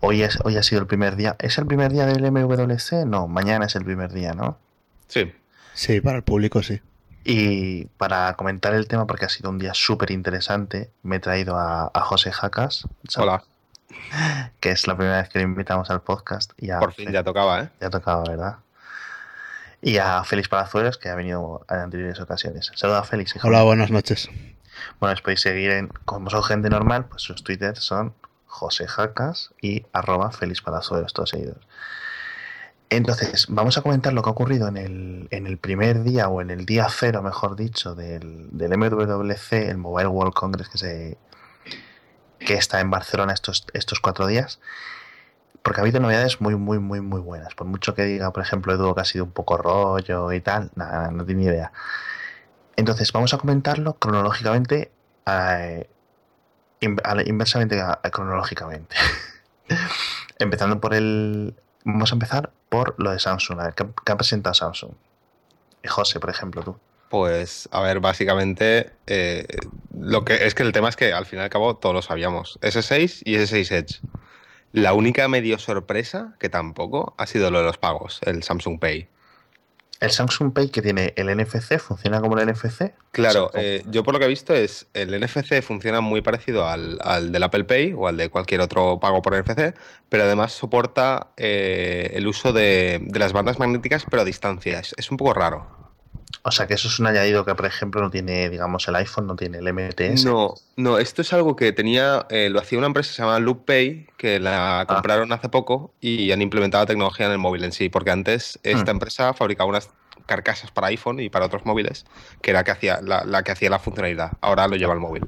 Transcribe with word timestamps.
hoy, 0.00 0.22
es, 0.22 0.38
hoy 0.44 0.56
ha 0.56 0.62
sido 0.62 0.80
el 0.80 0.86
primer 0.86 1.16
día. 1.16 1.36
¿Es 1.38 1.58
el 1.58 1.66
primer 1.66 1.92
día 1.92 2.06
del 2.06 2.30
MWC? 2.30 3.06
No, 3.06 3.28
mañana 3.28 3.66
es 3.66 3.76
el 3.76 3.84
primer 3.84 4.12
día, 4.12 4.32
¿no? 4.32 4.58
Sí. 5.08 5.32
Sí, 5.74 6.00
para 6.00 6.16
el 6.16 6.22
público 6.22 6.62
sí. 6.62 6.80
Y 7.24 7.84
para 7.98 8.34
comentar 8.34 8.74
el 8.74 8.88
tema, 8.88 9.06
porque 9.06 9.26
ha 9.26 9.28
sido 9.28 9.50
un 9.50 9.58
día 9.58 9.74
súper 9.74 10.10
interesante, 10.10 10.90
me 11.02 11.16
he 11.16 11.20
traído 11.20 11.56
a, 11.56 11.90
a 11.92 12.00
José 12.00 12.32
Jacas. 12.32 12.86
Hola. 13.16 13.44
Que 14.60 14.70
es 14.70 14.86
la 14.86 14.96
primera 14.96 15.18
vez 15.20 15.28
que 15.28 15.38
lo 15.38 15.44
invitamos 15.44 15.90
al 15.90 16.00
podcast. 16.00 16.52
Y 16.56 16.70
a 16.70 16.78
Por 16.78 16.92
fin 16.92 17.12
ya 17.12 17.22
tocaba, 17.22 17.62
¿eh? 17.62 17.68
Ya 17.80 17.90
tocaba, 17.90 18.22
¿verdad? 18.22 18.56
Y 19.82 19.98
a 19.98 20.24
Félix 20.24 20.48
Palazuelos, 20.48 20.98
que 20.98 21.08
ha 21.08 21.14
venido 21.14 21.64
en 21.68 21.76
anteriores 21.76 22.20
ocasiones. 22.20 22.70
Saluda 22.74 23.00
a 23.00 23.04
Félix. 23.04 23.36
hijo. 23.36 23.46
Hola, 23.48 23.62
buenas 23.62 23.90
noches. 23.90 24.28
Bueno, 24.98 25.14
os 25.14 25.22
podéis 25.22 25.40
seguir 25.40 25.70
en, 25.70 25.88
como 26.04 26.30
son 26.30 26.42
gente 26.42 26.68
normal, 26.70 27.06
pues 27.06 27.22
sus 27.22 27.42
twitters 27.42 27.80
son 27.80 28.14
José 28.50 28.86
Jacas 28.88 29.54
y 29.62 29.86
arroba 29.92 30.32
Félix 30.32 30.60
Palazuelos, 30.60 31.14
todos 31.14 31.30
seguidos. 31.30 31.66
Entonces, 32.90 33.46
vamos 33.48 33.78
a 33.78 33.82
comentar 33.82 34.12
lo 34.12 34.22
que 34.22 34.28
ha 34.28 34.32
ocurrido 34.32 34.66
en 34.66 34.76
el, 34.76 35.28
en 35.30 35.46
el 35.46 35.58
primer 35.58 36.02
día, 36.02 36.28
o 36.28 36.40
en 36.42 36.50
el 36.50 36.66
día 36.66 36.88
cero, 36.90 37.22
mejor 37.22 37.54
dicho, 37.54 37.94
del, 37.94 38.48
del 38.50 38.76
MWC, 38.76 39.52
el 39.52 39.78
Mobile 39.78 40.08
World 40.08 40.34
Congress 40.34 40.68
que 40.68 40.78
se 40.78 41.18
que 42.40 42.54
está 42.54 42.80
en 42.80 42.90
Barcelona 42.90 43.32
estos, 43.32 43.66
estos 43.74 44.00
cuatro 44.00 44.26
días. 44.26 44.60
Porque 45.62 45.80
ha 45.80 45.82
habido 45.82 46.00
novedades 46.00 46.40
muy, 46.40 46.56
muy, 46.56 46.78
muy, 46.78 47.00
muy 47.00 47.20
buenas. 47.20 47.54
Por 47.54 47.66
mucho 47.66 47.94
que 47.94 48.02
diga, 48.04 48.32
por 48.32 48.42
ejemplo, 48.42 48.74
Edu 48.74 48.94
que 48.94 49.02
ha 49.02 49.04
sido 49.04 49.24
un 49.24 49.32
poco 49.32 49.56
rollo 49.56 50.32
y 50.32 50.40
tal, 50.40 50.70
nada, 50.74 51.10
no 51.12 51.24
tiene 51.24 51.42
ni 51.42 51.46
idea. 51.46 51.72
Entonces, 52.76 53.12
vamos 53.12 53.34
a 53.34 53.38
comentarlo 53.38 53.94
cronológicamente, 53.94 54.90
eh, 55.26 55.88
inversamente 56.80 57.80
cronológicamente. 58.10 58.96
Empezando 60.38 60.80
por 60.80 60.94
el. 60.94 61.54
Vamos 61.84 62.12
a 62.12 62.14
empezar 62.14 62.50
por 62.68 62.94
lo 62.98 63.10
de 63.10 63.18
Samsung. 63.18 63.60
A 63.60 63.64
ver, 63.64 63.74
¿qué, 63.74 64.12
ha 64.12 64.16
presentado 64.16 64.54
Samsung? 64.54 64.92
Eh, 65.82 65.88
José, 65.88 66.20
por 66.20 66.30
ejemplo, 66.30 66.62
tú. 66.62 66.76
Pues, 67.08 67.68
a 67.72 67.80
ver, 67.80 68.00
básicamente, 68.00 68.92
eh, 69.06 69.46
lo 69.98 70.24
que 70.24 70.46
es 70.46 70.54
que 70.54 70.62
el 70.62 70.72
tema 70.72 70.88
es 70.88 70.96
que 70.96 71.12
al 71.12 71.26
fin 71.26 71.40
y 71.40 71.42
al 71.42 71.50
cabo 71.50 71.76
todos 71.76 71.94
lo 71.94 72.02
sabíamos. 72.02 72.58
S6 72.62 73.22
y 73.24 73.34
S6 73.36 73.72
Edge. 73.72 74.00
La 74.72 74.92
única 74.92 75.26
medio 75.26 75.58
sorpresa, 75.58 76.34
que 76.38 76.48
tampoco, 76.48 77.14
ha 77.18 77.26
sido 77.26 77.50
lo 77.50 77.58
de 77.58 77.64
los 77.64 77.78
pagos, 77.78 78.20
el 78.22 78.44
Samsung 78.44 78.78
Pay. 78.78 79.08
El 80.00 80.10
Samsung 80.10 80.52
Pay 80.52 80.70
que 80.70 80.80
tiene 80.80 81.12
el 81.16 81.34
NFC, 81.36 81.78
funciona 81.78 82.20
como 82.20 82.38
el 82.38 82.48
NFC. 82.48 82.92
Claro, 83.12 83.50
eh, 83.54 83.82
yo 83.86 84.02
por 84.02 84.14
lo 84.14 84.18
que 84.18 84.24
he 84.24 84.28
visto 84.28 84.54
es 84.54 84.86
el 84.94 85.18
NFC 85.20 85.62
funciona 85.62 86.00
muy 86.00 86.22
parecido 86.22 86.66
al, 86.66 86.98
al 87.02 87.32
del 87.32 87.42
Apple 87.42 87.64
Pay 87.64 87.92
o 87.92 88.08
al 88.08 88.16
de 88.16 88.30
cualquier 88.30 88.62
otro 88.62 88.98
pago 88.98 89.20
por 89.20 89.38
NFC, 89.38 89.74
pero 90.08 90.24
además 90.24 90.52
soporta 90.52 91.28
eh, 91.36 92.12
el 92.14 92.26
uso 92.26 92.52
de, 92.52 93.00
de 93.02 93.18
las 93.18 93.32
bandas 93.32 93.58
magnéticas 93.58 94.06
pero 94.10 94.22
a 94.22 94.24
distancia. 94.24 94.80
Es, 94.80 94.94
es 94.96 95.10
un 95.10 95.18
poco 95.18 95.34
raro. 95.34 95.79
O 96.42 96.50
sea 96.50 96.66
que 96.66 96.74
eso 96.74 96.88
es 96.88 96.98
un 96.98 97.06
añadido 97.06 97.44
que, 97.44 97.54
por 97.54 97.66
ejemplo, 97.66 98.00
no 98.00 98.10
tiene, 98.10 98.48
digamos, 98.48 98.88
el 98.88 98.96
iPhone, 98.96 99.26
no 99.26 99.36
tiene 99.36 99.58
el 99.58 99.68
MTS. 99.72 100.24
No, 100.24 100.54
no, 100.76 100.98
esto 100.98 101.20
es 101.22 101.32
algo 101.34 101.54
que 101.56 101.72
tenía, 101.72 102.26
eh, 102.30 102.48
lo 102.50 102.60
hacía 102.60 102.78
una 102.78 102.86
empresa 102.86 103.10
que 103.10 103.16
se 103.16 103.22
llama 103.22 103.38
LoopPay, 103.40 104.08
que 104.16 104.40
la 104.40 104.86
compraron 104.88 105.32
hace 105.32 105.48
poco 105.50 105.92
y 106.00 106.32
han 106.32 106.40
implementado 106.42 106.86
tecnología 106.86 107.26
en 107.26 107.32
el 107.32 107.38
móvil 107.38 107.64
en 107.64 107.72
sí, 107.72 107.88
porque 107.90 108.10
antes 108.10 108.58
esta 108.62 108.92
Hmm. 108.92 108.96
empresa 108.96 109.34
fabricaba 109.34 109.68
unas 109.68 109.90
carcasas 110.26 110.70
para 110.70 110.88
iPhone 110.88 111.20
y 111.20 111.28
para 111.28 111.46
otros 111.46 111.66
móviles, 111.66 112.06
que 112.40 112.50
era 112.52 112.64
que 112.64 112.70
hacía, 112.70 113.00
la, 113.02 113.24
la 113.24 113.42
que 113.42 113.52
hacía 113.52 113.68
la 113.70 113.78
funcionalidad. 113.78 114.32
Ahora 114.40 114.66
lo 114.68 114.76
lleva 114.76 114.94
el 114.94 115.00
móvil. 115.00 115.26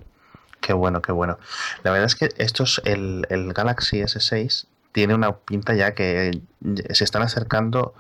Qué 0.61 0.73
bueno, 0.73 1.03
qué 1.03 1.13
bueno. 1.13 1.39
La 1.83 1.91
verdad 1.91 2.07
es 2.07 2.15
que 2.15 2.29
estos, 2.39 2.81
el, 2.85 3.27
el 3.31 3.53
Galaxy 3.53 4.01
S6 4.01 4.67
tiene 4.93 5.15
una 5.15 5.33
pinta 5.37 5.75
ya 5.75 5.95
que 5.95 6.41
se 6.91 7.05
están 7.05 7.23
acercando 7.23 7.95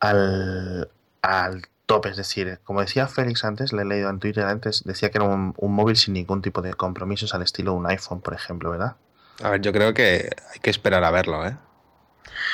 al, 0.00 0.88
al 1.22 1.62
tope. 1.94 2.08
Es 2.10 2.16
decir, 2.16 2.58
como 2.64 2.80
decía 2.80 3.06
Félix 3.06 3.44
antes, 3.44 3.72
le 3.72 3.82
he 3.82 3.84
leído 3.84 4.08
en 4.10 4.18
Twitter 4.18 4.44
antes, 4.44 4.82
decía 4.84 5.10
que 5.10 5.18
era 5.18 5.26
un, 5.26 5.54
un 5.56 5.72
móvil 5.74 5.96
sin 5.96 6.14
ningún 6.14 6.40
tipo 6.42 6.62
de 6.62 6.74
compromisos 6.74 7.34
al 7.34 7.42
estilo 7.42 7.72
de 7.72 7.78
un 7.78 7.86
iPhone, 7.86 8.20
por 8.20 8.34
ejemplo, 8.34 8.70
¿verdad? 8.70 8.96
A 9.42 9.50
ver, 9.50 9.60
yo 9.60 9.72
creo 9.72 9.92
que 9.94 10.30
hay 10.52 10.60
que 10.60 10.70
esperar 10.70 11.02
a 11.04 11.10
verlo, 11.10 11.46
¿eh? 11.46 11.56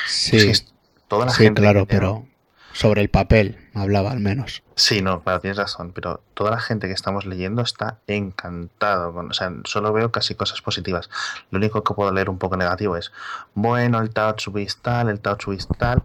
Sí, 0.07 0.37
Es 0.37 0.43
que 0.45 0.51
es- 0.51 0.73
toda 1.07 1.25
la 1.25 1.31
sí, 1.31 1.43
gente 1.43 1.61
claro, 1.61 1.85
que- 1.85 1.93
pero 1.95 2.25
sobre 2.73 3.01
el 3.01 3.09
papel 3.09 3.57
hablaba 3.73 4.11
al 4.11 4.19
menos. 4.19 4.63
Sí, 4.75 5.01
no, 5.01 5.23
claro, 5.23 5.39
tienes 5.39 5.57
razón, 5.57 5.91
pero 5.93 6.21
toda 6.33 6.51
la 6.51 6.59
gente 6.59 6.87
que 6.87 6.93
estamos 6.93 7.25
leyendo 7.25 7.61
está 7.61 7.99
encantado. 8.07 9.13
Con, 9.13 9.31
o 9.31 9.33
sea, 9.33 9.51
solo 9.65 9.91
veo 9.93 10.11
casi 10.11 10.35
cosas 10.35 10.61
positivas. 10.61 11.09
Lo 11.49 11.57
único 11.57 11.83
que 11.83 11.93
puedo 11.93 12.11
leer 12.11 12.29
un 12.29 12.37
poco 12.37 12.57
negativo 12.57 12.95
es, 12.95 13.11
bueno, 13.55 13.99
el 13.99 14.11
TouchWiz 14.11 14.77
tal, 14.77 15.09
el 15.09 15.19
TouchWiz 15.19 15.67
tal, 15.77 16.03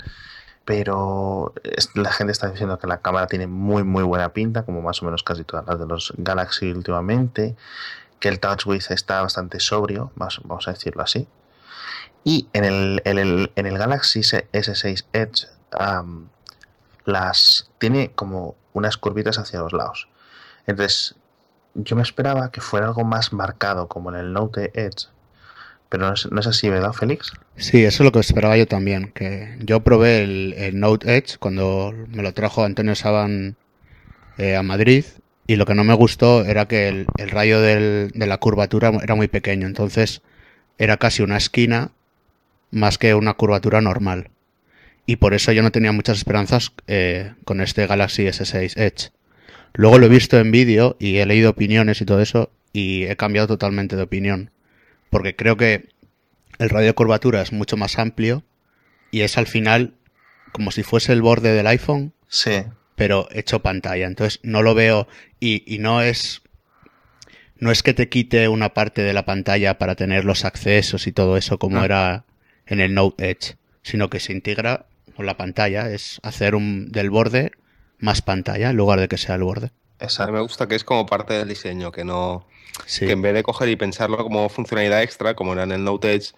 pero 0.64 1.52
la 1.94 2.12
gente 2.12 2.32
está 2.32 2.48
diciendo 2.48 2.78
que 2.78 2.86
la 2.86 3.00
cámara 3.00 3.26
tiene 3.26 3.46
muy, 3.46 3.82
muy 3.82 4.02
buena 4.04 4.32
pinta, 4.32 4.64
como 4.64 4.80
más 4.82 5.02
o 5.02 5.04
menos 5.04 5.22
casi 5.22 5.44
todas 5.44 5.66
las 5.66 5.78
de 5.78 5.86
los 5.86 6.12
Galaxy 6.16 6.70
últimamente, 6.70 7.56
que 8.20 8.28
el 8.28 8.38
TouchWiz 8.38 8.90
está 8.90 9.22
bastante 9.22 9.58
sobrio, 9.58 10.12
vamos 10.14 10.68
a 10.68 10.72
decirlo 10.72 11.02
así. 11.02 11.26
Y 12.24 12.48
en 12.52 12.64
el, 12.64 13.02
en 13.04 13.18
el, 13.18 13.52
en 13.56 13.66
el 13.66 13.76
Galaxy 13.76 14.20
S6 14.20 15.06
Edge, 15.12 15.48
las 17.04 17.70
tiene 17.78 18.12
como 18.12 18.54
unas 18.72 18.96
curvitas 18.96 19.38
hacia 19.38 19.60
los 19.60 19.72
lados. 19.72 20.08
Entonces, 20.66 21.16
yo 21.74 21.96
me 21.96 22.02
esperaba 22.02 22.52
que 22.52 22.60
fuera 22.60 22.86
algo 22.86 23.04
más 23.04 23.32
marcado 23.32 23.88
como 23.88 24.10
en 24.10 24.16
el 24.16 24.32
Note 24.32 24.70
Edge, 24.74 25.08
pero 25.92 26.14
no 26.30 26.40
es, 26.40 26.46
así, 26.46 26.70
¿verdad, 26.70 26.94
Félix? 26.94 27.34
Sí, 27.56 27.84
eso 27.84 28.02
es 28.02 28.06
lo 28.06 28.12
que 28.12 28.20
esperaba 28.20 28.56
yo 28.56 28.66
también, 28.66 29.12
que 29.14 29.58
yo 29.60 29.80
probé 29.80 30.22
el, 30.22 30.80
Note 30.80 31.18
Edge 31.18 31.36
cuando 31.38 31.92
me 32.08 32.22
lo 32.22 32.32
trajo 32.32 32.64
Antonio 32.64 32.94
Saban 32.94 33.56
eh, 34.38 34.56
a 34.56 34.62
Madrid 34.62 35.04
y 35.46 35.56
lo 35.56 35.66
que 35.66 35.74
no 35.74 35.84
me 35.84 35.92
gustó 35.92 36.46
era 36.46 36.66
que 36.66 36.88
el, 36.88 37.06
rayo 37.28 37.60
de 37.60 38.10
la 38.14 38.38
curvatura 38.38 38.90
era 39.02 39.14
muy 39.14 39.28
pequeño, 39.28 39.66
entonces 39.66 40.22
era 40.78 40.96
casi 40.96 41.22
una 41.22 41.36
esquina 41.36 41.90
más 42.70 42.96
que 42.96 43.14
una 43.14 43.34
curvatura 43.34 43.82
normal. 43.82 44.30
Y 45.04 45.16
por 45.16 45.34
eso 45.34 45.52
yo 45.52 45.62
no 45.62 45.72
tenía 45.72 45.92
muchas 45.92 46.16
esperanzas 46.16 46.72
eh, 46.86 47.34
con 47.44 47.60
este 47.60 47.86
Galaxy 47.86 48.22
S6 48.22 48.80
Edge. 48.80 49.10
Luego 49.74 49.98
lo 49.98 50.06
he 50.06 50.08
visto 50.08 50.38
en 50.38 50.52
vídeo 50.52 50.96
y 50.98 51.18
he 51.18 51.26
leído 51.26 51.50
opiniones 51.50 52.00
y 52.00 52.06
todo 52.06 52.22
eso 52.22 52.50
y 52.72 53.04
he 53.04 53.16
cambiado 53.16 53.46
totalmente 53.46 53.94
de 53.94 54.02
opinión. 54.02 54.50
Porque 55.12 55.36
creo 55.36 55.58
que 55.58 55.90
el 56.58 56.70
radio 56.70 56.86
de 56.86 56.94
curvatura 56.94 57.42
es 57.42 57.52
mucho 57.52 57.76
más 57.76 57.98
amplio 57.98 58.42
y 59.10 59.20
es 59.20 59.36
al 59.36 59.46
final 59.46 59.92
como 60.52 60.70
si 60.70 60.82
fuese 60.82 61.12
el 61.12 61.20
borde 61.20 61.52
del 61.52 61.66
iPhone, 61.66 62.14
Sí, 62.28 62.62
pero 62.96 63.28
hecho 63.30 63.60
pantalla. 63.60 64.06
Entonces 64.06 64.40
no 64.42 64.62
lo 64.62 64.74
veo 64.74 65.06
y, 65.38 65.62
y 65.72 65.78
no 65.80 66.00
es 66.00 66.40
no 67.56 67.70
es 67.70 67.82
que 67.82 67.92
te 67.92 68.08
quite 68.08 68.48
una 68.48 68.72
parte 68.72 69.02
de 69.02 69.12
la 69.12 69.26
pantalla 69.26 69.76
para 69.76 69.96
tener 69.96 70.24
los 70.24 70.46
accesos 70.46 71.06
y 71.06 71.12
todo 71.12 71.36
eso 71.36 71.58
como 71.58 71.80
Ah. 71.80 71.84
era 71.84 72.24
en 72.66 72.80
el 72.80 72.94
Note 72.94 73.30
Edge, 73.30 73.56
sino 73.82 74.08
que 74.08 74.18
se 74.18 74.32
integra 74.32 74.86
con 75.14 75.26
la 75.26 75.36
pantalla, 75.36 75.90
es 75.90 76.20
hacer 76.22 76.54
un 76.54 76.90
del 76.90 77.10
borde 77.10 77.52
más 77.98 78.22
pantalla 78.22 78.70
en 78.70 78.76
lugar 78.76 78.98
de 78.98 79.08
que 79.08 79.18
sea 79.18 79.34
el 79.34 79.42
borde. 79.42 79.70
Exacto. 80.00 80.32
me 80.32 80.40
gusta 80.40 80.66
que 80.66 80.74
es 80.74 80.84
como 80.84 81.04
parte 81.04 81.34
del 81.34 81.48
diseño, 81.50 81.92
que 81.92 82.02
no, 82.04 82.46
Sí. 82.86 83.06
que 83.06 83.12
en 83.12 83.22
vez 83.22 83.34
de 83.34 83.42
coger 83.42 83.68
y 83.68 83.76
pensarlo 83.76 84.16
como 84.18 84.48
funcionalidad 84.48 85.02
extra, 85.02 85.34
como 85.34 85.52
era 85.52 85.62
en 85.64 85.72
el 85.72 85.84
Note 85.84 86.14
Edge, 86.14 86.32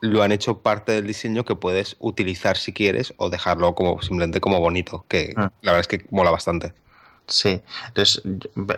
lo 0.00 0.22
han 0.22 0.32
hecho 0.32 0.58
parte 0.58 0.92
del 0.92 1.06
diseño 1.06 1.44
que 1.44 1.56
puedes 1.56 1.96
utilizar 1.98 2.56
si 2.56 2.72
quieres 2.72 3.14
o 3.16 3.30
dejarlo 3.30 3.74
como 3.74 4.02
simplemente 4.02 4.40
como 4.40 4.60
bonito, 4.60 5.04
que 5.08 5.32
Ah. 5.36 5.50
la 5.62 5.72
verdad 5.72 5.80
es 5.80 5.88
que 5.88 6.06
mola 6.10 6.30
bastante. 6.30 6.74
Sí, 7.26 7.62
entonces 7.88 8.22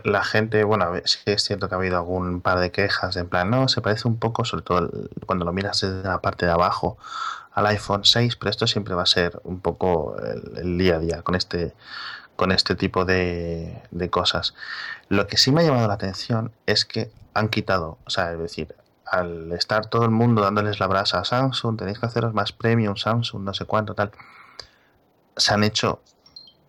la 0.05 0.23
gente, 0.23 0.63
bueno, 0.63 0.87
sí 1.05 1.19
es 1.27 1.43
cierto 1.43 1.69
que 1.69 1.75
ha 1.75 1.79
habido 1.79 1.97
algún 1.97 2.41
par 2.41 2.61
de 2.61 2.71
quejas, 2.71 3.17
en 3.17 3.29
plan, 3.29 3.51
no, 3.51 3.67
se 3.67 3.81
parece 3.81 4.07
un 4.07 4.19
poco, 4.19 4.45
sobre 4.45 4.63
todo 4.63 4.89
cuando 5.27 5.45
lo 5.45 5.53
miras 5.53 5.81
desde 5.81 6.05
la 6.07 6.21
parte 6.21 6.47
de 6.47 6.53
abajo 6.53 6.97
al 7.55 7.67
iPhone 7.67 8.05
6, 8.05 8.37
pero 8.37 8.51
esto 8.51 8.69
siempre 8.69 8.95
va 8.95 9.03
a 9.03 9.07
ser 9.07 9.41
un 9.43 9.59
poco 9.61 10.15
el, 10.23 10.59
el 10.59 10.79
día 10.79 10.95
a 10.97 10.99
día 11.01 11.23
con 11.23 11.35
este, 11.35 11.73
con 12.37 12.53
este 12.53 12.75
tipo 12.77 13.05
de, 13.05 13.83
de 13.91 14.11
cosas. 14.11 14.55
Lo 15.09 15.27
que 15.27 15.37
sí 15.37 15.53
me 15.53 15.63
ha 15.63 15.65
llamado 15.65 15.89
la 15.89 15.95
atención 15.95 16.53
es 16.67 16.85
que 16.85 17.11
han 17.35 17.49
quitado, 17.49 17.99
o 18.07 18.11
sea, 18.11 18.33
es 18.33 18.39
decir, 18.39 18.75
al 19.07 19.53
estar 19.53 19.87
todo 19.87 20.05
el 20.05 20.11
mundo 20.11 20.43
dándoles 20.43 20.81
la 20.81 20.87
brasa 20.87 21.21
a 21.21 21.25
Samsung, 21.25 21.79
tenéis 21.79 21.99
que 21.99 22.07
haceros 22.07 22.35
más 22.35 22.53
premium 22.53 22.97
Samsung, 22.97 23.43
no 23.43 23.55
sé 23.55 23.65
cuánto, 23.65 23.95
tal, 23.95 24.11
se 25.37 25.55
han 25.55 25.65
hecho 25.65 26.01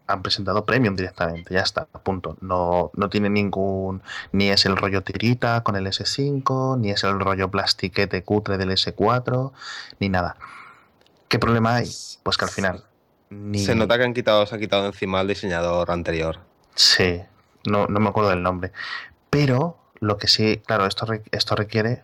han 0.07 0.21
presentado 0.21 0.65
Premium 0.65 0.95
directamente, 0.95 1.53
ya 1.53 1.61
está, 1.61 1.85
punto. 1.85 2.37
No, 2.41 2.91
no 2.95 3.09
tiene 3.09 3.29
ningún, 3.29 4.01
ni 4.31 4.49
es 4.49 4.65
el 4.65 4.77
rollo 4.77 5.03
tirita 5.03 5.61
con 5.63 5.75
el 5.75 5.85
S5, 5.85 6.79
ni 6.79 6.91
es 6.91 7.03
el 7.03 7.19
rollo 7.19 7.51
plastiquete 7.51 8.23
cutre 8.23 8.57
del 8.57 8.71
S4, 8.71 9.51
ni 9.99 10.09
nada. 10.09 10.37
¿Qué 11.27 11.39
problema 11.39 11.75
hay? 11.75 11.91
Pues 12.23 12.37
que 12.37 12.45
al 12.45 12.51
final 12.51 12.86
ni... 13.29 13.59
Se 13.59 13.75
nota 13.75 13.97
que 13.97 14.03
han 14.03 14.13
quitado, 14.13 14.45
se 14.45 14.55
han 14.55 14.61
quitado 14.61 14.85
encima 14.85 15.19
al 15.19 15.27
diseñador 15.27 15.91
anterior. 15.91 16.39
Sí, 16.75 17.21
no, 17.65 17.87
no 17.87 17.99
me 17.99 18.09
acuerdo 18.09 18.29
del 18.29 18.43
nombre. 18.43 18.71
Pero 19.29 19.77
lo 19.99 20.17
que 20.17 20.27
sí, 20.27 20.61
claro, 20.65 20.85
esto, 20.85 21.07
esto 21.31 21.55
requiere 21.55 22.03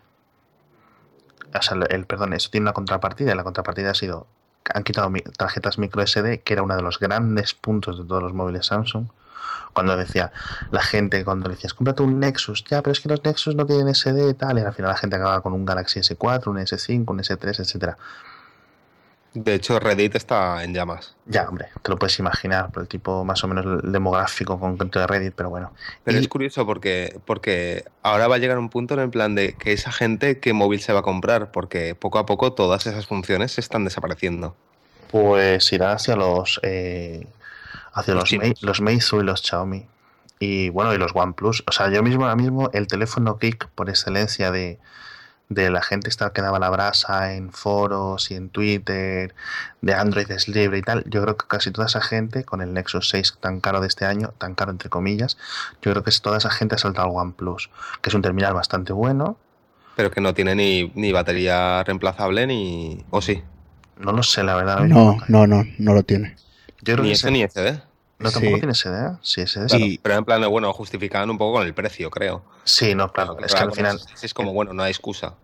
o 1.54 1.62
sea, 1.62 1.78
el, 1.90 2.06
perdón, 2.06 2.34
eso 2.34 2.50
tiene 2.50 2.64
una 2.64 2.74
contrapartida 2.74 3.36
la 3.36 3.44
contrapartida 3.44 3.92
ha 3.92 3.96
sido 3.96 4.28
han 4.74 4.84
quitado 4.84 5.12
tarjetas 5.38 5.78
micro 5.78 6.06
SD, 6.06 6.42
que 6.42 6.54
era 6.54 6.64
uno 6.64 6.76
de 6.76 6.82
los 6.82 6.98
grandes 6.98 7.54
puntos 7.54 7.98
de 7.98 8.06
todos 8.06 8.24
los 8.24 8.34
móviles 8.34 8.68
Samsung. 8.68 9.08
Cuando 9.74 9.98
decía 9.98 10.32
la 10.72 10.82
gente, 10.82 11.26
cuando 11.26 11.50
decías, 11.50 11.74
cómprate 11.74 12.02
un 12.02 12.20
Nexus, 12.20 12.64
ya, 12.64 12.82
pero 12.82 12.94
es 12.94 13.02
que 13.02 13.10
los 13.10 13.24
Nexus 13.26 13.56
no 13.56 13.66
tienen 13.66 13.94
SD 13.94 14.30
y 14.30 14.34
tal, 14.36 14.60
y 14.60 14.62
al 14.62 14.74
final 14.74 14.92
la 14.92 14.98
gente 14.98 15.18
acababa 15.18 15.42
con 15.42 15.52
un 15.52 15.66
Galaxy 15.66 16.00
S4, 16.00 16.48
un 16.48 16.58
S5, 16.58 17.04
un 17.08 17.20
S3, 17.20 17.60
etcétera. 17.60 17.98
De 19.34 19.56
hecho, 19.56 19.80
Reddit 19.80 20.16
está 20.16 20.64
en 20.64 20.76
llamas. 20.76 21.16
Ya, 21.26 21.50
hombre, 21.50 21.68
te 21.82 21.90
lo 21.90 21.98
puedes 21.98 22.20
imaginar, 22.20 22.72
por 22.72 22.84
el 22.84 22.88
tipo 22.88 23.26
más 23.26 23.44
o 23.44 23.48
menos 23.48 23.82
demográfico 23.84 24.60
concreto 24.60 25.00
de 25.00 25.08
Reddit, 25.08 25.34
pero 25.36 25.50
bueno. 25.50 25.74
Pero 26.04 26.20
es 26.20 26.28
curioso 26.28 26.68
porque, 26.68 27.20
porque 27.26 27.84
ahora 28.04 28.28
va 28.28 28.36
a 28.36 28.38
llegar 28.38 28.60
un 28.60 28.70
punto 28.70 28.94
en 28.94 29.00
el 29.00 29.10
plan 29.10 29.34
de 29.34 29.54
que 29.54 29.74
esa 29.74 29.92
gente, 29.92 30.40
¿qué 30.40 30.54
móvil 30.54 30.82
se 30.82 30.94
va 30.94 31.00
a 31.00 31.04
comprar? 31.04 31.52
Porque 31.52 31.96
poco 31.96 32.20
a 32.20 32.28
poco 32.28 32.54
todas 32.54 32.86
esas 32.86 33.08
funciones 33.08 33.54
se 33.54 33.62
están 33.62 33.86
desapareciendo. 33.86 34.56
Pues 35.10 35.72
irá 35.74 35.94
hacia 35.94 36.16
los 36.16 36.60
eh, 36.62 37.26
hacia 37.94 38.14
los, 38.14 38.32
los, 38.62 38.82
Meizu 38.82 39.22
y 39.22 39.24
los 39.24 39.42
Xiaomi. 39.42 39.88
Y 40.40 40.70
bueno, 40.70 40.94
y 40.94 40.98
los 40.98 41.12
OnePlus. 41.16 41.64
O 41.68 41.72
sea, 41.72 41.90
yo 41.90 42.04
mismo 42.04 42.24
ahora 42.24 42.36
mismo 42.36 42.70
el 42.74 42.86
teléfono 42.86 43.38
Kick 43.40 43.68
por 43.70 43.90
excelencia 43.90 44.52
de, 44.52 44.80
de 45.50 45.70
la 45.70 45.82
gente 45.82 46.10
esta 46.10 46.32
que 46.32 46.42
daba 46.42 46.60
la 46.60 46.70
brasa 46.70 47.34
en 47.34 47.52
foros 47.52 48.32
y 48.32 48.36
en 48.36 48.50
Twitter, 48.50 49.34
de 49.82 49.94
Android 49.94 50.30
es 50.32 50.48
libre 50.48 50.80
y 50.80 50.82
tal, 50.82 51.04
yo 51.08 51.22
creo 51.22 51.38
que 51.38 51.46
casi 51.48 51.72
toda 51.72 51.88
esa 51.88 52.02
gente, 52.02 52.44
con 52.44 52.62
el 52.62 52.74
Nexus 52.74 53.10
6 53.10 53.38
tan 53.40 53.60
caro 53.60 53.82
de 53.82 53.88
este 53.88 54.06
año, 54.06 54.34
tan 54.38 54.56
caro 54.56 54.72
entre 54.72 54.90
comillas, 54.90 55.38
yo 55.82 55.92
creo 55.92 56.04
que 56.04 56.12
toda 56.22 56.38
esa 56.38 56.50
gente 56.50 56.76
ha 56.76 56.78
saltado 56.78 57.08
al 57.10 57.16
OnePlus, 57.16 57.70
que 58.02 58.10
es 58.10 58.16
un 58.16 58.22
terminal 58.22 58.54
bastante 58.54 58.94
bueno. 58.94 59.38
Pero 59.96 60.10
que 60.10 60.22
no 60.22 60.34
tiene 60.34 60.56
ni, 60.56 60.92
ni 60.96 61.12
batería 61.12 61.84
reemplazable 61.84 62.48
ni... 62.48 63.06
¿O 63.12 63.22
sí? 63.22 63.44
No 64.00 64.12
lo 64.12 64.24
sé, 64.24 64.44
la 64.44 64.56
verdad. 64.56 64.80
No, 64.82 65.20
no, 65.28 65.46
no, 65.46 65.64
no 65.78 65.94
lo 65.94 66.04
tiene. 66.04 66.36
Yo 66.82 66.96
creo 66.96 67.06
ni 67.06 67.12
ese 67.12 67.30
ni 67.30 67.48
SD. 67.48 67.80
No, 68.24 68.32
tampoco 68.32 68.58
tiene 68.58 68.74
SD. 68.74 69.18
Sí, 69.22 69.46
SD. 69.46 69.70
Sí, 69.70 70.00
pero 70.02 70.16
en 70.16 70.26
plan, 70.26 70.50
bueno, 70.50 70.72
justificaban 70.74 71.30
un 71.30 71.38
poco 71.38 71.58
con 71.58 71.68
el 71.68 71.74
precio, 71.74 72.10
creo. 72.10 72.44
Sí, 72.64 72.96
no, 72.96 73.12
claro. 73.12 73.38
es 73.40 73.54
que 73.54 73.62
al 73.62 73.74
final. 73.74 74.00
Es 74.22 74.34
como, 74.34 74.54
bueno, 74.54 74.74
no 74.74 74.84
hay 74.84 74.92
excusa. 74.92 75.36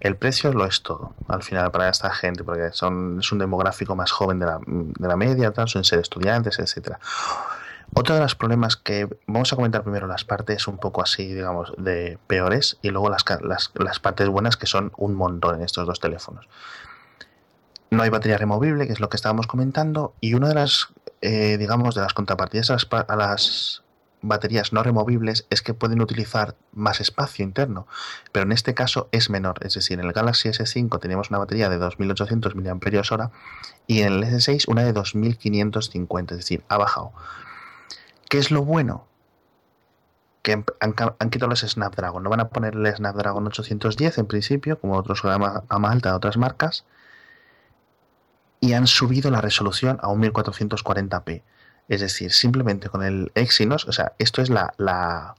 El 0.00 0.16
precio 0.16 0.52
lo 0.52 0.66
es 0.66 0.82
todo, 0.82 1.14
al 1.26 1.42
final, 1.42 1.70
para 1.70 1.88
esta 1.88 2.10
gente, 2.10 2.44
porque 2.44 2.70
son, 2.72 3.20
es 3.20 3.32
un 3.32 3.38
demográfico 3.38 3.96
más 3.96 4.10
joven 4.10 4.38
de 4.38 4.46
la, 4.46 4.60
de 4.66 5.08
la 5.08 5.16
media, 5.16 5.52
tal, 5.52 5.68
suelen 5.68 5.84
ser 5.84 6.00
estudiantes, 6.00 6.58
etcétera. 6.58 6.98
Otro 7.94 8.14
de 8.14 8.20
los 8.20 8.34
problemas 8.34 8.76
que 8.76 9.08
vamos 9.26 9.52
a 9.52 9.56
comentar 9.56 9.82
primero 9.82 10.06
las 10.06 10.24
partes 10.24 10.66
un 10.66 10.78
poco 10.78 11.00
así, 11.00 11.32
digamos, 11.32 11.72
de 11.78 12.18
peores 12.26 12.76
y 12.82 12.90
luego 12.90 13.08
las, 13.08 13.24
las, 13.42 13.70
las 13.74 14.00
partes 14.00 14.28
buenas 14.28 14.56
que 14.56 14.66
son 14.66 14.92
un 14.96 15.14
montón 15.14 15.56
en 15.56 15.62
estos 15.62 15.86
dos 15.86 16.00
teléfonos. 16.00 16.48
No 17.90 18.02
hay 18.02 18.10
batería 18.10 18.36
removible, 18.36 18.86
que 18.86 18.92
es 18.92 19.00
lo 19.00 19.08
que 19.08 19.16
estábamos 19.16 19.46
comentando, 19.46 20.14
y 20.20 20.34
una 20.34 20.48
de 20.48 20.54
las, 20.54 20.88
eh, 21.24 21.56
digamos, 21.56 21.94
de 21.94 22.02
las 22.02 22.12
contrapartidas 22.12 22.70
a 22.70 23.16
las, 23.16 23.82
baterías 24.20 24.72
no 24.72 24.82
removibles 24.82 25.46
es 25.50 25.62
que 25.62 25.74
pueden 25.74 26.00
utilizar 26.00 26.56
más 26.72 27.00
espacio 27.00 27.44
interno, 27.44 27.86
pero 28.32 28.44
en 28.44 28.52
este 28.52 28.74
caso 28.74 29.08
es 29.12 29.30
menor. 29.30 29.58
Es 29.64 29.74
decir, 29.74 29.98
en 29.98 30.06
el 30.06 30.12
Galaxy 30.12 30.48
S5 30.48 30.98
tenemos 31.00 31.30
una 31.30 31.38
batería 31.38 31.68
de 31.68 31.78
2800 31.78 32.56
mAh 32.56 33.30
y 33.86 34.02
en 34.02 34.12
el 34.12 34.22
S6 34.22 34.64
una 34.68 34.82
de 34.82 34.92
2550, 34.92 36.34
es 36.34 36.40
decir, 36.40 36.64
ha 36.68 36.76
bajado. 36.76 37.12
¿Qué 38.28 38.38
es 38.38 38.50
lo 38.50 38.64
bueno? 38.64 39.06
Que 40.42 40.62
han, 40.80 41.30
quitado 41.30 41.48
los 41.48 41.60
Snapdragon. 41.60 42.22
No 42.22 42.28
van 42.30 42.40
a 42.40 42.48
poner 42.48 42.74
el 42.74 42.94
Snapdragon 42.94 43.46
810 43.46 44.18
en 44.18 44.26
principio, 44.26 44.78
como 44.78 44.96
otros 44.96 45.22
gama, 45.22 45.64
gama 45.70 45.90
alta 45.90 46.10
de 46.10 46.16
otras 46.16 46.36
marcas, 46.36 46.84
y 48.64 48.72
han 48.72 48.86
subido 48.86 49.30
la 49.30 49.42
resolución 49.42 49.98
a 50.00 50.08
un 50.08 50.22
1440p. 50.22 51.42
Es 51.86 52.00
decir, 52.00 52.32
simplemente 52.32 52.88
con 52.88 53.02
el 53.02 53.30
Exynos, 53.34 53.86
o 53.86 53.92
sea, 53.92 54.14
esto 54.18 54.40
es 54.40 54.48
la, 54.48 54.72
la 54.78 55.34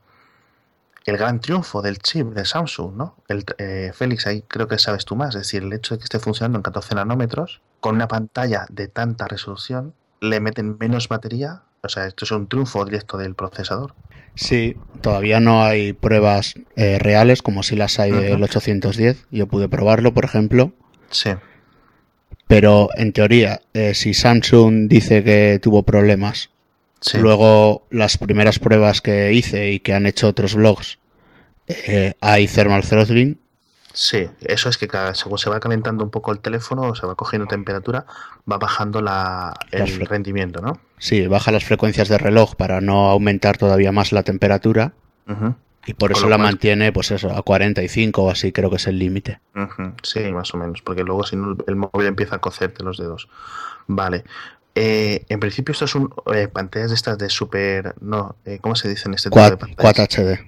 el 1.05 1.17
gran 1.17 1.39
triunfo 1.39 1.81
del 1.81 1.97
chip 1.97 2.27
de 2.35 2.45
Samsung, 2.45 2.95
¿no? 2.95 3.15
El, 3.27 3.43
eh, 3.57 3.91
Félix, 3.95 4.27
ahí 4.27 4.43
creo 4.47 4.67
que 4.67 4.77
sabes 4.77 5.05
tú 5.05 5.15
más, 5.15 5.29
es 5.29 5.41
decir, 5.41 5.63
el 5.63 5.73
hecho 5.73 5.95
de 5.95 5.99
que 5.99 6.03
esté 6.03 6.19
funcionando 6.19 6.59
en 6.59 6.61
14 6.61 6.93
nanómetros, 6.93 7.61
con 7.79 7.95
una 7.95 8.07
pantalla 8.07 8.67
de 8.69 8.87
tanta 8.87 9.27
resolución, 9.27 9.95
le 10.21 10.39
meten 10.39 10.77
menos 10.79 11.07
batería, 11.07 11.63
o 11.81 11.89
sea, 11.89 12.05
esto 12.05 12.25
es 12.25 12.31
un 12.31 12.47
triunfo 12.47 12.85
directo 12.85 13.17
del 13.17 13.33
procesador. 13.33 13.95
Sí, 14.35 14.75
todavía 15.01 15.39
no 15.39 15.63
hay 15.63 15.93
pruebas 15.93 16.53
eh, 16.75 16.99
reales 16.99 17.41
como 17.41 17.63
si 17.63 17.75
las 17.75 17.99
hay 17.99 18.11
del 18.11 18.43
810. 18.43 19.25
Yo 19.31 19.47
pude 19.47 19.67
probarlo, 19.67 20.13
por 20.13 20.25
ejemplo. 20.25 20.73
Sí. 21.09 21.31
Pero 22.47 22.89
en 22.95 23.11
teoría, 23.11 23.61
eh, 23.73 23.93
si 23.93 24.13
Samsung 24.13 24.87
dice 24.87 25.23
que 25.23 25.59
tuvo 25.61 25.83
problemas, 25.83 26.49
luego 27.13 27.87
las 27.89 28.17
primeras 28.17 28.59
pruebas 28.59 29.01
que 29.01 29.33
hice 29.33 29.71
y 29.71 29.79
que 29.79 29.93
han 29.93 30.05
hecho 30.05 30.27
otros 30.27 30.55
blogs, 30.55 30.99
eh, 31.67 32.13
hay 32.21 32.47
thermal 32.47 32.83
throttling. 32.83 33.39
Sí, 33.93 34.27
eso 34.41 34.67
es 34.67 34.77
que 34.77 34.89
cada, 34.89 35.15
según 35.15 35.37
se 35.37 35.49
va 35.49 35.59
calentando 35.61 36.03
un 36.03 36.09
poco 36.09 36.33
el 36.33 36.39
teléfono, 36.39 36.93
se 36.95 37.07
va 37.07 37.15
cogiendo 37.15 37.47
temperatura, 37.47 38.05
va 38.51 38.57
bajando 38.57 39.01
la, 39.01 39.53
el 39.71 40.05
rendimiento, 40.05 40.61
¿no? 40.61 40.81
Sí, 40.97 41.27
baja 41.27 41.51
las 41.51 41.63
frecuencias 41.63 42.09
de 42.09 42.17
reloj 42.17 42.55
para 42.55 42.81
no 42.81 43.09
aumentar 43.09 43.57
todavía 43.57 43.93
más 43.93 44.11
la 44.11 44.23
temperatura. 44.23 44.93
Y 45.85 45.93
por 45.93 46.11
eso 46.11 46.27
la 46.27 46.37
mantiene, 46.37 46.91
pues 46.91 47.11
eso, 47.11 47.31
a 47.31 47.43
45 47.43 48.23
o 48.23 48.29
así 48.31 48.51
creo 48.51 48.69
que 48.69 48.77
es 48.77 48.87
el 48.87 48.97
límite. 48.97 49.39
Sí, 50.01 50.19
más 50.31 50.53
o 50.53 50.57
menos, 50.57 50.81
porque 50.81 51.03
luego 51.03 51.23
si 51.23 51.35
no 51.35 51.55
el 51.67 51.75
móvil 51.75 52.07
empieza 52.07 52.37
a 52.37 52.39
cocerte 52.39 52.83
los 52.83 52.97
dedos. 52.97 53.29
Vale. 53.87 54.23
Eh, 54.73 55.25
en 55.29 55.39
principio 55.39 55.71
esto 55.71 55.87
son 55.87 56.13
eh, 56.33 56.47
pantallas 56.47 56.89
de 56.89 56.95
estas 56.95 57.17
de 57.17 57.29
super... 57.29 57.95
No, 58.01 58.35
eh, 58.45 58.59
¿cómo 58.59 58.75
se 58.75 58.89
dice 58.89 59.07
en 59.07 59.13
este 59.13 59.29
tipo 59.29 59.41
de 59.41 59.57
pantallas? 59.57 59.77
4 59.77 60.03
HD. 60.03 60.39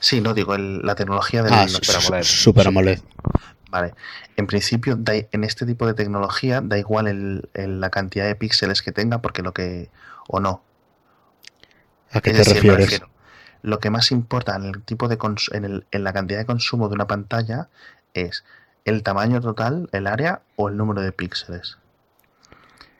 Sí, 0.00 0.20
no, 0.20 0.32
digo, 0.34 0.56
la 0.56 0.94
tecnología 0.94 1.42
del 1.42 1.52
ah, 1.52 1.68
Super 1.68 1.96
AMOLED. 1.96 2.22
Super 2.22 2.68
AMOLED. 2.68 3.00
Vale. 3.70 3.94
En 4.36 4.46
principio, 4.46 4.98
en 5.06 5.44
este 5.44 5.66
tipo 5.66 5.86
de 5.86 5.94
tecnología 5.94 6.60
da 6.62 6.78
igual 6.78 7.08
el, 7.08 7.80
la 7.80 7.90
cantidad 7.90 8.26
de 8.26 8.34
píxeles 8.34 8.82
que 8.82 8.92
tenga, 8.92 9.20
porque 9.20 9.42
lo 9.42 9.52
que... 9.52 9.90
o 10.28 10.40
no. 10.40 10.62
¿A 12.10 12.20
qué 12.20 12.32
te 12.32 12.42
refieres? 12.42 13.02
Lo 13.62 13.80
que 13.80 13.90
más 13.90 14.10
importa 14.12 14.56
en, 14.56 14.64
el 14.64 14.82
tipo 14.82 15.08
de 15.08 15.18
en, 15.52 15.84
en 15.90 16.04
la 16.04 16.12
cantidad 16.12 16.38
de 16.38 16.46
consumo 16.46 16.88
de 16.88 16.94
una 16.94 17.06
pantalla 17.06 17.68
es 18.14 18.44
el 18.84 19.02
tamaño 19.02 19.40
total, 19.40 19.88
el 19.92 20.06
área 20.06 20.42
o 20.56 20.68
el 20.68 20.76
número 20.76 21.02
de 21.02 21.12
píxeles. 21.12 21.78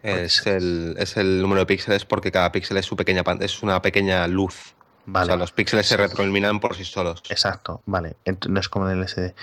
Es 0.03 0.47
el, 0.47 0.95
es 0.99 1.17
el 1.17 1.43
número 1.43 1.61
de 1.61 1.67
píxeles 1.67 2.05
porque 2.05 2.31
cada 2.31 2.53
píxel 2.53 2.77
es, 2.77 2.87
su 2.87 2.97
pequeña, 2.97 3.25
es 3.41 3.62
una 3.62 3.83
pequeña 3.83 4.27
luz. 4.29 4.75
Vale. 5.07 5.25
O 5.25 5.27
sea, 5.27 5.37
los 5.37 5.53
píxeles 5.53 5.87
se 5.87 5.97
retroiluminan 5.97 6.61
por 6.61 6.77
sí 6.77 6.85
solos. 6.85 7.23
Exacto, 7.31 7.83
vale. 7.87 8.17
No 8.49 8.61
es 8.61 8.69
como 8.69 8.88
en 8.88 8.99
el 8.99 9.05
LCD. 9.05 9.35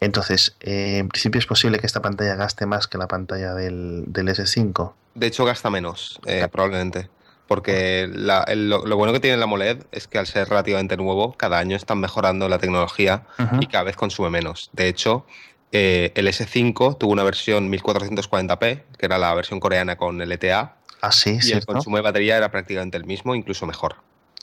Entonces, 0.00 0.56
eh, 0.60 0.98
en 0.98 1.08
principio 1.08 1.38
es 1.38 1.46
posible 1.46 1.78
que 1.78 1.86
esta 1.86 2.02
pantalla 2.02 2.34
gaste 2.34 2.66
más 2.66 2.86
que 2.86 2.98
la 2.98 3.08
pantalla 3.08 3.54
del, 3.54 4.04
del 4.08 4.28
S5. 4.28 4.92
De 5.14 5.26
hecho, 5.26 5.44
gasta 5.44 5.70
menos, 5.70 6.20
eh, 6.26 6.46
probablemente. 6.50 7.08
Porque 7.52 8.08
lo, 8.10 8.96
bueno 8.96 9.12
que 9.12 9.20
tiene 9.20 9.36
la 9.36 9.44
AMOLED 9.44 9.82
es 9.92 10.08
que 10.08 10.16
al 10.16 10.26
ser 10.26 10.48
relativamente 10.48 10.96
nuevo, 10.96 11.34
cada 11.34 11.58
año 11.58 11.76
están 11.76 12.00
mejorando 12.00 12.48
la 12.48 12.58
tecnología 12.58 13.26
y 13.60 13.66
cada 13.66 13.84
vez 13.84 13.94
consume 13.94 14.30
menos. 14.30 14.70
De 14.72 14.88
hecho, 14.88 15.26
eh, 15.70 16.12
el 16.14 16.28
S5 16.28 16.96
tuvo 16.96 17.12
una 17.12 17.24
versión 17.24 17.70
1440p, 17.70 18.84
que 18.96 19.04
era 19.04 19.18
la 19.18 19.34
versión 19.34 19.60
coreana 19.60 19.98
con 19.98 20.18
LTA. 20.26 20.76
Ah, 21.02 21.12
sí, 21.12 21.40
y 21.42 21.52
el 21.52 21.66
consumo 21.66 21.96
de 21.96 22.02
batería 22.02 22.38
era 22.38 22.50
prácticamente 22.50 22.96
el 22.96 23.04
mismo, 23.04 23.34
incluso 23.34 23.66
mejor. 23.66 23.96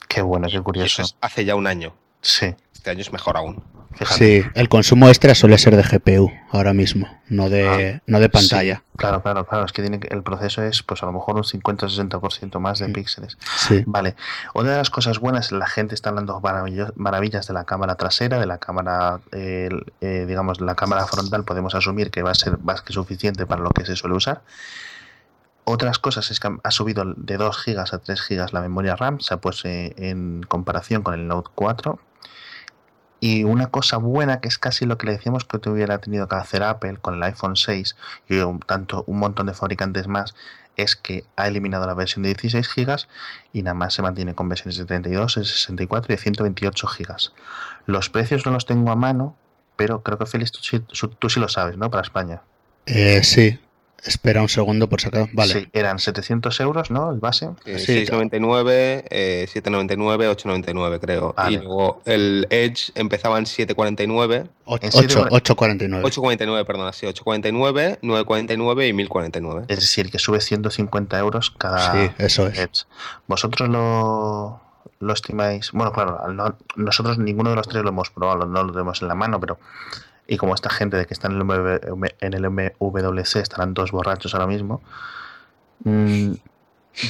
Qué 0.07 0.21
bueno, 0.21 0.47
qué 0.47 0.61
curioso. 0.61 1.01
eso 1.01 1.15
hace 1.19 1.45
ya 1.45 1.55
un 1.55 1.65
año. 1.65 1.95
Sí. 2.21 2.53
Este 2.75 2.91
año 2.91 3.01
es 3.01 3.11
mejor 3.11 3.37
aún. 3.37 3.63
Sí, 4.05 4.43
el 4.53 4.69
consumo 4.69 5.07
extra 5.07 5.35
suele 5.35 5.57
ser 5.57 5.75
de 5.75 5.83
GPU 5.83 6.31
ahora 6.51 6.73
mismo, 6.73 7.09
no 7.27 7.49
de, 7.49 7.97
ah, 7.97 8.01
no 8.05 8.19
de 8.19 8.29
pantalla. 8.29 8.83
claro, 8.95 9.21
claro, 9.21 9.45
claro. 9.45 9.65
Es 9.65 9.73
que 9.73 9.81
tiene 9.81 9.99
el 10.09 10.23
proceso 10.23 10.63
es 10.63 10.83
pues 10.83 11.03
a 11.03 11.05
lo 11.05 11.11
mejor 11.11 11.35
un 11.35 11.43
50-60% 11.43 12.59
más 12.59 12.79
de 12.79 12.87
mm. 12.87 12.93
píxeles. 12.93 13.37
Sí. 13.57 13.83
Vale. 13.85 14.15
Una 14.53 14.71
de 14.71 14.77
las 14.77 14.89
cosas 14.89 15.19
buenas, 15.19 15.51
la 15.51 15.67
gente 15.67 15.95
está 15.95 16.09
hablando 16.09 16.39
maravillas 16.95 17.47
de 17.47 17.53
la 17.53 17.65
cámara 17.65 17.95
trasera, 17.95 18.39
de 18.39 18.45
la 18.45 18.59
cámara, 18.59 19.19
eh, 19.31 19.69
digamos, 20.27 20.61
la 20.61 20.75
cámara 20.75 21.05
frontal, 21.05 21.43
podemos 21.43 21.75
asumir 21.75 22.11
que 22.11 22.23
va 22.23 22.31
a 22.31 22.35
ser 22.35 22.59
más 22.59 22.81
que 22.81 22.93
suficiente 22.93 23.45
para 23.45 23.61
lo 23.61 23.71
que 23.71 23.85
se 23.85 23.95
suele 23.95 24.15
usar. 24.15 24.43
Otras 25.65 25.99
cosas 25.99 26.31
es 26.31 26.39
que 26.39 26.49
ha 26.63 26.71
subido 26.71 27.03
de 27.15 27.37
2 27.37 27.63
GB 27.65 27.79
a 27.79 27.97
3 27.97 28.27
GB 28.27 28.53
la 28.53 28.61
memoria 28.61 28.95
RAM, 28.95 29.19
se 29.19 29.33
ha 29.33 29.37
puesto 29.37 29.67
en 29.67 30.41
comparación 30.47 31.03
con 31.03 31.13
el 31.13 31.27
Note 31.27 31.49
4 31.53 31.99
y 33.19 33.43
una 33.43 33.67
cosa 33.67 33.97
buena, 33.97 34.39
que 34.39 34.47
es 34.47 34.57
casi 34.57 34.85
lo 34.85 34.97
que 34.97 35.07
le 35.07 35.13
decíamos 35.13 35.45
que 35.45 35.69
hubiera 35.69 35.97
tenido 35.97 36.27
que 36.27 36.35
hacer 36.35 36.63
Apple 36.63 36.97
con 37.01 37.15
el 37.15 37.23
iPhone 37.23 37.55
6 37.55 37.95
y 38.29 38.37
un, 38.37 38.59
tanto 38.59 39.03
un 39.07 39.19
montón 39.19 39.47
de 39.47 39.53
fabricantes 39.53 40.07
más, 40.07 40.35
es 40.77 40.95
que 40.95 41.25
ha 41.35 41.47
eliminado 41.47 41.85
la 41.85 41.93
versión 41.93 42.23
de 42.23 42.29
16 42.29 42.69
GB 42.73 43.07
y 43.51 43.63
nada 43.63 43.73
más 43.73 43.93
se 43.93 44.01
mantiene 44.01 44.33
con 44.33 44.47
versiones 44.47 44.77
de 44.77 44.85
32, 44.85 45.35
de 45.35 45.45
64 45.45 46.13
y 46.13 46.15
de 46.15 46.21
128 46.21 46.87
GB. 46.87 47.15
Los 47.85 48.09
precios 48.09 48.45
no 48.45 48.51
los 48.51 48.65
tengo 48.65 48.91
a 48.91 48.95
mano, 48.95 49.35
pero 49.75 50.03
creo 50.03 50.17
que 50.17 50.25
Félix, 50.25 50.51
tú, 50.51 51.07
tú 51.09 51.29
sí 51.29 51.39
lo 51.39 51.49
sabes, 51.49 51.77
¿no? 51.77 51.89
Para 51.89 52.03
España. 52.03 52.41
Eh, 52.85 53.21
sí. 53.23 53.59
Espera 54.05 54.41
un 54.41 54.49
segundo 54.49 54.87
por 54.89 55.01
sacar. 55.01 55.27
Vale. 55.33 55.53
Sí, 55.53 55.67
eran 55.73 55.99
700 55.99 56.59
euros, 56.61 56.89
¿no? 56.91 57.11
El 57.11 57.19
base. 57.19 57.49
Eh, 57.65 57.79
Sí, 57.79 58.05
6,99, 58.05 59.03
eh, 59.09 59.47
7,99, 59.51 60.29
8,99 60.29 60.99
creo. 60.99 61.33
Vale. 61.35 61.55
Y 61.55 61.57
luego 61.57 62.01
el 62.05 62.47
Edge 62.49 62.91
empezaba 62.95 63.37
en 63.39 63.45
7,49, 63.45 64.47
Och- 64.65 64.79
en 64.83 64.91
serio, 64.91 65.25
ocho- 65.29 65.53
8.49. 65.55 66.03
8,49, 66.03 66.65
perdón, 66.65 66.93
sí, 66.93 67.05
8,49, 67.07 67.99
9,49 68.01 68.87
y 68.87 68.93
1049. 68.93 69.65
Es 69.67 69.79
decir, 69.79 70.09
que 70.11 70.19
sube 70.19 70.39
150 70.41 71.17
euros 71.19 71.51
cada 71.51 71.91
Sí, 71.91 72.11
eso 72.17 72.47
es. 72.47 72.57
Edge. 72.59 72.85
¿Vosotros 73.27 73.69
lo, 73.69 74.61
lo 74.99 75.13
estimáis? 75.13 75.71
Bueno, 75.71 75.91
claro, 75.91 76.27
no- 76.31 76.55
nosotros 76.75 77.17
ninguno 77.17 77.49
de 77.51 77.55
los 77.57 77.67
tres 77.67 77.83
lo 77.83 77.89
hemos 77.89 78.09
probado, 78.09 78.45
no 78.45 78.63
lo 78.63 78.71
tenemos 78.71 79.01
en 79.01 79.07
la 79.07 79.15
mano, 79.15 79.39
pero... 79.39 79.57
Y 80.29 80.37
como 80.37 80.53
esta 80.53 80.69
gente 80.69 80.95
de 80.95 81.05
que 81.05 81.13
está 81.13 81.27
en 81.27 81.33
el, 81.33 81.43
MW 81.43 81.79
en 82.21 82.33
el 82.33 82.45
MWC 82.45 83.35
estarán 83.41 83.73
todos 83.73 83.91
borrachos 83.91 84.33
ahora 84.35 84.47
mismo, 84.47 84.81
mm, 85.83 86.33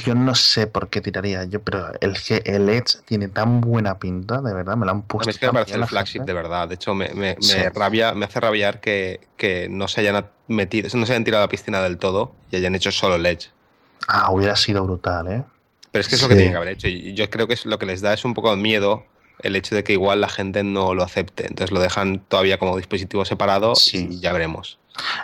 yo 0.06 0.16
no 0.16 0.36
sé 0.36 0.68
por 0.68 0.90
qué 0.90 1.02
tiraría 1.02 1.44
yo, 1.46 1.62
pero 1.62 1.92
el, 2.00 2.14
G- 2.16 2.42
el 2.46 2.70
Edge 2.70 3.00
tiene 3.06 3.28
tan 3.28 3.60
buena 3.60 3.98
pinta, 3.98 4.42
de 4.42 4.54
verdad, 4.54 4.78
me 4.78 4.86
lo 4.86 4.92
han 4.92 5.02
puesto. 5.02 5.32
es 5.32 5.38
que 5.38 5.48
me 5.48 5.54
parece 5.54 5.74
el 5.76 5.82
la 5.82 5.88
flagship 5.88 6.20
gente. 6.20 6.32
de 6.32 6.34
verdad. 6.34 6.68
De 6.68 6.76
hecho, 6.76 6.94
me, 6.94 7.10
me- 7.14 7.70
rabia, 7.70 8.14
me 8.14 8.26
hace 8.26 8.40
rabiar 8.40 8.80
que, 8.80 9.20
que 9.36 9.68
no 9.70 9.88
se 9.88 10.02
hayan 10.02 10.26
metido, 10.48 10.88
no 10.98 11.06
se 11.06 11.14
hayan 11.14 11.24
tirado 11.24 11.44
a 11.44 11.48
la 11.48 11.50
piscina 11.50 11.82
del 11.82 11.98
todo 11.98 12.32
y 12.52 12.56
hayan 12.58 12.76
hecho 12.76 12.92
solo 12.92 13.16
el 13.16 13.26
Edge. 13.26 13.50
Ah, 14.08 14.32
hubiera 14.32 14.56
sido 14.56 14.84
brutal, 14.84 15.28
¿eh? 15.28 15.44
Pero 15.92 16.02
es 16.02 16.08
que 16.08 16.16
es 16.16 16.22
lo 16.22 16.30
que 16.30 16.36
tienen 16.36 16.54
que 16.54 16.58
haber 16.58 16.70
hecho. 16.70 16.88
Y 16.88 17.14
yo 17.16 17.30
creo 17.30 17.48
que 17.48 17.56
es 17.56 17.66
lo 17.66 17.80
que 17.80 17.86
les 17.86 18.02
da 18.02 18.14
es 18.14 18.24
un 18.24 18.34
poco 18.34 18.52
de 18.52 18.62
miedo 18.62 19.04
el 19.40 19.56
hecho 19.56 19.76
de 19.76 19.84
que 19.84 19.94
igual 19.94 20.22
la 20.22 20.30
gente 20.30 20.64
no 20.64 20.94
lo 20.94 21.04
acepte. 21.04 21.48
Entonces 21.48 21.72
lo 21.72 21.80
dejan 21.80 22.20
todavía 22.28 22.58
como 22.60 22.76
dispositivo 22.78 23.26
separado 23.26 23.76
Sí. 23.76 24.08
y 24.12 24.20
ya 24.20 24.34
veremos. 24.34 24.78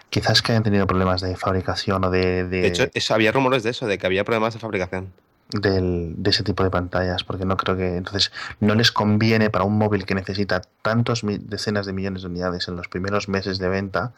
Quizás 0.10 0.42
que 0.42 0.54
hayan 0.54 0.64
tenido 0.64 0.88
problemas 0.88 1.22
de 1.22 1.36
fabricación 1.36 2.04
o 2.06 2.10
de, 2.10 2.46
de, 2.46 2.62
De 2.62 2.68
hecho, 2.68 2.88
eso, 2.94 3.14
había 3.14 3.32
rumores 3.32 3.64
de 3.64 3.72
eso, 3.72 3.88
de 3.88 3.98
que 3.98 4.06
había 4.08 4.24
problemas 4.24 4.54
de 4.54 4.60
fabricación. 4.60 5.12
del- 5.52 6.16
de 6.18 6.32
ese 6.32 6.42
tipo 6.44 6.64
de 6.64 6.72
pantallas, 6.72 7.24
porque 7.24 7.46
no 7.46 7.56
creo 7.56 7.78
que 7.78 7.98
entonces 7.98 8.32
no 8.60 8.74
les 8.74 8.92
conviene 8.92 9.52
para 9.52 9.64
un 9.64 9.78
móvil 9.78 10.04
que 10.06 10.16
necesita 10.16 10.62
tantos 10.82 11.22
decenas 11.24 11.86
de 11.86 11.94
millones 11.94 12.24
de 12.24 12.30
unidades 12.30 12.68
en 12.68 12.76
los 12.76 12.88
primeros 12.88 13.30
meses 13.30 13.60
de 13.60 13.70
venta, 13.70 14.12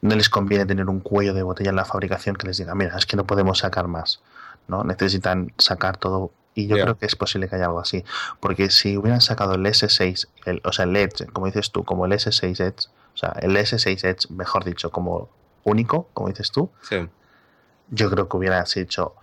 no 0.00 0.16
les 0.16 0.30
conviene 0.30 0.64
tener 0.64 0.88
un 0.88 1.00
cuello 1.00 1.34
de 1.34 1.42
botella 1.42 1.68
en 1.68 1.76
la 1.76 1.84
fabricación 1.84 2.34
que 2.34 2.46
les 2.46 2.56
diga, 2.56 2.74
mira, 2.74 2.96
es 2.96 3.04
que 3.04 3.16
no 3.16 3.26
podemos 3.26 3.58
sacar 3.58 3.88
más, 3.88 4.20
¿no? 4.68 4.84
Necesitan 4.84 5.52
sacar 5.58 5.98
todo 5.98 6.30
y 6.58 6.66
yo 6.66 6.74
creo 6.74 6.98
que 6.98 7.06
es 7.06 7.14
posible 7.14 7.48
que 7.48 7.54
haya 7.54 7.66
algo 7.66 7.78
así, 7.78 8.04
porque 8.40 8.68
si 8.68 8.96
hubieran 8.96 9.20
sacado 9.20 9.54
el 9.54 9.64
S6, 9.64 10.26
el, 10.44 10.60
o 10.64 10.72
sea, 10.72 10.86
el 10.86 10.96
Edge, 10.96 11.26
como 11.32 11.46
dices 11.46 11.70
tú, 11.70 11.84
como 11.84 12.04
el 12.04 12.10
S6 12.12 12.60
Edge, 12.60 12.88
o 13.14 13.16
sea, 13.16 13.30
el 13.40 13.56
S6 13.56 14.04
Edge, 14.04 14.28
mejor 14.30 14.64
dicho, 14.64 14.90
como 14.90 15.30
único, 15.62 16.08
como 16.14 16.28
dices 16.28 16.50
tú, 16.50 16.68
Sí. 16.82 16.96
yo 17.90 18.10
creo 18.10 18.28
que 18.28 18.36
hubiera 18.36 18.64
hecho 18.74 19.14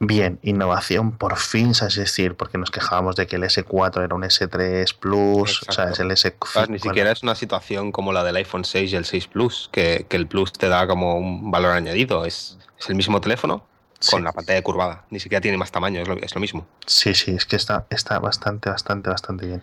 bien, 0.00 0.40
innovación 0.42 1.12
por 1.12 1.36
fin, 1.36 1.70
es 1.70 1.94
decir, 1.94 2.34
porque 2.34 2.58
nos 2.58 2.72
quejábamos 2.72 3.14
de 3.14 3.28
que 3.28 3.36
el 3.36 3.44
S4 3.44 4.02
era 4.02 4.16
un 4.16 4.24
S3 4.24 4.96
Plus, 4.98 5.62
o 5.68 5.72
sea, 5.72 5.90
es 5.90 6.00
el 6.00 6.10
S5. 6.10 6.34
Además, 6.56 6.70
ni 6.70 6.78
siquiera 6.80 7.12
es 7.12 7.22
una 7.22 7.36
situación 7.36 7.92
como 7.92 8.12
la 8.12 8.24
del 8.24 8.34
iPhone 8.34 8.64
6 8.64 8.92
y 8.92 8.96
el 8.96 9.04
6 9.04 9.28
Plus, 9.28 9.68
que, 9.70 10.06
que 10.08 10.16
el 10.16 10.26
Plus 10.26 10.52
te 10.52 10.68
da 10.68 10.88
como 10.88 11.14
un 11.14 11.52
valor 11.52 11.70
añadido. 11.70 12.24
Es, 12.24 12.58
es 12.76 12.88
el 12.88 12.96
mismo 12.96 13.20
teléfono 13.20 13.70
con 14.10 14.20
Sí. 14.20 14.24
la 14.24 14.32
pantalla 14.32 14.62
curvada. 14.62 15.04
Ni 15.10 15.20
siquiera 15.20 15.40
tiene 15.40 15.56
más 15.56 15.70
tamaño, 15.70 16.00
es 16.02 16.08
lo, 16.08 16.14
es 16.14 16.34
lo 16.34 16.40
mismo. 16.40 16.66
Sí, 16.86 17.14
sí, 17.14 17.32
es 17.32 17.46
que 17.46 17.56
está, 17.56 17.86
está 17.90 18.18
bastante, 18.18 18.68
bastante, 18.70 19.10
bastante 19.10 19.46
bien. 19.46 19.62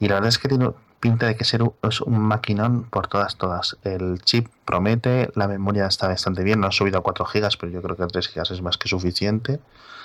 Y 0.00 0.08
la 0.08 0.14
verdad 0.14 0.28
es 0.28 0.38
que 0.38 0.48
tiene 0.48 0.70
pinta 1.02 1.26
de 1.26 1.34
que 1.34 1.44
ser 1.44 1.64
un, 1.64 1.74
es 1.82 2.00
un 2.00 2.20
maquinón 2.20 2.84
por 2.84 3.08
todas, 3.08 3.36
todas. 3.36 3.76
El 3.82 4.22
chip 4.22 4.46
promete, 4.64 5.30
la 5.34 5.48
memoria 5.48 5.86
está 5.86 6.06
bastante 6.06 6.44
bien, 6.44 6.60
no 6.60 6.68
ha 6.68 6.70
subido 6.70 6.98
a 6.98 7.02
4 7.02 7.26
GB, 7.26 7.48
pero 7.58 7.72
yo 7.72 7.82
creo 7.82 7.96
que 7.96 8.06
3 8.06 8.32
GB 8.32 8.52
es 8.52 8.62
más 8.62 8.78
que 8.78 8.88
suficiente. 8.88 9.58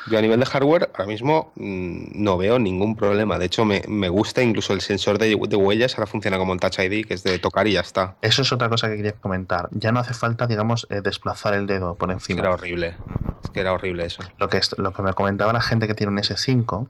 Yo 0.10 0.18
a 0.18 0.22
nivel 0.22 0.40
de 0.40 0.46
hardware, 0.48 0.90
ahora 0.94 1.06
mismo 1.06 1.52
mm, 1.56 2.24
no 2.24 2.38
veo 2.38 2.58
ningún 2.58 2.96
problema. 2.96 3.38
De 3.38 3.46
hecho, 3.46 3.64
me, 3.64 3.84
me 3.88 4.10
gusta 4.10 4.42
incluso 4.42 4.74
el 4.74 4.82
sensor 4.82 5.20
de, 5.20 5.38
de 5.48 5.56
huellas, 5.56 5.96
ahora 5.96 6.08
funciona 6.08 6.40
como 6.40 6.52
un 6.52 6.60
Touch 6.60 6.80
ID, 6.80 7.06
que 7.06 7.14
es 7.14 7.24
de 7.24 7.38
tocar 7.38 7.68
y 7.68 7.74
ya 7.74 7.82
está. 7.82 8.16
Eso 8.24 8.42
es 8.42 8.52
otra 8.52 8.68
cosa 8.68 8.88
que 8.88 8.96
quería 8.96 9.12
comentar. 9.12 9.70
Ya 9.72 9.92
no 9.92 10.00
hace 10.00 10.16
falta, 10.16 10.48
digamos, 10.48 10.88
eh, 10.90 11.02
desplazar 11.02 11.54
el 11.54 11.68
dedo 11.68 11.94
por 11.96 12.10
encima. 12.10 12.40
era 12.40 12.52
horrible. 12.52 12.96
Es 13.44 13.52
que 13.52 13.60
era 13.60 13.72
horrible 13.72 14.06
eso. 14.06 14.24
Lo 14.40 14.50
que, 14.50 14.60
lo 14.78 14.94
que 14.94 15.02
me 15.04 15.14
comentaba 15.14 15.54
la 15.54 15.62
gente 15.62 15.88
que 15.88 15.94
tiene 15.94 16.12
un 16.12 16.18
S5 16.18 16.88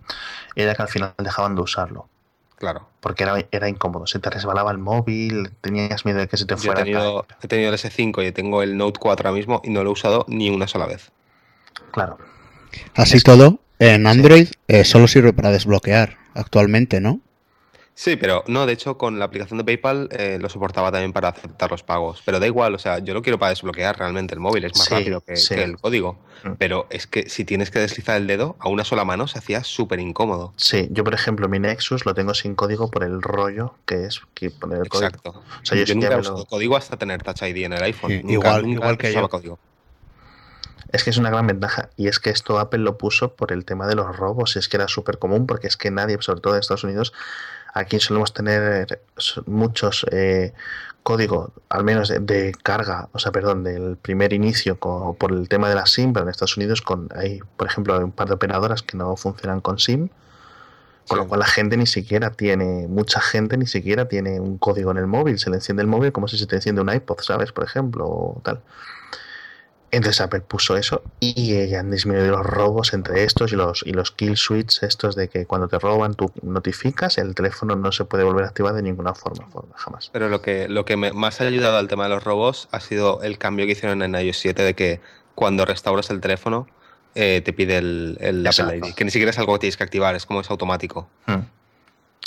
era 0.56 0.76
que 0.76 0.82
al 0.82 0.88
final 0.88 1.14
dejaban 1.18 1.56
de 1.56 1.62
usarlo. 1.62 2.08
Claro. 2.58 2.88
Porque 3.00 3.24
era, 3.24 3.36
era 3.52 3.70
incómodo. 3.70 4.08
Se 4.08 4.20
te 4.20 4.30
resbalaba 4.30 4.72
el 4.72 4.80
móvil, 4.80 5.52
tenías 5.62 6.06
miedo 6.06 6.20
de 6.20 6.28
que 6.28 6.38
se 6.38 6.46
te 6.46 6.56
Yo 6.56 6.60
he 6.60 6.66
fuera. 6.66 6.82
a 6.82 6.84
tenido, 6.84 7.28
he 7.42 7.48
tenido 7.48 7.70
el 7.72 7.78
S5 7.78 8.28
y 8.28 8.32
tengo 8.32 8.64
el 8.64 8.78
Note 8.78 9.00
4 9.00 9.30
ahora 9.30 9.38
mismo 9.38 9.62
y 9.64 9.70
no 9.70 9.84
lo 9.84 9.92
he 9.92 9.94
usado 9.94 10.26
ni 10.28 10.50
una 10.50 10.68
sola 10.68 10.88
vez. 10.88 11.12
Claro. 11.92 12.18
Así 12.96 13.20
todo, 13.22 13.60
en 13.80 14.08
Android 14.08 14.50
eh, 14.68 14.84
solo 14.84 15.08
sirve 15.08 15.34
para 15.34 15.52
desbloquear 15.52 16.18
actualmente, 16.34 17.00
¿no? 17.00 17.22
Sí, 18.00 18.16
pero 18.16 18.44
no, 18.46 18.68
de 18.68 18.74
hecho, 18.74 18.96
con 18.96 19.18
la 19.18 19.26
aplicación 19.26 19.58
de 19.58 19.64
PayPal 19.64 20.08
eh, 20.12 20.38
lo 20.40 20.50
soportaba 20.50 20.92
también 20.92 21.14
para 21.14 21.30
aceptar 21.30 21.72
los 21.72 21.82
pagos. 21.82 22.22
Pero 22.24 22.40
da 22.40 22.46
igual, 22.46 22.76
o 22.76 22.78
sea, 22.78 23.00
yo 23.00 23.16
lo 23.16 23.24
quiero 23.24 23.40
para 23.40 23.50
desbloquear 23.50 23.98
realmente 23.98 24.36
el 24.36 24.40
móvil, 24.40 24.66
es 24.66 24.78
más 24.78 24.86
Sí, 24.86 24.94
rápido 24.94 25.22
que, 25.22 25.36
sí. 25.36 25.56
que 25.56 25.64
el 25.64 25.78
código. 25.78 26.20
Mm. 26.44 26.52
Pero 26.60 26.86
es 26.92 27.08
que 27.08 27.28
si 27.28 27.44
tienes 27.44 27.72
que 27.72 27.80
deslizar 27.80 28.18
el 28.18 28.28
dedo 28.28 28.56
a 28.60 28.70
una 28.70 28.84
sola 28.84 29.04
mano 29.04 29.28
se 29.28 29.40
hacía 29.40 29.64
súper 29.64 30.00
incómodo. 30.00 30.54
Sí, 30.58 30.88
yo 30.92 31.04
por 31.04 31.16
ejemplo 31.16 31.50
mi 31.50 31.58
Nexus 31.58 32.06
lo 32.06 32.14
tengo 32.14 32.36
sin 32.36 32.54
código 32.54 32.92
por 32.92 33.04
el 33.04 33.20
rollo 33.20 33.74
que 33.88 34.06
es 34.06 34.22
que 34.36 34.52
poner 34.52 34.78
el 34.84 34.90
código. 34.90 35.08
Exacto. 35.08 35.30
O 35.32 35.66
sea, 35.66 35.76
yo 35.76 35.84
yo 35.86 35.96
nunca 35.96 36.08
he 36.10 36.12
me 36.12 36.18
usado 36.18 36.38
lo- 36.38 36.46
código 36.46 36.78
hasta 36.78 36.98
tener 36.98 37.24
Touch 37.24 37.42
ID 37.42 37.64
en 37.66 37.74
el 37.74 37.82
iPhone. 37.82 38.12
Sí, 38.12 38.18
Nunca, 38.22 38.32
igual- 38.34 38.62
nunca 38.62 38.74
igual 38.76 38.98
que 39.00 39.12
yo. 39.12 39.28
código. 39.28 39.60
Es 40.92 41.04
que 41.04 41.10
es 41.10 41.18
una 41.18 41.30
gran 41.30 41.46
ventaja 41.48 41.90
y 41.98 42.08
es 42.08 42.20
que 42.20 42.30
esto 42.30 42.60
Apple 42.60 42.80
lo 42.80 42.98
puso 42.98 43.34
por 43.34 43.52
el 43.52 43.66
tema 43.66 43.88
de 43.88 43.96
los 43.96 44.16
robos 44.16 44.56
y 44.56 44.60
es 44.60 44.70
que 44.70 44.78
era 44.78 44.88
súper 44.88 45.18
común 45.18 45.46
porque 45.48 45.68
es 45.68 45.76
que 45.76 45.92
nadie, 45.92 46.16
sobre 46.22 46.40
todo 46.40 46.54
en 46.54 46.60
Estados 46.62 46.84
Unidos, 46.86 47.12
aquí 47.80 48.00
solemos 48.00 48.34
tener 48.34 49.02
muchos 49.46 50.06
eh, 50.12 50.54
códigos, 51.04 51.52
al 51.70 51.84
menos 51.84 52.10
de, 52.10 52.20
de 52.20 52.54
carga, 52.64 53.08
o 53.14 53.20
sea, 53.20 53.32
perdón, 53.32 53.64
del 53.64 53.96
primer 53.98 54.34
inicio 54.34 54.76
por 54.78 55.32
el 55.32 55.48
tema 55.48 55.70
de 55.70 55.76
la 55.76 55.86
SIM, 55.86 56.12
pero 56.14 56.26
en 56.26 56.30
Estados 56.30 56.58
Unidos 56.58 56.82
con 56.82 57.10
hay, 57.16 57.40
por 57.56 57.68
ejemplo, 57.68 57.96
hay 57.96 58.04
un 58.04 58.12
par 58.12 58.28
de 58.28 58.34
operadoras 58.34 58.82
que 58.84 58.98
no 58.98 59.16
funcionan 59.16 59.62
con 59.62 59.80
SIM, 59.80 60.10
con 61.08 61.18
Sí. 61.18 61.24
lo 61.24 61.28
cual 61.30 61.40
la 61.40 61.46
gente 61.46 61.78
ni 61.78 61.86
siquiera 61.86 62.32
tiene, 62.32 62.88
mucha 62.90 63.22
gente 63.22 63.56
ni 63.58 63.66
siquiera 63.66 64.10
tiene 64.10 64.42
un 64.42 64.58
código 64.58 64.92
en 64.92 64.98
el 64.98 65.08
móvil, 65.08 65.40
se 65.40 65.50
le 65.50 65.56
enciende 65.56 65.82
el 65.82 65.88
móvil 65.88 66.12
como 66.12 66.28
si 66.28 66.38
se 66.38 66.46
te 66.48 66.58
enciende 66.58 66.82
un 66.82 66.94
iPod, 66.94 67.20
¿sabes? 67.22 67.54
Por 67.54 67.64
ejemplo, 67.64 68.06
o 68.06 68.42
tal. 68.44 68.62
Entonces 69.90 70.20
Apple 70.20 70.42
puso 70.42 70.76
eso 70.76 71.02
y 71.22 71.54
eh, 71.54 71.78
han 71.78 71.90
disminuido 71.90 72.32
los 72.38 72.46
robos 72.46 72.94
entre 72.94 73.24
estos 73.24 73.54
y 73.54 73.56
los, 73.56 73.84
y 73.86 73.94
los 73.94 74.12
kill 74.12 74.36
switch 74.36 74.84
estos 74.84 75.16
de 75.16 75.30
que 75.30 75.46
cuando 75.46 75.70
te 75.70 75.80
roban 75.80 76.14
tú 76.14 76.30
notificas, 76.42 77.18
el 77.18 77.34
teléfono 77.36 77.76
no 77.78 77.92
se 77.94 78.04
puede 78.04 78.26
volver 78.26 78.44
a 78.44 78.48
activar 78.50 78.74
de 78.74 78.82
ninguna 78.84 79.14
forma, 79.14 79.48
forma, 79.48 79.76
jamás. 79.78 80.10
Pero 80.12 80.28
lo 80.28 80.42
que, 80.42 80.68
lo 80.68 80.84
que 80.84 80.98
me- 80.98 81.14
más 81.14 81.40
ha 81.40 81.46
ayudado 81.46 81.78
al 81.78 81.88
tema 81.88 82.04
de 82.04 82.10
los 82.10 82.24
robos 82.24 82.68
ha 82.72 82.82
sido 82.82 83.22
el 83.24 83.38
cambio 83.38 83.66
que 83.66 83.72
hicieron 83.72 84.02
en 84.04 84.14
iOS 84.16 84.38
7 84.40 84.62
de 84.64 84.74
que 84.74 85.00
cuando 85.36 85.64
restauras 85.66 86.10
el 86.10 86.20
teléfono 86.20 86.68
eh, 87.16 87.42
te 87.44 87.54
pide 87.54 87.78
el, 87.78 88.18
el 88.20 88.46
Apple. 88.46 88.78
ID, 88.90 88.94
que 88.94 89.06
ni 89.06 89.12
siquiera 89.12 89.32
es 89.32 89.40
algo 89.40 89.54
que 89.54 89.60
tienes 89.60 89.78
que 89.78 89.84
activar, 89.86 90.16
es 90.16 90.26
como 90.26 90.42
es 90.42 90.50
automático. 90.52 91.08
Hmm. 91.28 91.40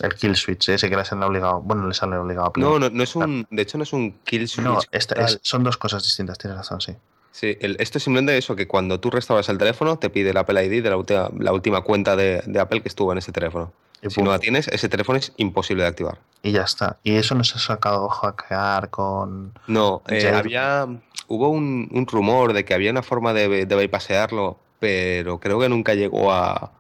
El 0.03 0.15
kill 0.15 0.35
switch, 0.35 0.71
ese 0.71 0.89
que 0.89 0.97
les 0.97 1.13
han 1.13 1.23
obligado, 1.23 1.61
bueno, 1.61 1.87
les 1.87 2.03
han 2.03 2.15
obligado 2.15 2.47
a. 2.47 2.53
No, 2.59 2.79
no, 2.79 2.89
no 2.89 3.03
es 3.03 3.15
un, 3.17 3.47
de 3.51 3.63
hecho 3.63 3.77
no 3.77 3.85
es 3.85 3.93
un 3.93 4.13
kill 4.25 4.49
switch. 4.49 4.65
No, 4.65 4.79
esta 4.93 5.15
tal. 5.17 5.27
es- 5.27 5.41
son 5.43 5.63
dos 5.63 5.77
cosas 5.77 6.03
distintas, 6.03 6.39
tienes 6.39 6.57
razón, 6.57 6.81
sí. 6.81 6.97
Sí, 7.33 7.57
el- 7.61 7.77
esto 7.79 7.99
es 7.99 8.05
simplemente 8.05 8.37
eso, 8.37 8.57
que 8.57 8.67
cuando 8.67 8.99
tú 9.01 9.11
restauras 9.11 9.49
el 9.49 9.59
teléfono 9.59 9.99
te 9.99 10.11
pide 10.11 10.31
el 10.31 10.37
Apple 10.37 10.65
ID 10.67 10.83
de 10.83 10.91
la, 10.91 11.53
última 11.53 11.81
cuenta 11.83 12.17
de, 12.17 12.43
de 12.45 12.61
Apple 12.61 12.83
que 12.83 12.89
estuvo 12.89 13.13
en 13.13 13.19
ese 13.19 13.33
teléfono. 13.33 13.73
Y, 14.03 14.11
Si 14.11 14.23
no 14.23 14.31
la 14.31 14.39
tienes, 14.39 14.67
ese 14.69 14.89
teléfono 14.89 15.19
es 15.19 15.33
imposible 15.37 15.83
de 15.83 15.89
activar. 15.91 16.19
y 16.43 16.53
ya 16.53 16.63
está. 16.63 16.99
Y 17.05 17.17
eso 17.17 17.35
no 17.35 17.45
se 17.45 17.57
ha 17.57 17.61
sacado 17.61 18.09
hackear 18.09 18.89
con... 18.91 19.53
No, 19.67 20.03
eh, 20.09 20.27
había, 20.35 20.87
hubo 21.29 21.51
un, 21.51 21.89
un 21.93 22.07
rumor 22.07 22.53
de 22.55 22.65
que 22.65 22.73
había 22.75 22.91
una 22.91 23.03
forma 23.03 23.33
de, 23.35 23.67
de 23.67 23.77
bypassearlo, 23.77 24.59
pero 24.81 25.39
creo 25.39 25.61
que 25.61 25.69
nunca 25.69 25.95
llegó 25.95 26.33
a, 26.33 26.73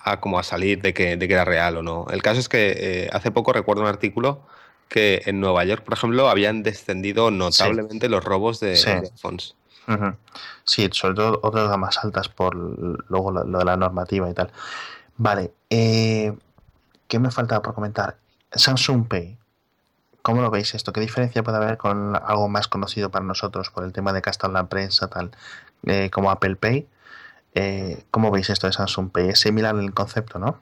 a 0.00 0.20
como 0.20 0.38
a 0.40 0.42
salir 0.42 0.82
de 0.82 0.92
que, 0.92 1.16
de 1.16 1.28
que 1.28 1.34
era 1.34 1.44
real 1.44 1.76
o 1.76 1.82
no. 1.82 2.06
El 2.10 2.20
caso 2.22 2.40
es 2.40 2.48
que 2.48 2.74
eh, 2.76 3.10
hace 3.12 3.30
poco 3.30 3.52
recuerdo 3.52 3.82
un 3.82 3.88
artículo 3.88 4.42
que 4.88 5.22
en 5.26 5.38
Nueva 5.40 5.64
York, 5.64 5.84
por 5.84 5.94
ejemplo, 5.94 6.28
habían 6.28 6.64
descendido 6.64 7.30
notablemente 7.30 8.08
los 8.08 8.24
robos 8.24 8.58
de, 8.58 8.74
Sí. 8.74 8.90
de 8.90 9.08
iPhones. 9.12 9.54
Sí, 10.64 10.88
sobre 10.92 11.14
todo 11.14 11.40
otras 11.42 11.68
gamas 11.68 11.98
altas 12.02 12.28
por 12.28 12.54
luego 12.54 13.30
lo, 13.30 13.58
de 13.58 13.64
la 13.64 13.76
normativa 13.76 14.28
y 14.30 14.34
tal. 14.34 14.50
Vale, 15.16 15.52
eh, 15.68 16.36
¿qué 17.08 17.18
me 17.18 17.30
falta 17.30 17.60
por 17.62 17.74
comentar? 17.74 18.16
Samsung 18.52 19.08
Pay. 19.08 19.38
¿Cómo 20.22 20.42
lo 20.42 20.50
veis 20.50 20.74
esto? 20.74 20.92
¿Qué 20.92 21.00
diferencia 21.00 21.42
puede 21.42 21.56
haber 21.56 21.78
con 21.78 22.14
algo 22.14 22.48
más 22.48 22.68
conocido 22.68 23.10
para 23.10 23.24
nosotros 23.24 23.70
por 23.70 23.84
el 23.84 23.92
tema 23.92 24.12
de 24.12 24.22
que 24.22 24.30
en 24.42 24.52
la 24.52 24.68
prensa, 24.68 25.08
tal, 25.08 25.30
eh, 25.84 26.10
como 26.10 26.30
Apple 26.30 26.56
Pay? 26.56 26.86
Eh, 27.54 28.04
¿Cómo 28.10 28.30
veis 28.30 28.50
esto 28.50 28.66
de 28.66 28.72
Samsung 28.72 29.10
Pay? 29.10 29.30
Es 29.30 29.40
similar 29.40 29.74
el 29.76 29.94
concepto, 29.94 30.38
¿no? 30.38 30.60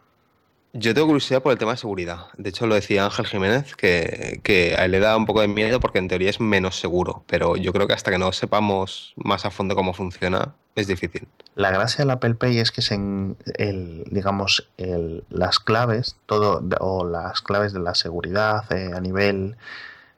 Yo 0.74 0.92
tengo 0.92 1.06
curiosidad 1.06 1.42
por 1.42 1.52
el 1.52 1.58
tema 1.58 1.72
de 1.72 1.78
seguridad. 1.78 2.26
De 2.36 2.50
hecho, 2.50 2.66
lo 2.66 2.74
decía 2.74 3.04
Ángel 3.04 3.26
Jiménez, 3.26 3.74
que, 3.74 4.76
a 4.78 4.84
él 4.84 4.90
le 4.90 5.00
da 5.00 5.16
un 5.16 5.24
poco 5.24 5.40
de 5.40 5.48
miedo 5.48 5.80
porque 5.80 5.98
en 5.98 6.08
teoría 6.08 6.28
es 6.28 6.40
menos 6.40 6.78
seguro. 6.78 7.24
Pero 7.26 7.56
yo 7.56 7.72
creo 7.72 7.86
que 7.86 7.94
hasta 7.94 8.10
que 8.10 8.18
no 8.18 8.32
sepamos 8.32 9.14
más 9.16 9.46
a 9.46 9.50
fondo 9.50 9.74
cómo 9.74 9.94
funciona, 9.94 10.54
es 10.74 10.86
difícil. 10.86 11.26
La 11.54 11.70
gracia 11.70 12.04
del 12.04 12.10
Apple 12.10 12.34
Pay 12.34 12.58
es 12.58 12.70
que 12.70 12.82
el, 13.56 14.04
digamos, 14.10 14.68
el, 14.76 15.24
las 15.30 15.58
claves, 15.58 16.16
todo, 16.26 16.62
o 16.80 17.04
las 17.04 17.40
claves 17.40 17.72
de 17.72 17.80
la 17.80 17.94
seguridad 17.94 18.70
eh, 18.70 18.90
a 18.94 19.00
nivel 19.00 19.56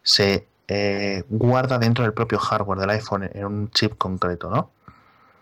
se 0.03 0.47
eh, 0.67 1.25
guarda 1.29 1.79
dentro 1.79 2.05
del 2.05 2.13
propio 2.13 2.39
hardware 2.39 2.81
del 2.81 2.91
iPhone 2.91 3.31
en 3.33 3.45
un 3.45 3.71
chip 3.71 3.97
concreto, 3.99 4.51
¿no? 4.51 4.71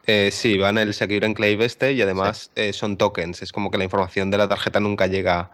Eh, 0.09 0.31
sí, 0.33 0.57
van 0.57 0.79
el 0.79 0.95
Secure 0.95 1.27
Enclave 1.27 1.67
este 1.67 1.93
y 1.93 2.01
además 2.01 2.51
sí. 2.55 2.63
eh, 2.63 2.73
son 2.73 2.97
tokens. 2.97 3.43
Es 3.43 3.53
como 3.53 3.71
que 3.71 3.77
la 3.77 3.85
información 3.85 4.31
de 4.31 4.39
la 4.39 4.49
tarjeta 4.49 4.81
nunca 4.81 5.07
llega 5.07 5.51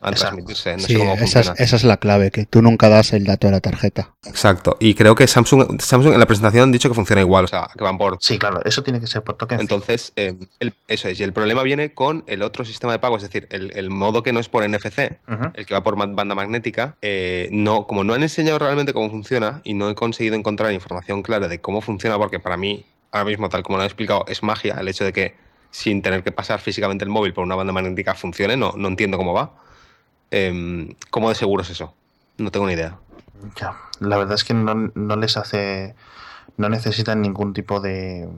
a 0.00 0.10
Exacto. 0.10 0.34
transmitirse. 0.34 0.72
No 0.72 0.78
sí, 0.80 0.92
sé 0.94 0.98
cómo 0.98 1.14
esa, 1.14 1.40
es, 1.40 1.52
esa, 1.56 1.76
es, 1.76 1.84
la 1.84 1.96
clave, 1.98 2.32
que 2.32 2.44
tú 2.44 2.62
nunca 2.62 2.88
das 2.88 3.12
el 3.12 3.24
dato 3.24 3.46
de 3.46 3.52
la 3.52 3.60
tarjeta. 3.60 4.12
Exacto. 4.26 4.76
Y 4.80 4.94
creo 4.94 5.14
que 5.14 5.28
Samsung, 5.28 5.80
Samsung 5.80 6.14
en 6.14 6.18
la 6.18 6.26
presentación 6.26 6.64
han 6.64 6.72
dicho 6.72 6.88
que 6.88 6.96
funciona 6.96 7.22
igual, 7.22 7.44
o 7.44 7.46
sea, 7.46 7.68
que 7.78 7.84
van 7.84 7.96
por... 7.96 8.18
Sí, 8.20 8.38
claro, 8.40 8.60
eso 8.64 8.82
tiene 8.82 8.98
que 8.98 9.06
ser 9.06 9.22
por 9.22 9.36
tokens. 9.36 9.60
Entonces, 9.60 10.12
eh, 10.16 10.34
el, 10.58 10.74
eso 10.88 11.06
es. 11.06 11.20
Y 11.20 11.22
el 11.22 11.32
problema 11.32 11.62
viene 11.62 11.94
con 11.94 12.24
el 12.26 12.42
otro 12.42 12.64
sistema 12.64 12.92
de 12.92 12.98
pago, 12.98 13.16
es 13.16 13.22
decir, 13.22 13.46
el, 13.50 13.70
el 13.76 13.88
modo 13.88 14.24
que 14.24 14.32
no 14.32 14.40
es 14.40 14.48
por 14.48 14.68
NFC, 14.68 15.20
uh 15.28 15.32
-huh. 15.32 15.52
el 15.54 15.64
que 15.64 15.74
va 15.74 15.84
por 15.84 15.96
banda 15.96 16.34
magnética. 16.34 16.96
Eh, 17.00 17.48
no, 17.52 17.86
como 17.86 18.02
no 18.02 18.14
han 18.14 18.24
enseñado 18.24 18.58
realmente 18.58 18.92
cómo 18.92 19.08
funciona 19.08 19.60
y 19.62 19.74
no 19.74 19.88
he 19.88 19.94
conseguido 19.94 20.34
encontrar 20.34 20.72
información 20.72 21.22
clara 21.22 21.46
de 21.46 21.60
cómo 21.60 21.80
funciona, 21.80 22.18
porque 22.18 22.40
para 22.40 22.56
mí 22.56 22.84
ahora 23.12 23.26
mismo, 23.26 23.48
tal 23.48 23.62
como 23.62 23.78
lo 23.78 23.84
he 23.84 23.86
explicado, 23.86 24.24
es 24.26 24.42
magia 24.42 24.76
el 24.80 24.88
hecho 24.88 25.04
de 25.04 25.12
que 25.12 25.36
sin 25.70 26.02
tener 26.02 26.22
que 26.22 26.32
pasar 26.32 26.60
físicamente 26.60 27.04
el 27.04 27.10
móvil 27.10 27.32
por 27.32 27.44
una 27.44 27.54
banda 27.54 27.72
magnética 27.72 28.14
funcione. 28.14 28.56
No, 28.56 28.74
no 28.76 28.88
entiendo 28.88 29.16
cómo 29.16 29.32
va. 29.32 29.52
Eh, 30.30 30.94
¿Cómo 31.10 31.28
de 31.28 31.34
seguro 31.34 31.62
es 31.62 31.70
eso? 31.70 31.94
No 32.38 32.50
tengo 32.50 32.66
ni 32.66 32.72
idea. 32.72 32.98
Ya, 33.56 33.76
la 34.00 34.16
verdad 34.18 34.34
es 34.34 34.44
que 34.44 34.54
no, 34.54 34.74
no 34.94 35.16
les 35.16 35.36
hace. 35.36 35.94
No 36.56 36.68
necesitan 36.68 37.22
ningún 37.22 37.54
tipo 37.54 37.80
de. 37.80 38.28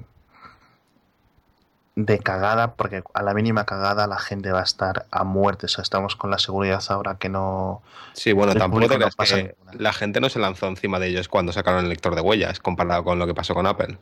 de 1.96 2.18
cagada, 2.20 2.74
porque 2.74 3.02
a 3.14 3.22
la 3.22 3.34
mínima 3.34 3.64
cagada 3.66 4.06
la 4.06 4.18
gente 4.18 4.52
va 4.52 4.60
a 4.60 4.64
estar 4.64 5.06
a 5.10 5.24
muerte. 5.24 5.66
O 5.66 5.68
sea, 5.68 5.82
estamos 5.82 6.16
con 6.16 6.30
la 6.30 6.38
seguridad 6.38 6.82
ahora 6.88 7.16
que 7.16 7.28
no. 7.28 7.82
Sí, 8.12 8.32
bueno, 8.32 8.54
tampoco 8.54 8.88
te 8.88 8.96
creas 8.96 9.16
que 9.16 9.56
la 9.72 9.92
gente 9.92 10.20
no 10.20 10.28
se 10.28 10.38
lanzó 10.38 10.68
encima 10.68 10.98
de 11.00 11.08
ellos 11.08 11.28
cuando 11.28 11.52
sacaron 11.52 11.84
el 11.84 11.88
lector 11.88 12.14
de 12.14 12.20
huellas, 12.20 12.60
comparado 12.60 13.04
con 13.04 13.18
lo 13.18 13.26
que 13.26 13.34
pasó 13.34 13.54
con 13.54 13.66
Apple. 13.66 13.98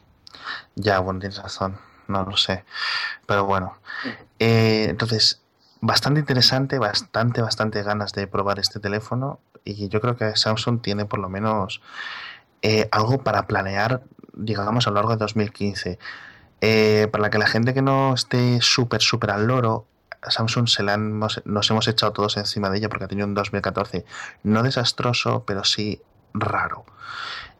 Ya, 0.75 0.99
bueno, 1.01 1.21
tienes 1.21 1.39
razón. 1.39 1.79
No 2.09 2.25
lo 2.25 2.37
sé. 2.37 2.65
Pero 3.27 3.45
bueno. 3.45 3.79
Eh, 4.39 4.87
entonces, 4.89 5.43
bastante 5.81 6.21
interesante, 6.21 6.79
bastante, 6.79 7.43
bastante 7.43 7.83
ganas 7.83 8.13
de 8.13 8.27
probar 8.27 8.59
este 8.59 8.81
teléfono. 8.81 9.41
Y 9.65 9.89
yo 9.89 10.01
creo 10.01 10.17
que 10.17 10.37
Samsung 10.37 10.81
tiene 10.83 11.05
por 11.05 11.21
lo 11.21 11.29
menos 11.29 11.81
eh, 12.63 12.89
algo 12.93 13.23
para 13.23 13.47
planear, 13.47 14.03
digamos, 14.33 14.87
a 14.87 14.91
lo 14.91 14.97
largo 14.97 15.11
de 15.11 15.19
2015. 15.19 15.99
Eh, 16.61 17.09
para 17.11 17.31
que 17.31 17.39
la 17.39 17.47
gente 17.47 17.75
que 17.75 17.83
no 17.83 18.15
esté 18.15 18.61
súper, 18.61 19.03
súper 19.03 19.31
al 19.31 19.47
loro, 19.47 19.87
Samsung 20.29 20.69
se 20.69 20.83
la 20.83 20.95
hemos, 20.95 21.43
nos 21.45 21.71
hemos 21.71 21.89
echado 21.89 22.13
todos 22.13 22.37
encima 22.37 22.71
de 22.71 22.79
ella 22.79 22.89
porque 22.89 23.05
ha 23.05 23.09
tenido 23.09 23.27
un 23.27 23.35
2014 23.35 24.05
no 24.45 24.63
desastroso, 24.63 25.45
pero 25.45 25.65
sí 25.65 26.01
raro 26.33 26.85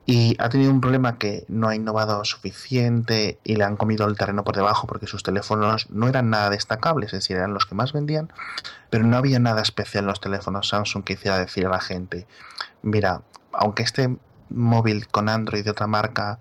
y 0.05 0.37
ha 0.41 0.49
tenido 0.49 0.73
un 0.73 0.81
problema 0.81 1.17
que 1.17 1.45
no 1.49 1.69
ha 1.69 1.77
innovado 1.77 2.25
suficiente 2.25 3.39
y 3.45 3.57
le 3.57 3.65
han 3.65 3.77
comido 3.77 4.07
el 4.07 4.17
terreno 4.17 4.43
por 4.43 4.57
debajo 4.57 4.87
porque 4.87 5.07
sus 5.07 5.23
teléfonos 5.23 5.91
no 5.91 6.09
eran 6.09 6.31
nada 6.31 6.51
destacables, 6.51 7.13
es 7.13 7.21
decir, 7.21 7.37
eran 7.37 7.55
los 7.55 7.67
que 7.67 7.77
más 7.77 7.93
vendían, 7.93 8.33
pero 8.91 9.05
no 9.05 9.17
había 9.17 9.39
nada 9.39 9.63
especial 9.63 10.05
en 10.05 10.09
los 10.09 10.21
teléfonos 10.21 10.69
Samsung 10.69 11.05
que 11.05 11.13
hiciera 11.13 11.39
decir 11.39 11.67
a 11.67 11.71
la 11.71 11.81
gente, 11.81 12.27
mira, 12.83 13.23
aunque 13.53 13.85
este 13.85 14.17
móvil 14.51 15.07
con 15.09 15.29
Android 15.29 15.65
de 15.65 15.71
otra 15.71 15.87
marca 15.87 16.41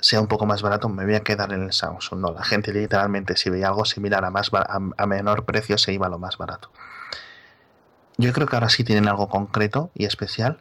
sea 0.00 0.20
un 0.20 0.26
poco 0.26 0.46
más 0.46 0.62
barato, 0.62 0.88
me 0.88 1.04
voy 1.04 1.14
a 1.14 1.20
quedar 1.20 1.52
en 1.52 1.62
el 1.62 1.72
Samsung. 1.72 2.20
No, 2.20 2.32
la 2.32 2.42
gente 2.42 2.72
literalmente 2.72 3.36
si 3.36 3.50
veía 3.50 3.68
algo 3.68 3.84
similar 3.84 4.24
a, 4.24 4.30
más 4.30 4.50
a, 4.52 5.06
menor 5.06 5.44
precio 5.44 5.78
se 5.78 5.92
iba 5.92 6.08
a 6.08 6.10
lo 6.10 6.18
más 6.18 6.38
barato. 6.38 6.70
Yo 8.18 8.32
creo 8.32 8.48
que 8.48 8.56
ahora 8.56 8.68
sí 8.68 8.82
tienen 8.82 9.08
algo 9.08 9.28
concreto 9.28 9.90
y 9.94 10.04
especial, 10.04 10.60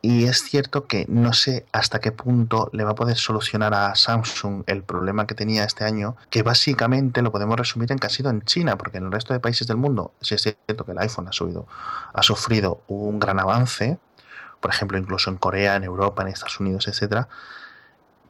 y 0.00 0.26
es 0.26 0.42
cierto 0.42 0.86
que 0.86 1.06
no 1.08 1.32
sé 1.32 1.66
hasta 1.72 1.98
qué 1.98 2.12
punto 2.12 2.70
le 2.72 2.84
va 2.84 2.92
a 2.92 2.94
poder 2.94 3.16
solucionar 3.16 3.74
a 3.74 3.94
Samsung 3.96 4.62
el 4.66 4.82
problema 4.84 5.26
que 5.26 5.34
tenía 5.34 5.64
este 5.64 5.84
año, 5.84 6.16
que 6.30 6.42
básicamente 6.42 7.20
lo 7.20 7.32
podemos 7.32 7.56
resumir 7.56 7.90
en 7.90 7.98
que 7.98 8.06
ha 8.06 8.10
sido 8.10 8.30
en 8.30 8.42
China, 8.42 8.78
porque 8.78 8.98
en 8.98 9.06
el 9.06 9.12
resto 9.12 9.32
de 9.32 9.40
países 9.40 9.66
del 9.66 9.76
mundo 9.76 10.12
sí 10.20 10.34
es 10.34 10.42
cierto 10.42 10.84
que 10.84 10.92
el 10.92 10.98
iPhone 10.98 11.26
ha 11.28 11.32
subido, 11.32 11.66
ha 12.12 12.22
sufrido 12.22 12.80
un 12.86 13.18
gran 13.18 13.40
avance, 13.40 13.98
por 14.60 14.70
ejemplo, 14.70 14.98
incluso 14.98 15.30
en 15.30 15.36
Corea, 15.36 15.76
en 15.76 15.84
Europa, 15.84 16.22
en 16.22 16.28
Estados 16.28 16.60
Unidos, 16.60 16.86
etcétera, 16.86 17.28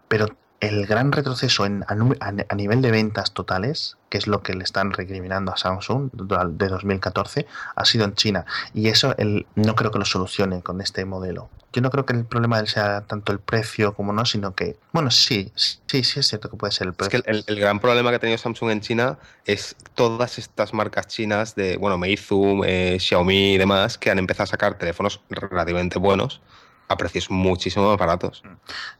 pero 0.08 0.28
el 0.60 0.86
gran 0.86 1.12
retroceso 1.12 1.66
en, 1.66 1.84
a, 1.84 1.96
a, 2.20 2.54
nivel 2.54 2.82
de 2.82 2.90
ventas 2.90 3.32
totales, 3.32 3.96
que 4.08 4.18
es 4.18 4.26
lo 4.26 4.42
que 4.42 4.54
le 4.54 4.64
están 4.64 4.92
recriminando 4.92 5.52
a 5.52 5.56
Samsung 5.56 6.10
de 6.12 6.68
2014, 6.68 7.46
ha 7.76 7.84
sido 7.84 8.04
en 8.04 8.14
China. 8.14 8.44
Y 8.74 8.88
eso 8.88 9.14
el, 9.18 9.46
no 9.54 9.76
creo 9.76 9.92
que 9.92 9.98
lo 9.98 10.04
solucione 10.04 10.62
con 10.62 10.80
este 10.80 11.04
modelo. 11.04 11.48
Yo 11.72 11.82
no 11.82 11.90
creo 11.90 12.06
que 12.06 12.14
el 12.14 12.24
problema 12.24 12.64
sea 12.66 13.02
tanto 13.02 13.30
el 13.30 13.38
precio 13.38 13.94
como 13.94 14.12
no, 14.12 14.24
sino 14.24 14.54
que, 14.54 14.76
bueno, 14.92 15.10
sí, 15.10 15.52
sí, 15.54 16.02
sí 16.02 16.20
es 16.20 16.26
cierto 16.26 16.50
que 16.50 16.56
puede 16.56 16.72
ser 16.72 16.88
el 16.88 16.94
precio. 16.94 17.18
Es 17.18 17.24
que 17.24 17.30
el, 17.30 17.44
el 17.46 17.60
gran 17.60 17.78
problema 17.78 18.10
que 18.10 18.16
ha 18.16 18.20
tenido 18.20 18.38
Samsung 18.38 18.70
en 18.70 18.80
China 18.80 19.18
es 19.44 19.76
todas 19.94 20.38
estas 20.38 20.74
marcas 20.74 21.06
chinas 21.06 21.54
de, 21.54 21.76
bueno, 21.76 21.98
Meizu, 21.98 22.64
eh, 22.64 22.96
Xiaomi 22.98 23.54
y 23.54 23.58
demás, 23.58 23.96
que 23.96 24.10
han 24.10 24.18
empezado 24.18 24.44
a 24.44 24.46
sacar 24.48 24.76
teléfonos 24.76 25.20
relativamente 25.28 25.98
buenos 25.98 26.40
a 26.88 26.96
precios 26.96 27.30
muchísimo 27.30 27.88
más 27.88 27.98
baratos. 27.98 28.42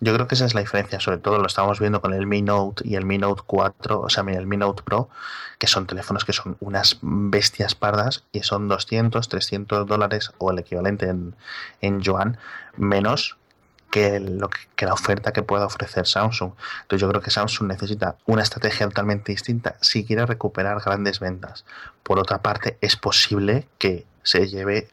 Yo 0.01 0.15
creo 0.15 0.29
que 0.29 0.35
esa 0.35 0.45
es 0.45 0.55
la 0.55 0.61
diferencia, 0.61 1.01
sobre 1.01 1.19
todo 1.19 1.39
lo 1.39 1.47
estamos 1.47 1.81
viendo 1.81 2.01
con 2.01 2.13
el 2.13 2.27
Mi 2.27 2.43
Note 2.43 2.87
y 2.87 2.95
el 2.95 3.05
Mi 3.05 3.19
Note 3.19 3.43
4, 3.47 4.01
o 4.01 4.09
sea, 4.11 4.25
el 4.25 4.47
Mi 4.47 4.57
Note 4.57 4.83
Pro, 4.83 5.09
que 5.59 5.67
son 5.67 5.87
teléfonos 5.87 6.25
que 6.25 6.33
son 6.33 6.57
unas 6.61 6.99
bestias 7.01 7.75
pardas 7.75 8.25
y 8.31 8.43
son 8.43 8.69
200, 8.69 9.29
300 9.29 9.87
dólares 9.87 10.33
o 10.39 10.51
el 10.51 10.59
equivalente 10.59 11.09
en, 11.09 11.35
en 11.81 12.01
yuan 12.01 12.39
menos 12.77 13.37
que, 13.91 14.21
lo 14.21 14.51
que, 14.51 14.59
que, 14.77 14.85
la 14.85 14.93
oferta 14.93 15.33
que 15.33 15.43
pueda 15.43 15.65
ofrecer 15.65 16.07
Samsung. 16.07 16.53
Entonces 16.83 17.01
yo 17.01 17.09
creo 17.09 17.23
que 17.23 17.31
Samsung 17.31 17.69
necesita 17.69 18.17
una 18.27 18.43
estrategia 18.43 18.87
totalmente 18.87 19.33
distinta 19.33 19.77
si 19.81 20.05
quiere 20.05 20.27
recuperar 20.27 20.81
grandes 20.85 21.21
ventas. 21.21 21.65
Por 22.03 22.19
otra 22.19 22.43
parte, 22.43 22.77
es 22.83 22.97
posible 22.97 23.67
que 23.79 24.07
se 24.23 24.47
lleve 24.47 24.91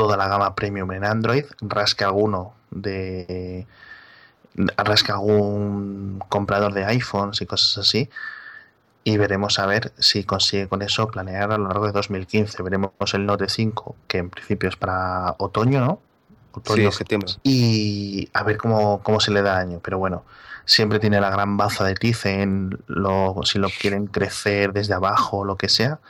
toda 0.00 0.16
la 0.16 0.28
gama 0.28 0.54
premium 0.54 0.90
en 0.92 1.04
Android, 1.04 1.44
rasque 1.60 2.04
alguno 2.04 2.54
de 2.70 3.66
rasque 4.78 5.12
algún 5.12 6.22
comprador 6.30 6.72
de 6.72 6.86
iPhones 6.86 7.42
y 7.42 7.46
cosas 7.46 7.76
así 7.76 8.08
y 9.04 9.18
veremos 9.18 9.58
a 9.58 9.66
ver 9.66 9.92
si 9.98 10.24
consigue 10.24 10.68
con 10.68 10.80
eso 10.80 11.06
planear 11.08 11.52
a 11.52 11.58
lo 11.58 11.68
largo 11.68 11.84
de 11.84 11.92
2015. 11.92 12.62
Veremos 12.62 13.12
el 13.12 13.26
Note 13.26 13.50
5, 13.50 13.94
que 14.08 14.16
en 14.16 14.30
principio 14.30 14.70
es 14.70 14.76
para 14.76 15.34
otoño, 15.36 15.80
¿no? 15.80 16.00
Otoño, 16.52 16.90
sí, 16.90 16.96
septiembre. 16.96 17.32
Y 17.42 18.30
a 18.32 18.42
ver 18.42 18.56
cómo, 18.56 19.02
cómo 19.02 19.20
se 19.20 19.32
le 19.32 19.42
da 19.42 19.58
año. 19.58 19.80
Pero 19.82 19.98
bueno, 19.98 20.24
siempre 20.64 20.98
tiene 20.98 21.20
la 21.20 21.28
gran 21.28 21.58
baza 21.58 21.84
de 21.84 21.94
Tizen, 21.94 22.78
lo, 22.86 23.36
si 23.44 23.58
lo 23.58 23.68
quieren 23.68 24.06
crecer 24.06 24.72
desde 24.72 24.94
abajo 24.94 25.40
o 25.40 25.44
lo 25.44 25.56
que 25.56 25.68
sea 25.68 26.00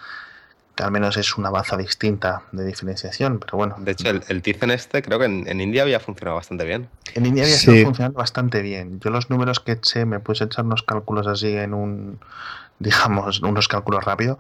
que 0.81 0.87
al 0.87 0.91
menos 0.91 1.17
es 1.19 1.37
una 1.37 1.51
baza 1.51 1.77
distinta 1.77 2.43
de 2.53 2.65
diferenciación, 2.65 3.39
pero 3.39 3.59
bueno. 3.59 3.77
De 3.79 3.93
hecho, 3.93 4.09
el, 4.09 4.23
el 4.29 4.41
Tizen 4.41 4.71
este 4.71 5.03
creo 5.03 5.19
que 5.19 5.27
en, 5.27 5.47
en, 5.47 5.61
India 5.61 5.83
había 5.83 6.01
funcionado 6.01 6.37
bastante 6.37 6.65
bien. 6.65 6.89
En 7.15 7.27
India 7.27 7.45
había 7.45 7.55
sí. 7.55 7.71
estado 7.71 7.85
funcionando 7.85 8.19
bastante 8.19 8.63
bien. 8.63 8.99
Yo 9.01 9.11
los 9.11 9.29
números 9.29 9.61
que 9.61 9.73
eché, 9.73 10.07
me 10.07 10.21
puse 10.21 10.45
a 10.45 10.47
echar 10.47 10.65
unos 10.65 10.83
cálculos 10.83 11.27
así 11.27 11.55
en 11.55 11.75
un, 11.75 12.19
digamos, 12.81 13.41
unos 13.43 13.69
cálculos 13.69 14.05
rápidos, 14.05 14.39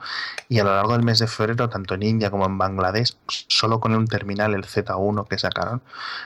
y 0.48 0.58
a 0.58 0.64
lo 0.64 0.74
largo 0.74 0.94
del 0.94 1.02
mes 1.02 1.18
de 1.18 1.26
febrero, 1.26 1.68
tanto 1.68 1.94
en 1.94 2.02
India 2.02 2.30
como 2.30 2.46
en 2.46 2.56
Bangladesh, 2.56 3.14
solo 3.28 3.80
con 3.80 3.94
un 3.94 4.06
terminal, 4.06 4.54
el 4.54 4.64
Z1 4.64 5.28
que 5.28 5.38
sacaron, 5.38 5.82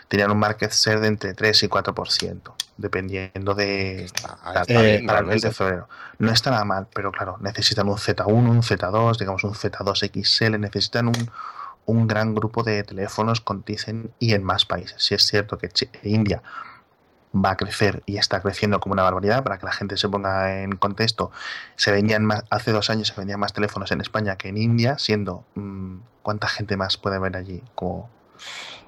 tenían 0.08 0.30
un 0.30 0.38
market 0.38 0.72
share 0.72 1.00
de 1.00 1.08
entre 1.08 1.34
3 1.34 1.64
y 1.64 1.68
4%, 1.68 2.54
dependiendo 2.76 3.54
de... 3.54 4.06
Eh, 4.68 5.02
para 5.06 5.18
el 5.18 5.26
mes 5.26 5.42
de 5.42 5.50
febrero. 5.50 5.88
No 6.18 6.30
está 6.30 6.52
nada 6.52 6.64
mal, 6.64 6.86
pero 6.94 7.10
claro, 7.10 7.36
necesitan 7.40 7.88
un 7.88 7.96
Z1, 7.96 8.28
un 8.28 8.62
Z2, 8.62 9.18
digamos 9.18 9.42
un 9.42 9.54
Z2 9.54 10.22
XL, 10.22 10.58
necesitan 10.60 11.08
un, 11.08 11.30
un 11.86 12.06
gran 12.06 12.32
grupo 12.34 12.62
de 12.62 12.84
teléfonos 12.84 13.40
con 13.40 13.64
Tizen 13.64 14.12
y 14.20 14.34
en 14.34 14.44
más 14.44 14.64
países. 14.64 15.02
Si 15.02 15.14
es 15.14 15.26
cierto 15.26 15.58
que 15.58 15.68
India 16.04 16.42
va 17.34 17.50
a 17.50 17.56
crecer 17.56 18.02
y 18.06 18.18
está 18.18 18.40
creciendo 18.40 18.80
como 18.80 18.92
una 18.92 19.02
barbaridad, 19.02 19.42
para 19.42 19.58
que 19.58 19.66
la 19.66 19.72
gente 19.72 19.96
se 19.96 20.08
ponga 20.08 20.62
en 20.62 20.72
contexto, 20.72 21.30
se 21.76 21.90
vendían 21.92 22.24
más, 22.24 22.44
hace 22.50 22.72
dos 22.72 22.90
años 22.90 23.08
se 23.08 23.14
vendían 23.16 23.40
más 23.40 23.52
teléfonos 23.52 23.90
en 23.92 24.00
España 24.00 24.36
que 24.36 24.48
en 24.48 24.56
India, 24.56 24.98
siendo 24.98 25.44
mmm, 25.54 25.96
¿cuánta 26.22 26.48
gente 26.48 26.76
más 26.76 26.96
puede 26.96 27.16
haber 27.16 27.36
allí? 27.36 27.62
Como 27.74 28.10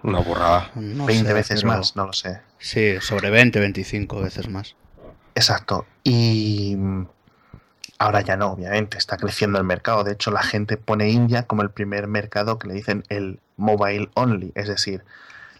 una 0.02 0.20
burrada. 0.20 0.70
No 0.74 1.06
20 1.06 1.28
sé, 1.28 1.34
veces 1.34 1.64
más, 1.64 1.96
no 1.96 2.06
lo 2.06 2.12
sé. 2.12 2.40
Sí, 2.58 3.00
sobre 3.00 3.30
20, 3.30 3.58
25 3.58 4.20
veces 4.20 4.48
más. 4.48 4.76
Exacto. 5.34 5.86
Y 6.04 6.76
Ahora 7.98 8.20
ya 8.20 8.36
no, 8.36 8.52
obviamente, 8.52 8.98
está 8.98 9.16
creciendo 9.16 9.58
el 9.58 9.64
mercado. 9.64 10.04
De 10.04 10.12
hecho, 10.12 10.30
la 10.30 10.42
gente 10.42 10.76
pone 10.76 11.08
India 11.08 11.44
como 11.44 11.62
el 11.62 11.70
primer 11.70 12.06
mercado 12.08 12.58
que 12.58 12.68
le 12.68 12.74
dicen 12.74 13.04
el 13.08 13.40
mobile 13.56 14.10
only, 14.14 14.52
es 14.54 14.68
decir, 14.68 15.02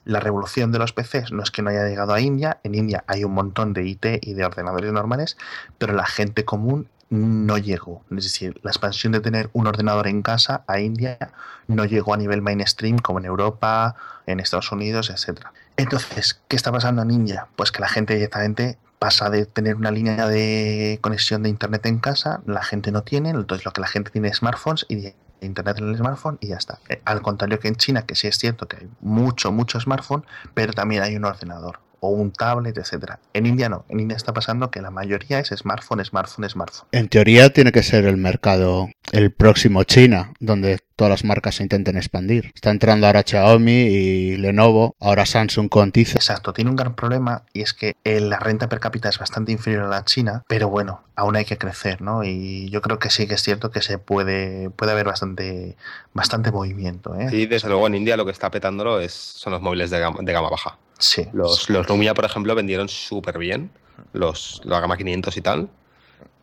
la 0.06 0.20
revolución 0.20 0.72
de 0.72 0.78
los 0.78 0.92
PCs 0.92 1.32
no 1.32 1.42
es 1.42 1.50
que 1.50 1.62
no 1.62 1.70
haya 1.70 1.86
llegado 1.86 2.14
a 2.14 2.20
India, 2.20 2.60
en 2.62 2.76
India 2.76 3.04
hay 3.08 3.24
un 3.24 3.34
montón 3.34 3.72
de 3.72 3.84
IT 3.84 4.06
y 4.22 4.34
de 4.34 4.44
ordenadores 4.44 4.92
normales, 4.92 5.36
pero 5.78 5.92
la 5.92 6.06
gente 6.06 6.44
común 6.44 6.88
no 7.10 7.58
llegó. 7.58 8.02
Es 8.16 8.24
decir, 8.24 8.60
la 8.62 8.70
expansión 8.70 9.12
de 9.12 9.20
tener 9.20 9.50
un 9.52 9.66
ordenador 9.66 10.06
en 10.06 10.22
casa 10.22 10.62
a 10.68 10.80
India 10.80 11.18
no 11.66 11.84
llegó 11.84 12.14
a 12.14 12.16
nivel 12.16 12.40
mainstream 12.40 12.98
como 12.98 13.18
en 13.18 13.24
Europa, 13.24 13.96
en 14.26 14.38
Estados 14.38 14.70
Unidos, 14.70 15.10
etc. 15.10 15.40
Entonces, 15.76 16.40
¿qué 16.48 16.54
está 16.54 16.70
pasando 16.70 17.02
en 17.02 17.10
India? 17.10 17.48
Pues 17.56 17.72
que 17.72 17.80
la 17.80 17.88
gente 17.88 18.14
directamente 18.14 18.78
pasa 19.00 19.28
de 19.28 19.44
tener 19.44 19.74
una 19.74 19.90
línea 19.90 20.28
de 20.28 20.98
conexión 21.02 21.42
de 21.42 21.48
internet 21.48 21.84
en 21.86 21.98
casa, 21.98 22.42
la 22.46 22.62
gente 22.62 22.92
no 22.92 23.02
tiene, 23.02 23.30
entonces 23.30 23.64
lo 23.64 23.72
que 23.72 23.80
la 23.80 23.88
gente 23.88 24.10
tiene 24.10 24.28
es 24.28 24.38
smartphones 24.38 24.86
y 24.88 25.12
internet 25.40 25.78
en 25.78 25.88
el 25.88 25.96
smartphone 25.96 26.38
y 26.40 26.48
ya 26.48 26.56
está. 26.56 26.78
Eh, 26.88 27.00
al 27.04 27.22
contrario 27.22 27.58
que 27.60 27.68
en 27.68 27.76
China, 27.76 28.02
que 28.02 28.14
sí 28.14 28.26
es 28.26 28.38
cierto 28.38 28.66
que 28.66 28.78
hay 28.78 28.88
mucho, 29.00 29.52
mucho 29.52 29.80
smartphone, 29.80 30.24
pero 30.54 30.72
también 30.72 31.02
hay 31.02 31.16
un 31.16 31.24
ordenador 31.24 31.80
o 32.00 32.10
un 32.10 32.30
tablet, 32.30 32.76
etcétera. 32.76 33.18
En 33.32 33.46
India 33.46 33.68
no, 33.68 33.84
en 33.88 34.00
India 34.00 34.16
está 34.16 34.32
pasando 34.32 34.70
que 34.70 34.80
la 34.80 34.90
mayoría 34.90 35.38
es 35.38 35.48
smartphone, 35.48 36.04
smartphone, 36.04 36.48
smartphone. 36.48 36.88
En 36.92 37.08
teoría 37.08 37.50
tiene 37.50 37.72
que 37.72 37.82
ser 37.82 38.04
el 38.04 38.16
mercado 38.16 38.88
el 39.12 39.32
próximo 39.32 39.84
China, 39.84 40.32
donde 40.40 40.78
todas 40.96 41.10
las 41.10 41.24
marcas 41.24 41.56
se 41.56 41.62
intenten 41.62 41.96
expandir. 41.96 42.52
Está 42.54 42.70
entrando 42.70 43.06
ahora 43.06 43.22
Xiaomi 43.22 43.72
y 43.72 44.36
Lenovo, 44.36 44.96
ahora 45.00 45.26
Samsung 45.26 45.68
con 45.68 45.92
Tizen. 45.92 46.16
Exacto, 46.16 46.52
tiene 46.52 46.70
un 46.70 46.76
gran 46.76 46.94
problema 46.94 47.44
y 47.52 47.62
es 47.62 47.74
que 47.74 47.96
eh, 48.04 48.20
la 48.20 48.38
renta 48.38 48.68
per 48.68 48.80
cápita 48.80 49.08
es 49.08 49.18
bastante 49.18 49.52
inferior 49.52 49.84
a 49.84 49.88
la 49.88 50.04
china, 50.04 50.44
pero 50.48 50.68
bueno, 50.68 51.02
aún 51.14 51.36
hay 51.36 51.44
que 51.44 51.58
crecer, 51.58 52.00
¿no? 52.00 52.24
Y 52.24 52.70
yo 52.70 52.80
creo 52.80 52.98
que 52.98 53.10
sí 53.10 53.26
que 53.26 53.34
es 53.34 53.42
cierto 53.42 53.70
que 53.70 53.82
se 53.82 53.98
puede, 53.98 54.70
puede 54.70 54.92
haber 54.92 55.06
bastante, 55.06 55.76
bastante 56.14 56.50
movimiento. 56.50 57.14
¿eh? 57.14 57.28
Sí, 57.30 57.46
desde 57.46 57.68
luego 57.68 57.86
en 57.86 57.94
India 57.94 58.16
lo 58.16 58.24
que 58.24 58.32
está 58.32 58.50
petándolo 58.50 59.00
es, 59.00 59.12
son 59.12 59.52
los 59.52 59.62
móviles 59.62 59.90
de 59.90 60.00
gama, 60.00 60.18
de 60.22 60.32
gama 60.32 60.50
baja. 60.50 60.78
Sí. 60.98 61.28
Los, 61.32 61.68
los 61.68 61.88
Lumia, 61.88 62.14
por 62.14 62.24
ejemplo, 62.24 62.54
vendieron 62.54 62.88
súper 62.88 63.38
bien, 63.38 63.70
los, 64.12 64.62
la 64.64 64.80
gama 64.80 64.96
500 64.96 65.36
y 65.36 65.40
tal. 65.42 65.68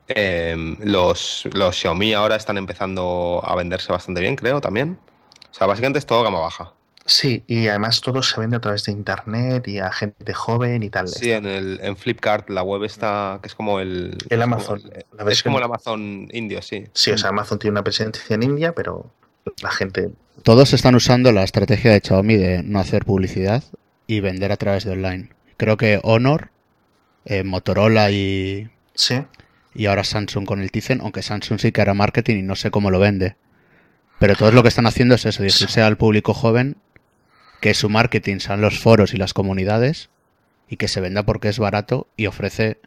Eh, 0.08 0.76
los, 0.80 1.48
los 1.54 1.76
Xiaomi 1.76 2.14
ahora 2.14 2.36
están 2.36 2.58
empezando 2.58 3.42
a 3.44 3.56
venderse 3.56 3.92
bastante 3.92 4.22
bien, 4.22 4.36
creo, 4.36 4.62
también. 4.62 4.98
O 5.52 5.54
sea, 5.54 5.68
básicamente 5.68 6.00
es 6.00 6.06
todo 6.06 6.24
gama 6.24 6.40
baja. 6.40 6.74
Sí, 7.06 7.44
y 7.48 7.68
además 7.68 8.00
todo 8.00 8.24
se 8.24 8.40
vende 8.40 8.56
a 8.56 8.62
través 8.62 8.86
de 8.86 8.94
internet 8.94 9.68
y 9.68 9.80
a 9.80 9.92
gente 9.92 10.34
joven 10.34 10.84
y 10.84 10.90
tal. 10.90 11.10
Sí, 11.10 11.32
en, 11.32 11.46
el, 11.46 11.80
en 11.84 11.98
Flipkart 11.98 12.50
la 12.50 12.64
web 12.64 12.84
está, 12.86 13.40
que 13.42 13.48
es 13.48 13.56
como 13.56 13.82
el... 13.82 14.18
El 14.30 14.42
Amazon. 14.42 14.80
Como, 14.80 15.24
la 15.24 15.32
es 15.32 15.44
como 15.44 15.58
el 15.58 15.64
Amazon 15.66 16.30
indio, 16.32 16.62
sí. 16.62 16.86
Sí, 16.94 17.12
o 17.12 17.18
sea, 17.18 17.30
Amazon 17.30 17.60
tiene 17.60 17.74
una 17.74 17.84
presencia 17.84 18.34
en 18.34 18.44
India, 18.44 18.74
pero 18.74 19.12
la 19.62 19.72
gente... 19.72 20.12
Todos 20.44 20.74
están 20.74 20.96
usando 20.96 21.32
la 21.34 21.44
estrategia 21.44 21.92
de 21.92 22.00
Xiaomi 22.00 22.38
de 22.38 22.64
no 22.64 22.80
hacer 22.80 23.04
publicidad 23.04 23.64
y 24.08 24.22
vender 24.22 24.54
a 24.54 24.58
través 24.58 24.86
de 24.86 24.92
online. 24.92 25.30
Creo 25.58 25.76
que 25.76 26.00
Honor, 26.04 26.52
eh, 27.26 27.44
Motorola 27.44 28.12
y, 28.12 28.70
Sí, 28.96 29.24
y 29.76 29.86
ahora 29.88 30.04
Samsung 30.04 30.46
con 30.46 30.62
el 30.62 30.72
Tizen, 30.72 31.02
aunque 31.02 31.22
Samsung 31.22 31.60
sí 31.60 31.72
que 31.72 31.82
hará 31.82 31.94
marketing 31.94 32.38
y 32.38 32.42
no 32.44 32.56
sé 32.56 32.72
cómo 32.72 32.92
lo 32.92 33.00
vende. 33.00 33.36
Pero 34.20 34.36
todos 34.36 34.54
lo 34.54 34.62
que 34.62 34.70
están 34.70 34.86
haciendo 34.88 35.16
es 35.16 35.26
eso, 35.26 35.44
dirigirse 35.44 35.82
al 35.82 35.98
público 35.98 36.34
joven, 36.34 36.78
que 37.62 37.74
su 37.74 37.90
marketing 37.90 38.40
sean 38.40 38.62
los 38.62 38.80
foros 38.80 39.14
y 39.14 39.18
las 39.18 39.34
comunidades, 39.34 40.10
y 40.70 40.78
que 40.78 40.88
se 40.88 41.02
venda 41.02 41.24
porque 41.24 41.50
es 41.50 41.60
barato 41.60 42.08
y 42.18 42.28
ofrece 42.28 42.80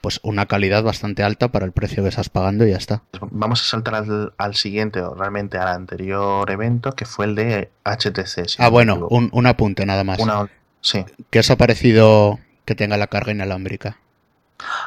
pues 0.00 0.18
una 0.22 0.46
calidad 0.46 0.82
bastante 0.82 1.22
alta 1.22 1.48
para 1.52 1.66
el 1.66 1.72
precio 1.72 2.02
que 2.02 2.08
estás 2.08 2.30
pagando 2.30 2.66
y 2.66 2.70
ya 2.70 2.78
está. 2.78 3.02
vamos 3.30 3.60
a 3.60 3.64
saltar 3.66 3.96
al, 3.96 4.32
al 4.38 4.54
siguiente, 4.54 5.02
o 5.02 5.14
realmente 5.14 5.58
al 5.58 5.68
anterior 5.68 6.50
evento, 6.50 6.92
que 6.92 7.04
fue 7.04 7.26
el 7.26 7.34
de 7.34 7.70
HTC. 7.84 8.48
si 8.48 8.56
Ah, 8.58 8.64
no 8.66 8.70
bueno, 8.70 9.06
un, 9.10 9.28
un 9.32 9.46
apunte 9.46 9.84
nada 9.84 10.02
más. 10.04 10.18
Una- 10.18 10.48
Sí, 10.82 11.04
¿Qué 11.28 11.40
os 11.40 11.50
ha 11.50 11.56
parecido 11.56 12.38
que 12.64 12.74
tenga 12.74 12.96
la 12.96 13.08
carga 13.08 13.32
inalámbrica 13.32 13.98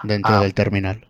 dentro 0.02 0.38
Ah. 0.38 0.42
del 0.42 0.56
terminal? 0.56 1.06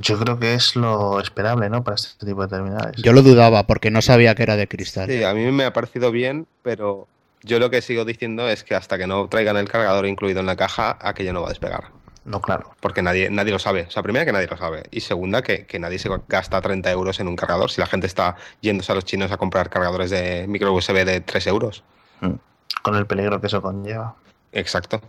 Yo 0.00 0.18
creo 0.18 0.38
que 0.38 0.54
es 0.54 0.76
lo 0.76 1.20
esperable, 1.20 1.68
¿no? 1.68 1.84
Para 1.84 1.96
este 1.96 2.26
tipo 2.26 2.42
de 2.42 2.48
terminales. 2.48 3.02
Yo 3.02 3.12
lo 3.12 3.22
dudaba 3.22 3.66
porque 3.66 3.90
no 3.90 4.00
sabía 4.02 4.34
que 4.34 4.42
era 4.42 4.56
de 4.56 4.66
cristal. 4.66 5.08
Sí, 5.08 5.22
a 5.22 5.34
mí 5.34 5.50
me 5.52 5.64
ha 5.64 5.72
parecido 5.72 6.10
bien, 6.10 6.46
pero 6.62 7.06
yo 7.42 7.58
lo 7.58 7.70
que 7.70 7.82
sigo 7.82 8.04
diciendo 8.04 8.48
es 8.48 8.64
que 8.64 8.74
hasta 8.74 8.96
que 8.98 9.06
no 9.06 9.28
traigan 9.28 9.56
el 9.56 9.68
cargador 9.68 10.06
incluido 10.06 10.40
en 10.40 10.46
la 10.46 10.56
caja, 10.56 10.96
aquello 11.00 11.32
no 11.32 11.42
va 11.42 11.48
a 11.48 11.50
despegar. 11.50 11.84
No, 12.24 12.40
claro. 12.40 12.74
Porque 12.80 13.02
nadie, 13.02 13.30
nadie 13.30 13.52
lo 13.52 13.58
sabe. 13.58 13.86
O 13.88 13.90
sea, 13.90 14.02
primera 14.02 14.24
que 14.24 14.32
nadie 14.32 14.46
lo 14.46 14.56
sabe. 14.56 14.84
Y 14.90 15.00
segunda 15.00 15.42
que, 15.42 15.66
que 15.66 15.78
nadie 15.78 15.98
se 15.98 16.10
gasta 16.28 16.60
30 16.60 16.90
euros 16.90 17.18
en 17.20 17.28
un 17.28 17.36
cargador 17.36 17.70
si 17.70 17.80
la 17.80 17.86
gente 17.86 18.06
está 18.06 18.36
yéndose 18.60 18.92
a 18.92 18.94
los 18.94 19.04
chinos 19.04 19.32
a 19.32 19.36
comprar 19.36 19.70
cargadores 19.70 20.10
de 20.10 20.46
micro 20.46 20.72
USB 20.72 21.04
de 21.04 21.20
3 21.20 21.46
euros. 21.46 21.82
Mm. 22.20 22.34
Con 22.82 22.94
el 22.96 23.06
peligro 23.06 23.40
que 23.40 23.48
eso 23.48 23.60
conlleva. 23.60 24.14
Exacto. 24.52 25.00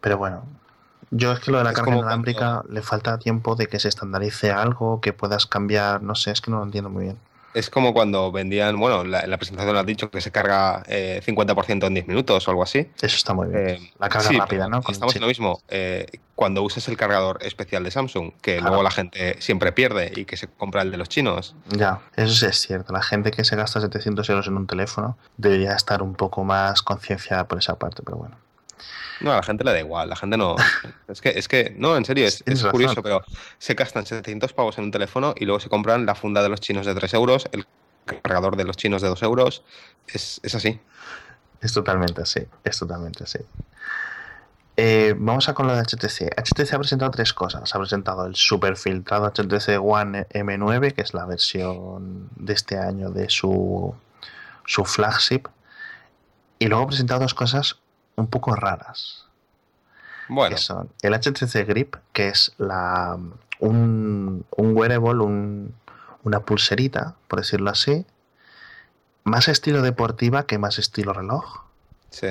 Pero 0.00 0.18
bueno, 0.18 0.44
yo 1.12 1.30
es 1.32 1.38
que 1.38 1.50
lo 1.52 1.58
de 1.58 1.64
la 1.64 1.70
Es 1.70 1.76
carga 1.76 1.94
inalámbrica 1.96 2.62
le 2.68 2.82
falta 2.82 3.18
tiempo 3.18 3.54
de 3.54 3.66
que 3.68 3.78
se 3.78 3.88
estandarice 3.88 4.50
algo, 4.50 5.00
que 5.00 5.12
puedas 5.12 5.46
cambiar, 5.46 6.02
no 6.02 6.14
sé, 6.16 6.32
es 6.32 6.40
que 6.40 6.50
no 6.50 6.58
lo 6.58 6.64
entiendo 6.64 6.90
muy 6.90 7.04
bien. 7.04 7.18
Es 7.54 7.68
como 7.68 7.92
cuando 7.92 8.32
vendían, 8.32 8.78
bueno, 8.80 9.04
la- 9.04 9.26
la 9.26 9.36
presentación 9.36 9.76
has 9.76 9.84
dicho 9.84 10.10
que 10.10 10.22
se 10.22 10.30
carga 10.32 10.82
eh, 10.86 11.20
50% 11.22 11.86
en 11.86 11.92
10 11.92 12.08
minutos 12.08 12.48
o 12.48 12.50
algo 12.50 12.62
así. 12.62 12.88
Eso 13.02 13.14
está 13.16 13.34
muy 13.34 13.48
bien. 13.48 13.68
Eh, 13.68 13.92
la 13.98 14.08
carga 14.08 14.26
sí, 14.30 14.38
rápida, 14.38 14.68
¿no? 14.68 14.80
Con 14.82 14.90
Estamos 14.94 15.14
en 15.16 15.20
lo 15.20 15.28
mismo. 15.28 15.60
eh, 15.68 16.06
cuando 16.34 16.62
uses 16.62 16.88
el 16.88 16.96
cargador 16.96 17.38
especial 17.42 17.84
de 17.84 17.90
Samsung, 17.90 18.32
que 18.40 18.54
Claro. 18.56 18.68
luego 18.68 18.82
la 18.82 18.90
gente 18.90 19.36
siempre 19.40 19.70
pierde 19.72 20.12
y 20.16 20.24
que 20.24 20.38
se 20.38 20.48
compra 20.48 20.80
el 20.80 20.90
de 20.90 20.96
los 20.96 21.10
chinos. 21.10 21.54
Ya, 21.68 22.00
eso 22.16 22.34
sí 22.34 22.46
es 22.46 22.56
cierto. 22.58 22.92
La 22.94 23.02
gente 23.02 23.30
que 23.30 23.44
se 23.44 23.54
gasta 23.54 23.82
700 23.82 24.28
euros 24.30 24.46
en 24.46 24.56
un 24.56 24.66
teléfono 24.66 25.18
debería 25.36 25.74
estar 25.74 26.02
un 26.02 26.14
poco 26.14 26.44
más 26.44 26.80
concienciada 26.80 27.44
por 27.48 27.58
esa 27.58 27.78
parte, 27.78 28.02
pero 28.02 28.16
bueno. 28.16 28.36
No, 29.22 29.32
a 29.32 29.36
la 29.36 29.42
gente 29.42 29.64
le 29.64 29.72
da 29.72 29.78
igual, 29.78 30.08
la 30.08 30.16
gente 30.16 30.36
no. 30.36 30.56
Es 31.08 31.20
que, 31.20 31.30
es 31.30 31.48
que 31.48 31.74
no, 31.76 31.96
en 31.96 32.04
serio, 32.04 32.26
es, 32.26 32.42
es 32.46 32.62
razón. 32.62 32.70
curioso, 32.70 33.02
pero 33.02 33.22
se 33.58 33.74
gastan 33.74 34.06
700 34.06 34.52
pavos 34.52 34.78
en 34.78 34.84
un 34.84 34.90
teléfono 34.90 35.34
y 35.36 35.44
luego 35.44 35.60
se 35.60 35.68
compran 35.68 36.06
la 36.06 36.14
funda 36.14 36.42
de 36.42 36.48
los 36.48 36.60
chinos 36.60 36.86
de 36.86 36.94
3 36.94 37.14
euros, 37.14 37.48
el 37.52 37.66
cargador 38.22 38.56
de 38.56 38.64
los 38.64 38.76
chinos 38.76 39.02
de 39.02 39.08
2 39.08 39.22
euros. 39.22 39.62
Es, 40.08 40.40
es 40.42 40.54
así. 40.54 40.80
Es 41.60 41.72
totalmente 41.72 42.22
así, 42.22 42.40
es 42.64 42.78
totalmente 42.78 43.24
así. 43.24 43.38
Eh, 44.76 45.14
vamos 45.18 45.48
a 45.48 45.54
con 45.54 45.66
lo 45.66 45.76
de 45.76 45.82
HTC. 45.82 46.32
HTC 46.36 46.72
ha 46.72 46.78
presentado 46.78 47.10
tres 47.10 47.32
cosas. 47.32 47.74
Ha 47.74 47.78
presentado 47.78 48.26
el 48.26 48.34
super 48.34 48.76
filtrado 48.76 49.30
HTC 49.30 49.78
One 49.80 50.26
M9, 50.30 50.94
que 50.94 51.02
es 51.02 51.14
la 51.14 51.26
versión 51.26 52.28
de 52.36 52.54
este 52.54 52.78
año 52.78 53.10
de 53.10 53.28
su, 53.28 53.94
su 54.64 54.84
flagship. 54.84 55.42
Y 56.58 56.68
luego 56.68 56.84
ha 56.84 56.86
presentado 56.88 57.20
dos 57.20 57.34
cosas 57.34 57.81
un 58.16 58.26
poco 58.26 58.54
raras. 58.54 59.26
Bueno, 60.28 60.54
que 60.56 60.62
son 60.62 60.90
el 61.02 61.14
HTC 61.14 61.66
Grip, 61.66 61.96
que 62.12 62.28
es 62.28 62.52
la, 62.58 63.18
un, 63.58 64.44
un 64.56 64.76
wearable, 64.76 65.22
un- 65.22 65.74
una 66.24 66.40
pulserita, 66.40 67.16
por 67.28 67.40
decirlo 67.40 67.70
así, 67.70 68.06
más 69.24 69.48
estilo 69.48 69.82
deportiva 69.82 70.46
que 70.46 70.58
más 70.58 70.78
estilo 70.78 71.12
reloj. 71.12 71.62
sí. 72.10 72.28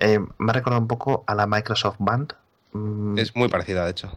Eh, 0.00 0.18
me 0.38 0.50
ha 0.50 0.52
recordado 0.54 0.82
un 0.82 0.88
poco 0.88 1.22
a 1.28 1.34
la 1.36 1.46
Microsoft 1.46 1.96
Band. 2.00 2.34
mm, 2.72 3.16
Es 3.18 3.34
muy 3.36 3.48
parecida, 3.48 3.84
de 3.84 3.92
hecho. 3.92 4.12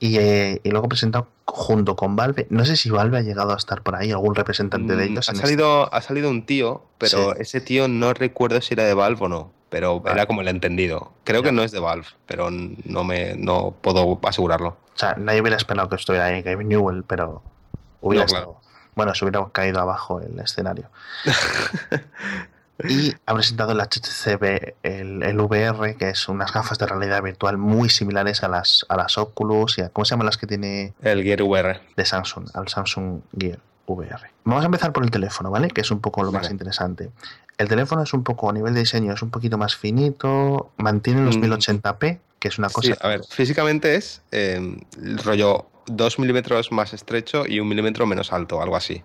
Y, 0.00 0.18
eh, 0.18 0.60
y 0.64 0.70
luego 0.70 0.88
presentado 0.88 1.28
junto 1.46 1.96
con 1.96 2.16
Valve. 2.16 2.46
No 2.50 2.64
sé 2.64 2.76
si 2.76 2.90
Valve 2.90 3.18
ha 3.18 3.22
llegado 3.22 3.52
a 3.52 3.56
estar 3.56 3.82
por 3.82 3.94
ahí, 3.96 4.10
algún 4.12 4.34
representante 4.34 4.96
de 4.96 5.08
Mm, 5.08 5.12
ellos. 5.12 5.28
ha, 5.28 5.32
en 5.32 5.36
este- 5.36 5.46
salido, 5.48 5.94
ha 5.94 6.00
salido 6.02 6.30
un 6.30 6.44
tío, 6.46 6.82
pero 6.98 7.32
Sí. 7.34 7.40
ese 7.40 7.60
tío 7.60 7.88
no 7.88 8.12
recuerdo 8.14 8.60
si 8.60 8.74
era 8.74 8.84
de 8.84 8.94
Valve 8.94 9.24
o 9.24 9.28
no. 9.28 9.52
Pero 9.70 10.00
Vale. 10.00 10.14
era 10.14 10.26
como 10.26 10.40
el 10.40 10.48
entendido. 10.48 11.12
Creo 11.24 11.42
Ya. 11.42 11.46
que 11.48 11.52
no 11.52 11.62
es 11.64 11.72
de 11.72 11.80
Valve, 11.80 12.06
pero 12.26 12.48
no 12.50 13.02
me 13.04 13.34
no 13.36 13.74
puedo 13.80 14.20
asegurarlo. 14.22 14.68
O 14.68 14.98
sea, 14.98 15.14
nadie 15.18 15.40
hubiera 15.40 15.56
esperado 15.56 15.88
que 15.88 15.96
estuviera 15.96 16.26
ahí 16.26 16.42
Gabe 16.42 16.62
Newell, 16.64 17.02
pero 17.04 17.42
hubiera 18.00 18.24
No, 18.24 18.28
claro. 18.30 18.44
estado. 18.52 18.60
Bueno, 18.94 19.12
se 19.16 19.24
hubiera 19.24 19.44
caído 19.50 19.80
abajo 19.80 20.20
el 20.20 20.38
escenario. 20.38 20.88
y 22.82 23.12
ha 23.26 23.34
presentado 23.34 23.72
el 23.72 23.80
HTC 23.80 24.74
el, 24.82 25.22
el 25.22 25.40
VR, 25.40 25.94
que 25.96 26.10
es 26.10 26.28
unas 26.28 26.52
gafas 26.52 26.78
de 26.78 26.86
realidad 26.86 27.22
virtual 27.22 27.56
muy 27.56 27.88
similares 27.88 28.42
a 28.42 28.48
las, 28.48 28.84
a 28.88 28.96
las 28.96 29.16
Oculus 29.16 29.78
y 29.78 29.82
a, 29.82 29.90
¿cómo 29.90 30.04
se 30.04 30.10
llaman 30.10 30.26
las 30.26 30.36
que 30.36 30.46
tiene 30.46 30.92
El 31.02 31.22
Gear 31.22 31.42
VR. 31.42 31.80
de 31.96 32.04
Samsung, 32.04 32.48
al 32.54 32.68
Samsung 32.68 33.20
Gear 33.38 33.58
VR. 33.86 34.30
Vamos 34.44 34.62
a 34.62 34.66
empezar 34.66 34.92
por 34.92 35.04
el 35.04 35.10
teléfono, 35.10 35.50
¿vale? 35.50 35.68
Que 35.68 35.82
es 35.82 35.90
un 35.90 36.00
poco 36.00 36.24
lo 36.24 36.32
más 36.32 36.50
interesante. 36.50 37.10
El 37.58 37.68
teléfono 37.68 38.02
es 38.02 38.12
un 38.12 38.24
poco, 38.24 38.50
a 38.50 38.52
nivel 38.52 38.74
de 38.74 38.80
diseño, 38.80 39.12
es 39.12 39.22
un 39.22 39.30
poquito 39.30 39.58
más 39.58 39.76
finito, 39.76 40.72
mantiene 40.76 41.22
los 41.24 41.36
Mm. 41.36 41.44
1080p, 41.44 42.18
que 42.40 42.48
es 42.48 42.58
una 42.58 42.68
cosa... 42.70 42.88
Sí, 42.88 42.94
a 43.00 43.08
ver, 43.08 43.22
físicamente 43.28 43.94
es 43.94 44.22
eh, 44.32 44.78
el 45.00 45.18
rollo 45.18 45.66
2 45.86 46.18
milímetros 46.18 46.72
más 46.72 46.92
estrecho 46.94 47.44
y 47.46 47.60
un 47.60 47.68
milímetro 47.68 48.06
menos 48.06 48.32
alto, 48.32 48.60
algo 48.62 48.76
así. 48.76 49.02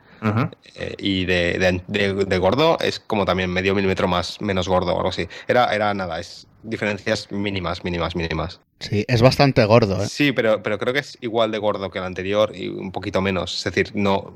Eh, 0.75 0.95
y 0.97 1.25
de, 1.25 1.57
de- 1.59 1.81
de- 1.87 2.25
de 2.25 2.37
gordo 2.37 2.77
es 2.79 2.99
como 2.99 3.25
también 3.25 3.49
medio 3.51 3.73
milímetro 3.75 4.07
más 4.07 4.41
menos 4.41 4.67
gordo 4.67 4.93
o 4.93 4.97
algo 4.97 5.09
así. 5.09 5.27
Era, 5.47 5.73
era 5.73 5.93
nada, 5.93 6.19
es 6.19 6.47
diferencias 6.63 7.31
mínimas, 7.31 7.83
mínimas, 7.83 8.15
mínimas. 8.15 8.59
Sí, 8.79 9.05
es 9.07 9.21
bastante 9.21 9.63
gordo, 9.65 10.01
¿eh? 10.03 10.07
Sí, 10.07 10.31
pero, 10.31 10.61
pero 10.63 10.77
creo 10.77 10.93
que 10.93 10.99
es 10.99 11.17
igual 11.21 11.51
de 11.51 11.57
gordo 11.57 11.89
que 11.91 11.99
el 11.99 12.05
anterior 12.05 12.51
y 12.55 12.67
un 12.69 12.91
poquito 12.91 13.21
menos. 13.21 13.57
Es 13.57 13.63
decir, 13.65 13.91
no. 13.93 14.33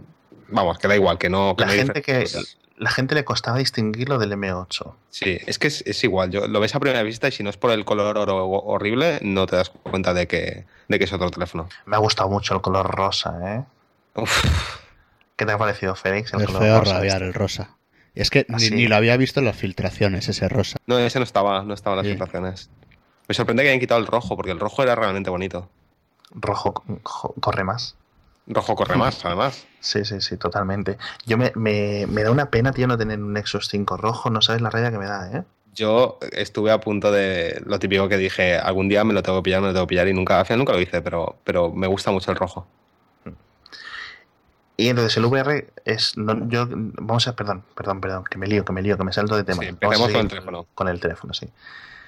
Vamos, 0.53 0.77
que 0.77 0.87
da 0.87 0.95
igual, 0.95 1.17
que 1.17 1.29
no. 1.29 1.55
que 1.57 1.61
La 1.65 1.67
no 1.67 1.73
gente 1.73 2.01
que 2.01 2.25
la 2.77 2.89
gente 2.89 3.13
le 3.15 3.23
costaba 3.23 3.57
distinguirlo 3.59 4.17
del 4.17 4.31
M8. 4.33 4.93
Sí, 5.09 5.37
es 5.45 5.59
que 5.59 5.67
es, 5.67 5.83
es 5.85 6.03
igual. 6.03 6.31
Yo, 6.31 6.47
lo 6.47 6.59
ves 6.59 6.73
a 6.75 6.79
primera 6.79 7.03
vista 7.03 7.27
y 7.27 7.31
si 7.31 7.43
no 7.43 7.49
es 7.49 7.57
por 7.57 7.71
el 7.71 7.85
color 7.85 8.17
oro 8.17 8.45
horrible, 8.47 9.19
no 9.21 9.45
te 9.45 9.55
das 9.55 9.69
cuenta 9.69 10.13
de 10.13 10.27
que, 10.27 10.65
de 10.87 10.97
que 10.97 11.05
es 11.05 11.13
otro 11.13 11.29
teléfono. 11.29 11.69
Me 11.85 11.95
ha 11.95 11.99
gustado 11.99 12.29
mucho 12.29 12.55
el 12.55 12.61
color 12.61 12.87
rosa, 12.89 13.37
¿eh? 13.55 13.63
Uf, 14.15 14.43
¿Qué 15.35 15.45
te 15.45 15.51
ha 15.51 15.57
parecido, 15.57 15.95
Félix? 15.95 16.33
El 16.33 16.41
Es 16.41 16.47
color 16.47 16.61
feo 16.63 16.79
rosa 16.79 16.93
rabiar 16.95 17.15
este? 17.17 17.27
el 17.27 17.33
rosa. 17.33 17.69
Y 18.15 18.21
es 18.21 18.29
que 18.29 18.45
Ah, 18.49 18.53
ni, 18.57 18.59
sí. 18.59 18.75
ni 18.75 18.87
lo 18.87 18.95
había 18.95 19.17
visto 19.17 19.39
en 19.39 19.45
las 19.47 19.55
filtraciones, 19.55 20.27
ese 20.27 20.49
rosa. 20.49 20.77
no, 20.85 20.97
ese 20.99 21.19
no 21.19 21.23
estaba, 21.23 21.63
no 21.63 21.73
estaba 21.73 21.93
en 21.95 21.97
las 21.97 22.05
Sí. 22.05 22.11
filtraciones. 22.11 22.69
Me 23.27 23.33
sorprende 23.35 23.63
que 23.63 23.69
hayan 23.69 23.79
quitado 23.79 23.99
el 24.01 24.07
rojo, 24.07 24.35
porque 24.35 24.51
el 24.51 24.59
rojo 24.59 24.83
era 24.83 24.95
realmente 24.95 25.29
bonito. 25.29 25.69
Rojo 26.31 26.83
jo- 27.03 27.33
corre 27.39 27.63
más. 27.63 27.95
Rojo 28.47 28.75
corre 28.75 28.97
más, 28.97 29.23
además. 29.25 29.65
Sí, 29.79 30.03
sí, 30.05 30.19
sí, 30.21 30.37
totalmente. 30.37 30.97
Yo 31.25 31.37
me, 31.37 31.51
me, 31.55 32.05
me 32.07 32.23
da 32.23 32.31
una 32.31 32.49
pena, 32.49 32.71
tío, 32.73 32.87
no 32.87 32.97
tener 32.97 33.19
un 33.21 33.33
Nexus 33.33 33.67
5 33.69 33.97
rojo. 33.97 34.29
No 34.29 34.41
sabes 34.41 34.61
la 34.61 34.69
raya 34.69 34.91
que 34.91 34.97
me 34.97 35.05
da, 35.05 35.31
¿eh? 35.37 35.43
Yo 35.73 36.19
estuve 36.33 36.71
a 36.71 36.79
punto 36.79 37.11
de 37.11 37.61
lo 37.65 37.79
típico 37.79 38.07
que 38.07 38.17
dije, 38.17 38.57
algún 38.57 38.89
día 38.89 39.03
me 39.03 39.13
lo 39.13 39.23
tengo 39.23 39.39
que 39.39 39.43
pillar, 39.45 39.61
me 39.61 39.67
lo 39.67 39.73
tengo 39.73 39.87
que 39.87 39.91
pillar 39.91 40.07
y 40.07 40.13
nunca, 40.13 40.39
al 40.39 40.45
final 40.45 40.59
nunca 40.59 40.73
lo 40.73 40.79
hice, 40.81 41.01
pero, 41.01 41.37
pero 41.43 41.71
me 41.71 41.87
gusta 41.87 42.11
mucho 42.11 42.31
el 42.31 42.37
rojo. 42.37 42.67
Y 44.75 44.87
entonces 44.89 45.15
el 45.17 45.25
VR 45.25 45.67
es. 45.85 46.17
no- 46.17 46.47
yo, 46.49 46.65
vamos 46.69 47.27
a. 47.27 47.35
Perdón, 47.35 47.63
perdón, 47.75 48.01
perdón, 48.01 48.23
que 48.29 48.37
me 48.37 48.47
lío, 48.47 48.65
que 48.65 48.73
me 48.73 48.81
lío, 48.81 48.97
que 48.97 49.03
me 49.03 49.13
salto 49.13 49.35
de 49.35 49.43
tema. 49.43 49.61
Sí, 49.61 49.69
empecemos 49.69 50.11
con 50.11 50.21
el 50.21 50.27
teléfono. 50.27 50.67
Con 50.73 50.87
el 50.87 50.99
teléfono, 50.99 51.33
sí. 51.33 51.47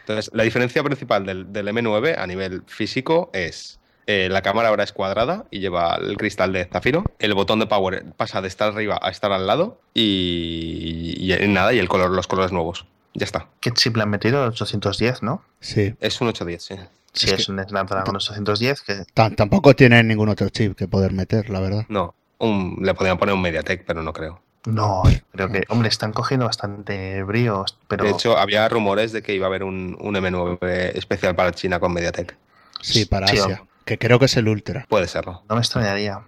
Entonces, 0.01 0.31
la 0.33 0.43
diferencia 0.43 0.83
principal 0.83 1.25
del, 1.25 1.51
del 1.53 1.67
M9 1.67 2.17
a 2.17 2.25
nivel 2.27 2.63
físico 2.67 3.29
es 3.33 3.79
eh, 4.07 4.27
la 4.29 4.41
cámara 4.41 4.69
ahora 4.69 4.83
es 4.83 4.91
cuadrada 4.91 5.45
y 5.51 5.59
lleva 5.59 5.95
el 5.95 6.17
cristal 6.17 6.53
de 6.53 6.65
zafiro. 6.65 7.03
El 7.19 7.33
botón 7.33 7.59
de 7.59 7.65
power 7.67 8.05
pasa 8.17 8.41
de 8.41 8.47
estar 8.47 8.71
arriba 8.73 8.99
a 9.01 9.09
estar 9.09 9.31
al 9.31 9.47
lado 9.47 9.79
y, 9.93 11.15
y 11.33 11.47
nada, 11.47 11.73
y 11.73 11.79
el 11.79 11.87
color, 11.87 12.11
los 12.11 12.27
colores 12.27 12.51
nuevos. 12.51 12.85
Ya 13.13 13.23
está. 13.25 13.47
¿Qué 13.61 13.71
chip 13.71 13.95
le 13.95 14.03
han 14.03 14.09
metido? 14.09 14.43
810, 14.45 15.23
¿no? 15.23 15.41
Sí. 15.59 15.95
Es 16.01 16.19
un 16.21 16.27
810, 16.27 16.63
sí. 16.63 16.75
Sí, 17.13 17.27
Es 17.27 17.31
es, 17.39 17.45
que- 17.45 17.51
un 17.53 17.63
Snapdragon 17.65 18.15
810 18.17 18.81
que. 18.81 19.05
Tampoco 19.13 19.73
tiene 19.75 20.03
ningún 20.03 20.27
otro 20.29 20.49
chip 20.49 20.75
que 20.77 20.87
poder 20.87 21.13
meter, 21.13 21.49
la 21.49 21.61
verdad. 21.61 21.85
No, 21.87 22.13
un- 22.39 22.79
le 22.81 22.93
podrían 22.93 23.17
poner 23.17 23.33
un 23.35 23.41
MediaTek, 23.41 23.85
pero 23.85 24.03
no 24.03 24.11
creo. 24.11 24.41
No, 24.65 25.03
creo 25.31 25.49
que. 25.49 25.63
Hombre, 25.69 25.87
están 25.87 26.11
cogiendo 26.11 26.45
bastante 26.45 27.23
bríos, 27.23 27.77
pero. 27.87 28.03
De 28.03 28.11
hecho, 28.11 28.37
había 28.37 28.67
rumores 28.67 29.13
de 29.13 29.21
que 29.21 29.33
iba 29.33 29.45
a 29.45 29.47
haber 29.49 29.63
un, 29.63 29.95
un 30.01 30.15
M9 30.15 30.57
especial 30.95 31.35
para 31.35 31.51
China 31.53 31.79
con 31.79 31.93
MediaTek. 31.93 32.35
Sí, 32.81 33.05
para 33.05 33.27
Sí, 33.27 33.37
Asia. 33.37 33.63
Que 33.85 33.97
creo 33.97 34.19
que 34.19 34.25
es 34.25 34.35
el 34.37 34.47
Ultra. 34.47 34.85
Puede 34.89 35.07
serlo. 35.07 35.43
No 35.47 35.55
me 35.55 35.61
extrañaría. 35.61 36.21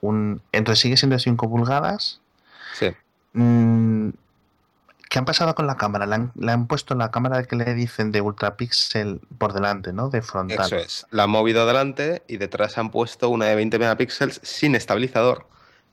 Un, 0.00 0.42
entonces 0.52 0.80
sigue 0.80 0.96
siendo 0.96 1.14
de 1.16 1.20
5 1.20 1.48
pulgadas. 1.48 2.20
Sí. 2.74 2.88
Mm, 3.32 4.10
¿Qué 5.10 5.18
han 5.18 5.24
pasado 5.24 5.54
con 5.54 5.66
la 5.66 5.76
cámara? 5.76 6.06
Le 6.06 6.14
han, 6.16 6.32
le 6.34 6.52
han 6.52 6.66
puesto 6.66 6.94
la 6.94 7.10
cámara 7.10 7.42
que 7.44 7.56
le 7.56 7.72
dicen 7.74 8.12
de 8.12 8.20
ultrapíxel 8.20 9.20
por 9.38 9.54
delante, 9.54 9.92
¿no? 9.92 10.10
De 10.10 10.20
frontal. 10.22 10.66
Eso 10.66 10.76
es. 10.76 11.06
La 11.10 11.22
han 11.24 11.30
movido 11.30 11.62
adelante 11.62 12.22
y 12.28 12.36
detrás 12.36 12.76
han 12.78 12.90
puesto 12.90 13.28
una 13.30 13.46
de 13.46 13.54
20 13.54 13.78
megapíxeles 13.78 14.40
sin 14.42 14.74
estabilizador 14.74 15.46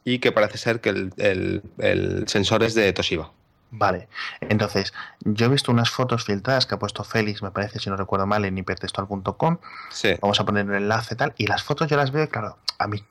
y 0.03 0.19
que 0.19 0.31
parece 0.33 0.57
ser 0.57 0.81
que 0.81 0.89
el, 0.89 1.13
el- 1.17 1.63
el 1.77 2.27
sensor 2.27 2.63
es 2.63 2.73
de 2.75 2.91
Toshiba. 2.93 3.31
Vale. 3.71 4.07
Entonces, 4.41 4.93
yo 5.21 5.47
he 5.47 5.49
visto 5.49 5.71
unas 5.71 5.89
fotos 5.89 6.23
filtradas 6.23 6.65
que 6.65 6.75
ha 6.75 6.79
puesto 6.79 7.03
Félix, 7.03 7.41
me 7.43 7.51
parece, 7.51 7.79
si 7.79 7.89
no 7.89 7.97
recuerdo 7.97 8.25
mal, 8.25 8.45
en 8.45 8.57
hipertextual.com. 8.57 9.57
Sí. 9.89 10.15
Vamos 10.21 10.39
a 10.39 10.45
poner 10.45 10.65
un 10.65 10.75
enlace 10.75 11.15
tal. 11.15 11.33
Y 11.37 11.47
las 11.47 11.63
fotos 11.63 11.87
yo 11.89 11.97
las 11.97 12.11
veo, 12.11 12.23
y 12.23 12.27
claro, 12.27 12.57
a 12.79 12.87
mí. 12.87 13.03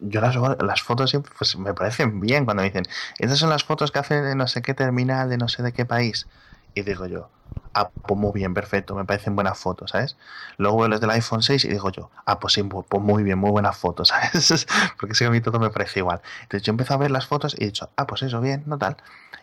Yo 0.00 0.20
las, 0.20 0.36
las 0.62 0.80
fotos 0.82 1.10
siempre, 1.10 1.32
pues, 1.36 1.56
me 1.58 1.74
parecen 1.74 2.20
bien 2.20 2.44
cuando 2.44 2.62
me 2.62 2.68
dicen, 2.68 2.84
estas 3.18 3.38
son 3.38 3.50
las 3.50 3.64
fotos 3.64 3.90
que 3.90 3.98
hace 3.98 4.22
de 4.22 4.34
no 4.36 4.46
sé 4.46 4.62
qué 4.62 4.72
terminal, 4.72 5.28
de 5.28 5.36
no 5.38 5.48
sé 5.48 5.62
de 5.62 5.72
qué 5.72 5.84
país. 5.84 6.28
Y 6.74 6.82
digo 6.82 7.06
yo, 7.06 7.28
ah, 7.74 7.90
pues 8.06 8.18
muy 8.20 8.30
bien, 8.32 8.54
perfecto, 8.54 8.94
me 8.94 9.04
parecen 9.04 9.34
buenas 9.34 9.58
fotos, 9.58 9.90
¿sabes? 9.90 10.16
Luego 10.56 10.78
veo 10.78 10.88
las 10.88 11.00
del 11.00 11.10
iPhone 11.10 11.42
6 11.42 11.64
y 11.64 11.68
digo 11.68 11.90
yo, 11.90 12.10
ah, 12.26 12.38
pues 12.38 12.52
sí, 12.54 12.62
mu- 12.62 12.84
pues 12.84 13.02
muy 13.02 13.24
bien, 13.24 13.38
muy 13.40 13.50
buenas 13.50 13.76
fotos, 13.76 14.08
¿sabes? 14.32 14.66
Porque 15.00 15.16
sí, 15.16 15.24
a 15.24 15.30
mí 15.30 15.40
todo 15.40 15.58
me 15.58 15.70
parece 15.70 15.98
igual. 15.98 16.20
Entonces 16.42 16.62
yo 16.62 16.70
empiezo 16.70 16.94
a 16.94 16.98
ver 16.98 17.10
las 17.10 17.26
fotos 17.26 17.56
y 17.58 17.64
he 17.64 17.66
dicho, 17.66 17.90
ah, 17.96 18.06
pues 18.06 18.22
eso, 18.22 18.40
bien, 18.40 18.62
no 18.66 18.78
tal. 18.78 18.96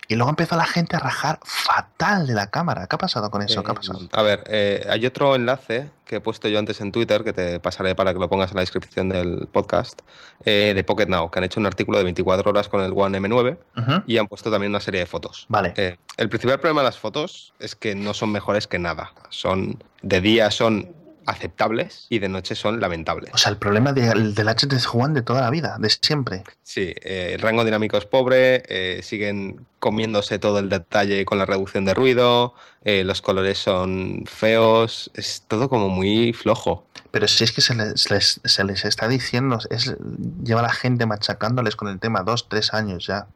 Y 0.07 0.15
luego 0.15 0.29
empezó 0.29 0.55
la 0.55 0.65
gente 0.65 0.95
a 0.95 0.99
rajar 0.99 1.39
fatal 1.43 2.27
de 2.27 2.33
la 2.33 2.49
cámara. 2.49 2.87
¿Qué 2.87 2.95
ha 2.95 2.99
pasado 2.99 3.31
con 3.31 3.41
eso? 3.41 3.63
¿Qué 3.63 3.71
ha 3.71 3.73
pasado? 3.73 3.99
A 4.11 4.21
ver, 4.21 4.43
eh, 4.47 4.85
hay 4.89 5.05
otro 5.05 5.35
enlace 5.35 5.89
que 6.05 6.17
he 6.17 6.21
puesto 6.21 6.47
yo 6.47 6.59
antes 6.59 6.81
en 6.81 6.91
Twitter, 6.91 7.23
que 7.23 7.33
te 7.33 7.59
pasaré 7.59 7.95
para 7.95 8.13
que 8.13 8.19
lo 8.19 8.29
pongas 8.29 8.51
en 8.51 8.55
la 8.57 8.61
descripción 8.61 9.09
del 9.09 9.47
podcast, 9.51 10.01
eh, 10.45 10.73
de 10.75 10.83
Pocket 10.83 11.07
Now, 11.07 11.31
que 11.31 11.39
han 11.39 11.45
hecho 11.45 11.59
un 11.59 11.65
artículo 11.65 11.97
de 11.97 12.03
24 12.03 12.49
horas 12.51 12.69
con 12.69 12.81
el 12.81 12.91
One 12.95 13.19
M9 13.19 13.57
Ujú. 13.77 14.03
y 14.05 14.17
han 14.17 14.27
puesto 14.27 14.51
también 14.51 14.71
una 14.71 14.79
serie 14.79 14.99
de 14.99 15.07
fotos. 15.07 15.45
Vale. 15.49 15.73
Eh, 15.77 15.97
el 16.17 16.29
principal 16.29 16.59
problema 16.59 16.81
de 16.81 16.85
las 16.85 16.99
fotos 16.99 17.53
es 17.59 17.75
que 17.75 17.95
no 17.95 18.13
son 18.13 18.31
mejores 18.31 18.67
que 18.67 18.77
nada. 18.77 19.11
Son 19.29 19.83
de 20.03 20.21
día 20.21 20.51
son 20.51 20.93
aceptables 21.25 22.07
y 22.09 22.19
de 22.19 22.29
noche 22.29 22.55
son 22.55 22.79
lamentables. 22.79 23.31
O 23.33 23.37
sea, 23.37 23.51
el 23.51 23.57
problema 23.57 23.93
del, 23.93 24.33
del 24.35 24.47
HTC 24.47 24.93
One 24.93 25.13
de 25.13 25.21
toda 25.21 25.41
la 25.41 25.49
vida, 25.49 25.77
de 25.79 25.89
siempre. 25.89 26.43
Sí, 26.63 26.93
eh, 27.03 27.31
el 27.35 27.41
rango 27.41 27.63
dinámico 27.65 27.97
es 27.97 28.05
pobre, 28.05 28.63
eh, 28.67 29.01
siguen 29.03 29.65
comiéndose 29.79 30.39
todo 30.39 30.59
el 30.59 30.69
detalle 30.69 31.25
con 31.25 31.37
la 31.37 31.45
reducción 31.45 31.85
de 31.85 31.93
ruido, 31.93 32.55
eh, 32.83 33.03
los 33.03 33.21
colores 33.21 33.59
son 33.59 34.23
feos, 34.25 35.11
es 35.13 35.43
todo 35.47 35.69
como 35.69 35.89
muy 35.89 36.33
flojo. 36.33 36.87
Pero 37.11 37.27
si 37.27 37.43
es 37.43 37.51
que 37.51 37.61
se 37.61 37.75
les, 37.75 38.09
les- 38.09 38.41
se 38.43 38.63
les 38.63 38.83
está 38.83 39.07
diciendo, 39.07 39.59
es, 39.69 39.95
lleva 40.43 40.61
la 40.61 40.73
gente 40.73 41.05
machacándoles 41.05 41.75
con 41.75 41.87
el 41.87 41.99
tema 41.99 42.23
dos, 42.23 42.49
tres 42.49 42.73
años 42.73 43.05
ya. 43.05 43.27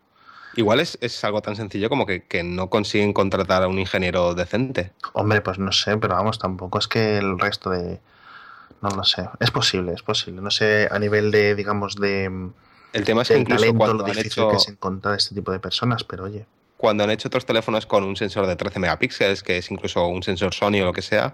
Igual 0.60 0.82
es, 0.82 0.98
es 1.00 1.24
algo 1.24 1.42
tan 1.42 1.56
sencillo 1.56 1.88
como 1.88 2.06
que, 2.06 2.26
que 2.26 2.44
no 2.44 2.70
consiguen 2.70 3.14
contratar 3.14 3.64
a 3.64 3.70
un 3.70 3.80
ingeniero 3.80 4.36
decente. 4.36 4.92
Hombre, 5.14 5.40
pues 5.40 5.58
no 5.58 5.72
sé, 5.72 5.96
pero 5.96 6.16
vamos, 6.16 6.38
tampoco 6.38 6.80
es 6.80 6.90
que 6.90 7.18
el 7.18 7.40
resto 7.40 7.70
de... 7.70 8.02
No 8.82 8.90
lo 8.90 9.06
sé. 9.06 9.30
Es 9.40 9.52
posible, 9.52 9.94
es 9.94 10.04
posible. 10.04 10.42
No 10.42 10.52
sé, 10.52 10.90
a 10.92 11.00
nivel 11.00 11.32
de, 11.32 11.56
digamos, 11.56 11.96
de... 11.96 12.50
El 12.92 13.06
tema 13.06 13.22
es 13.22 13.30
que 13.30 13.38
incluso 13.38 13.62
talento, 13.62 13.78
cuando 13.78 13.98
lo 14.00 14.06
han, 14.06 14.12
difícil 14.12 14.44
hecho, 14.44 14.50
que 14.50 14.58
es 14.58 14.68
encontrar 14.68 15.16
este 15.16 15.34
tipo 15.34 15.54
de 15.54 15.62
personas, 15.62 16.04
pero 16.04 16.26
oye. 16.26 16.46
Cuando 16.80 17.04
han 17.04 17.12
hecho 17.12 17.28
otros 17.28 17.46
teléfonos 17.46 17.86
con 17.86 18.06
un 18.06 18.16
sensor 18.16 18.48
de 18.48 18.56
13 18.56 18.80
megapíxeles, 18.80 19.44
que 19.44 19.58
es 19.58 19.70
incluso 19.70 20.08
un 20.08 20.24
sensor 20.24 20.54
Sony 20.54 20.76
o 20.82 20.86
lo 20.86 20.94
que 20.94 21.02
sea, 21.02 21.34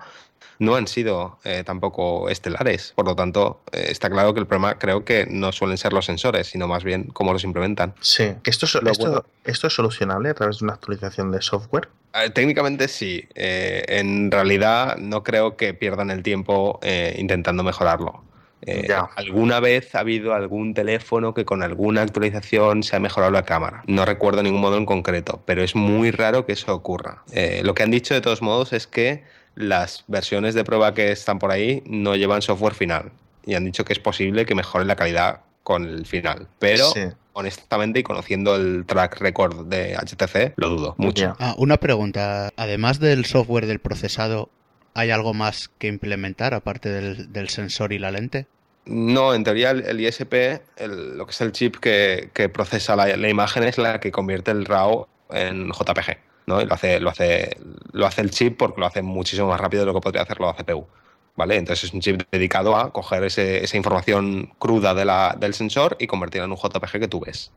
no 0.58 0.74
han 0.74 0.88
sido 0.88 1.38
eh, 1.44 1.62
tampoco 1.64 2.30
estelares. 2.30 2.94
Por 2.96 3.06
lo 3.06 3.16
tanto, 3.16 3.62
eh, 3.72 3.86
está 3.90 4.10
claro 4.10 4.34
que 4.34 4.40
el 4.40 4.48
problema 4.48 4.80
creo 4.80 5.06
que 5.06 5.28
no 5.30 5.52
suelen 5.52 5.78
ser 5.78 5.94
los 5.94 6.06
sensores, 6.06 6.48
sino 6.48 6.68
más 6.68 6.84
bien 6.84 7.04
cómo 7.14 7.32
los 7.32 7.44
implementan. 7.44 7.94
Sí. 8.00 8.32
Que 8.42 8.50
esto, 8.50 8.66
es- 8.66 8.74
Lo 8.74 8.90
esto, 8.90 9.06
bueno. 9.06 9.26
esto 9.44 9.68
es 9.68 9.74
solucionable 9.74 10.30
a 10.30 10.34
través 10.34 10.58
de 10.60 10.66
una 10.66 10.74
actualización 10.74 11.32
de 11.32 11.44
software. 11.44 11.90
Eh, 12.16 12.32
Técnicamente 12.32 12.88
sí. 12.88 13.24
Eh, 13.36 13.84
en 13.88 14.32
realidad 14.32 14.98
no 14.98 15.24
creo 15.24 15.58
que 15.58 15.76
pierdan 15.76 16.10
el 16.10 16.24
tiempo 16.24 16.80
intentando 17.18 17.62
mejorarlo. 17.62 18.24
Eh, 18.66 18.86
Ya. 18.88 19.10
Alguna 19.16 19.60
vez 19.60 19.94
ha 19.96 20.00
habido 20.00 20.34
algún 20.34 20.74
teléfono 20.74 21.34
que 21.34 21.46
con 21.46 21.62
alguna 21.64 22.02
actualización 22.02 22.84
se 22.84 22.96
ha 22.96 23.00
mejorado 23.00 23.32
la 23.32 23.44
cámara. 23.44 23.84
No 23.88 24.06
recuerdo 24.06 24.42
ningún 24.44 24.62
modelo 24.62 24.80
en 24.80 24.86
concreto, 24.86 25.42
pero 25.46 25.64
es 25.64 25.76
muy 25.76 26.12
raro 26.12 26.46
que 26.46 26.54
eso 26.54 26.74
ocurra. 26.74 27.24
Eh, 27.32 27.62
lo 27.64 27.74
que 27.74 27.84
han 27.84 27.92
dicho 27.92 28.14
de 28.14 28.22
todos 28.22 28.42
modos 28.42 28.74
es 28.74 28.88
que 28.88 29.24
las 29.56 30.04
versiones 30.08 30.54
de 30.56 30.64
prueba 30.64 30.94
que 30.94 31.12
están 31.12 31.40
por 31.40 31.52
ahí 31.52 31.82
no 31.86 32.16
llevan 32.16 32.42
software 32.42 32.74
final 32.74 33.12
y 33.46 33.54
han 33.56 33.64
dicho 33.66 33.86
que 33.86 33.94
es 33.94 34.00
posible 34.00 34.46
que 34.46 34.56
mejore 34.56 34.86
la 34.86 34.96
calidad 34.96 35.42
con 35.64 35.86
el 35.88 36.06
final. 36.06 36.48
Pero 36.60 36.86
Sí. 36.92 37.02
honestamente 37.34 38.00
y 38.00 38.04
conociendo 38.04 38.56
el 38.56 38.86
track 38.86 39.20
record 39.22 39.66
de 39.68 39.96
HTC, 39.96 40.54
lo 40.58 40.70
dudo 40.70 40.96
mucho. 40.98 41.36
Ah, 41.40 41.54
una 41.58 41.78
pregunta. 41.78 42.52
Además 42.58 43.00
del 43.00 43.26
software 43.26 43.66
del 43.66 43.80
procesado, 43.80 44.50
¿hay 44.94 45.12
algo 45.12 45.34
más 45.34 45.70
que 45.78 45.88
implementar 45.88 46.54
aparte 46.54 46.90
del, 46.90 47.32
del 47.34 47.50
sensor 47.50 47.94
y 47.94 48.00
la 48.00 48.12
lente? 48.12 48.48
No, 48.86 49.34
en 49.34 49.44
teoría 49.44 49.72
el, 49.72 50.00
ISP, 50.00 50.62
lo 50.88 51.26
que 51.26 51.32
es 51.32 51.42
el 51.42 51.52
chip 51.52 51.78
que, 51.78 52.30
procesa 52.54 52.96
la, 52.96 53.30
imagen, 53.30 53.64
es 53.64 53.78
la 53.80 54.00
que 54.00 54.12
convierte 54.12 54.52
el 54.52 54.66
RAW 54.66 55.08
en 55.32 55.70
JPG. 55.72 56.18
¿no? 56.46 56.62
Y 56.62 56.66
lo 56.66 56.74
hace, 56.76 57.00
lo, 57.00 57.10
hace, 57.10 57.58
lo 57.94 58.06
hace 58.06 58.22
el 58.22 58.30
chip 58.30 58.58
porque 58.60 58.80
lo 58.80 58.86
hace 58.86 59.02
muchísimo 59.02 59.48
más 59.48 59.60
rápido 59.60 59.82
de 59.82 59.88
lo 59.88 59.94
que 59.96 60.02
podría 60.02 60.22
hacerlo 60.22 60.48
la 60.48 60.54
CPU. 60.64 60.88
¿Vale? 61.36 61.58
Entonces 61.58 61.86
es 61.86 61.94
un 61.94 62.00
chip 62.02 62.22
dedicado 62.32 62.78
a 62.78 62.94
coger 62.94 63.24
ese- 63.26 63.64
esa 63.64 63.76
información 63.76 64.54
cruda 64.60 64.94
de 64.94 65.06
del 65.40 65.54
sensor 65.54 65.98
y 66.00 66.08
convertirla 66.08 66.46
en 66.46 66.52
un 66.52 66.58
JPG 66.58 67.00
que 67.00 67.08
tú 67.08 67.20
ves. 67.22 67.52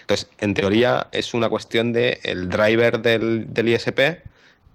Entonces, 0.00 0.30
en 0.38 0.54
teoría 0.54 1.08
es 1.12 1.34
una 1.34 1.48
cuestión 1.50 1.92
de 1.92 2.18
driver 2.48 3.00
del, 3.02 3.52
del 3.52 3.68
ISP 3.68 4.22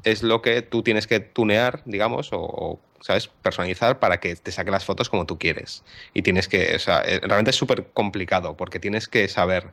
es 0.04 0.24
lo 0.24 0.42
que 0.42 0.62
tú 0.62 0.84
tienes 0.84 1.08
que 1.08 1.20
tunear, 1.20 1.82
digamos, 1.86 2.30
o, 2.32 2.80
¿sabes? 3.02 3.28
Personalizar 3.28 4.00
para 4.00 4.20
que 4.20 4.36
te 4.36 4.52
saque 4.52 4.72
las 4.72 4.86
fotos 4.86 5.10
como 5.10 5.26
tú 5.26 5.38
quieres. 5.38 5.84
Y 6.14 6.22
tienes 6.22 6.48
que, 6.48 6.76
o 6.76 6.80
sea, 6.80 7.02
eh, 7.02 7.20
realmente 7.22 7.52
es 7.52 7.58
súper 7.58 7.88
complicado 7.94 8.56
porque 8.58 8.80
tienes 8.80 9.08
que 9.08 9.28
saber 9.28 9.72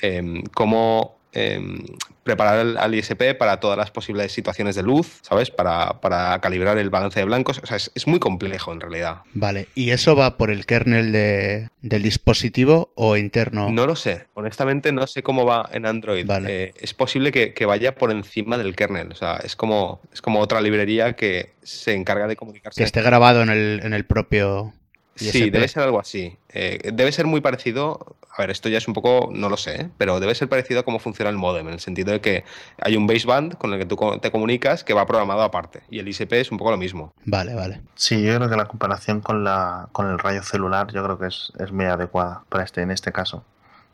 em, 0.00 0.42
cómo 0.54 1.17
Em, 1.32 1.84
preparar 2.24 2.76
al 2.78 2.94
ISP 2.94 3.34
para 3.34 3.60
todas 3.60 3.76
las 3.76 3.90
posibles 3.90 4.32
situaciones 4.32 4.76
de 4.76 4.82
luz, 4.82 5.18
¿sabes? 5.22 5.50
Para, 5.50 6.38
calibrar 6.40 6.76
el 6.78 6.90
balance 6.90 7.20
de 7.20 7.24
blancos. 7.24 7.60
O 7.62 7.66
sea, 7.66 7.76
es, 7.76 8.06
muy 8.06 8.18
complejo 8.18 8.72
en 8.72 8.80
realidad. 8.80 9.22
Vale, 9.34 9.68
¿y 9.74 9.90
eso 9.90 10.16
va 10.16 10.36
por 10.36 10.50
el 10.50 10.66
kernel 10.66 11.12
del 11.12 12.02
dispositivo 12.02 12.92
o 12.94 13.16
interno? 13.16 13.70
No 13.70 13.86
lo 13.86 13.96
sé. 13.96 14.26
Honestamente, 14.34 14.92
no 14.92 15.06
sé 15.06 15.22
cómo 15.22 15.44
va 15.44 15.68
en 15.72 15.86
Android. 15.86 16.26
Vale. 16.26 16.64
Eh, 16.64 16.74
es 16.80 16.94
posible 16.94 17.30
que, 17.32 17.66
vaya 17.66 17.94
por 17.94 18.10
encima 18.10 18.56
del 18.56 18.74
kernel. 18.74 19.12
O 19.12 19.14
sea, 19.14 19.36
es 19.36 19.56
como, 19.56 20.00
es 20.12 20.22
como 20.22 20.40
otra 20.40 20.60
librería 20.60 21.14
que 21.14 21.52
se 21.62 21.94
encarga 21.94 22.26
de 22.26 22.36
comunicarse. 22.36 22.80
Que 22.80 22.84
esté 22.84 23.02
grabado 23.02 23.42
en 23.42 23.50
el, 23.50 23.80
en 23.82 23.92
el 23.92 24.04
propio 24.04 24.72
Sí, 25.18 25.50
debe 25.50 25.68
ser 25.68 25.82
algo 25.82 26.00
así. 26.00 26.36
Eh, 26.50 26.90
debe 26.92 27.12
ser 27.12 27.26
muy 27.26 27.40
parecido. 27.40 28.16
A 28.30 28.42
ver, 28.42 28.50
esto 28.50 28.68
ya 28.68 28.78
es 28.78 28.86
un 28.86 28.94
poco, 28.94 29.30
no 29.32 29.48
lo 29.48 29.56
sé, 29.56 29.80
¿eh? 29.80 29.90
pero 29.98 30.20
debe 30.20 30.32
ser 30.34 30.48
parecido 30.48 30.80
a 30.80 30.82
cómo 30.84 31.00
funciona 31.00 31.28
el 31.28 31.36
modem, 31.36 31.66
en 31.66 31.74
el 31.74 31.80
sentido 31.80 32.12
de 32.12 32.20
que 32.20 32.44
hay 32.80 32.96
un 32.96 33.08
baseband 33.08 33.56
con 33.56 33.72
el 33.72 33.80
que 33.80 33.86
tú 33.86 33.96
te 34.22 34.30
comunicas 34.30 34.84
que 34.84 34.94
va 34.94 35.06
programado 35.06 35.42
aparte. 35.42 35.82
Y 35.90 35.98
el 35.98 36.06
ISP 36.06 36.34
es 36.34 36.52
un 36.52 36.58
poco 36.58 36.70
lo 36.70 36.76
mismo. 36.76 37.12
Vale, 37.24 37.54
vale. 37.54 37.80
Sí, 37.96 38.22
yo 38.22 38.36
creo 38.36 38.48
que 38.48 38.56
la 38.56 38.66
comparación 38.66 39.20
con, 39.20 39.42
la, 39.42 39.88
con 39.90 40.08
el 40.08 40.18
rayo 40.20 40.44
celular, 40.44 40.92
yo 40.92 41.02
creo 41.02 41.18
que 41.18 41.26
es, 41.26 41.52
es 41.58 41.72
muy 41.72 41.86
adecuada 41.86 42.44
para 42.48 42.62
este, 42.62 42.82
en 42.82 42.92
este 42.92 43.10
caso. 43.10 43.44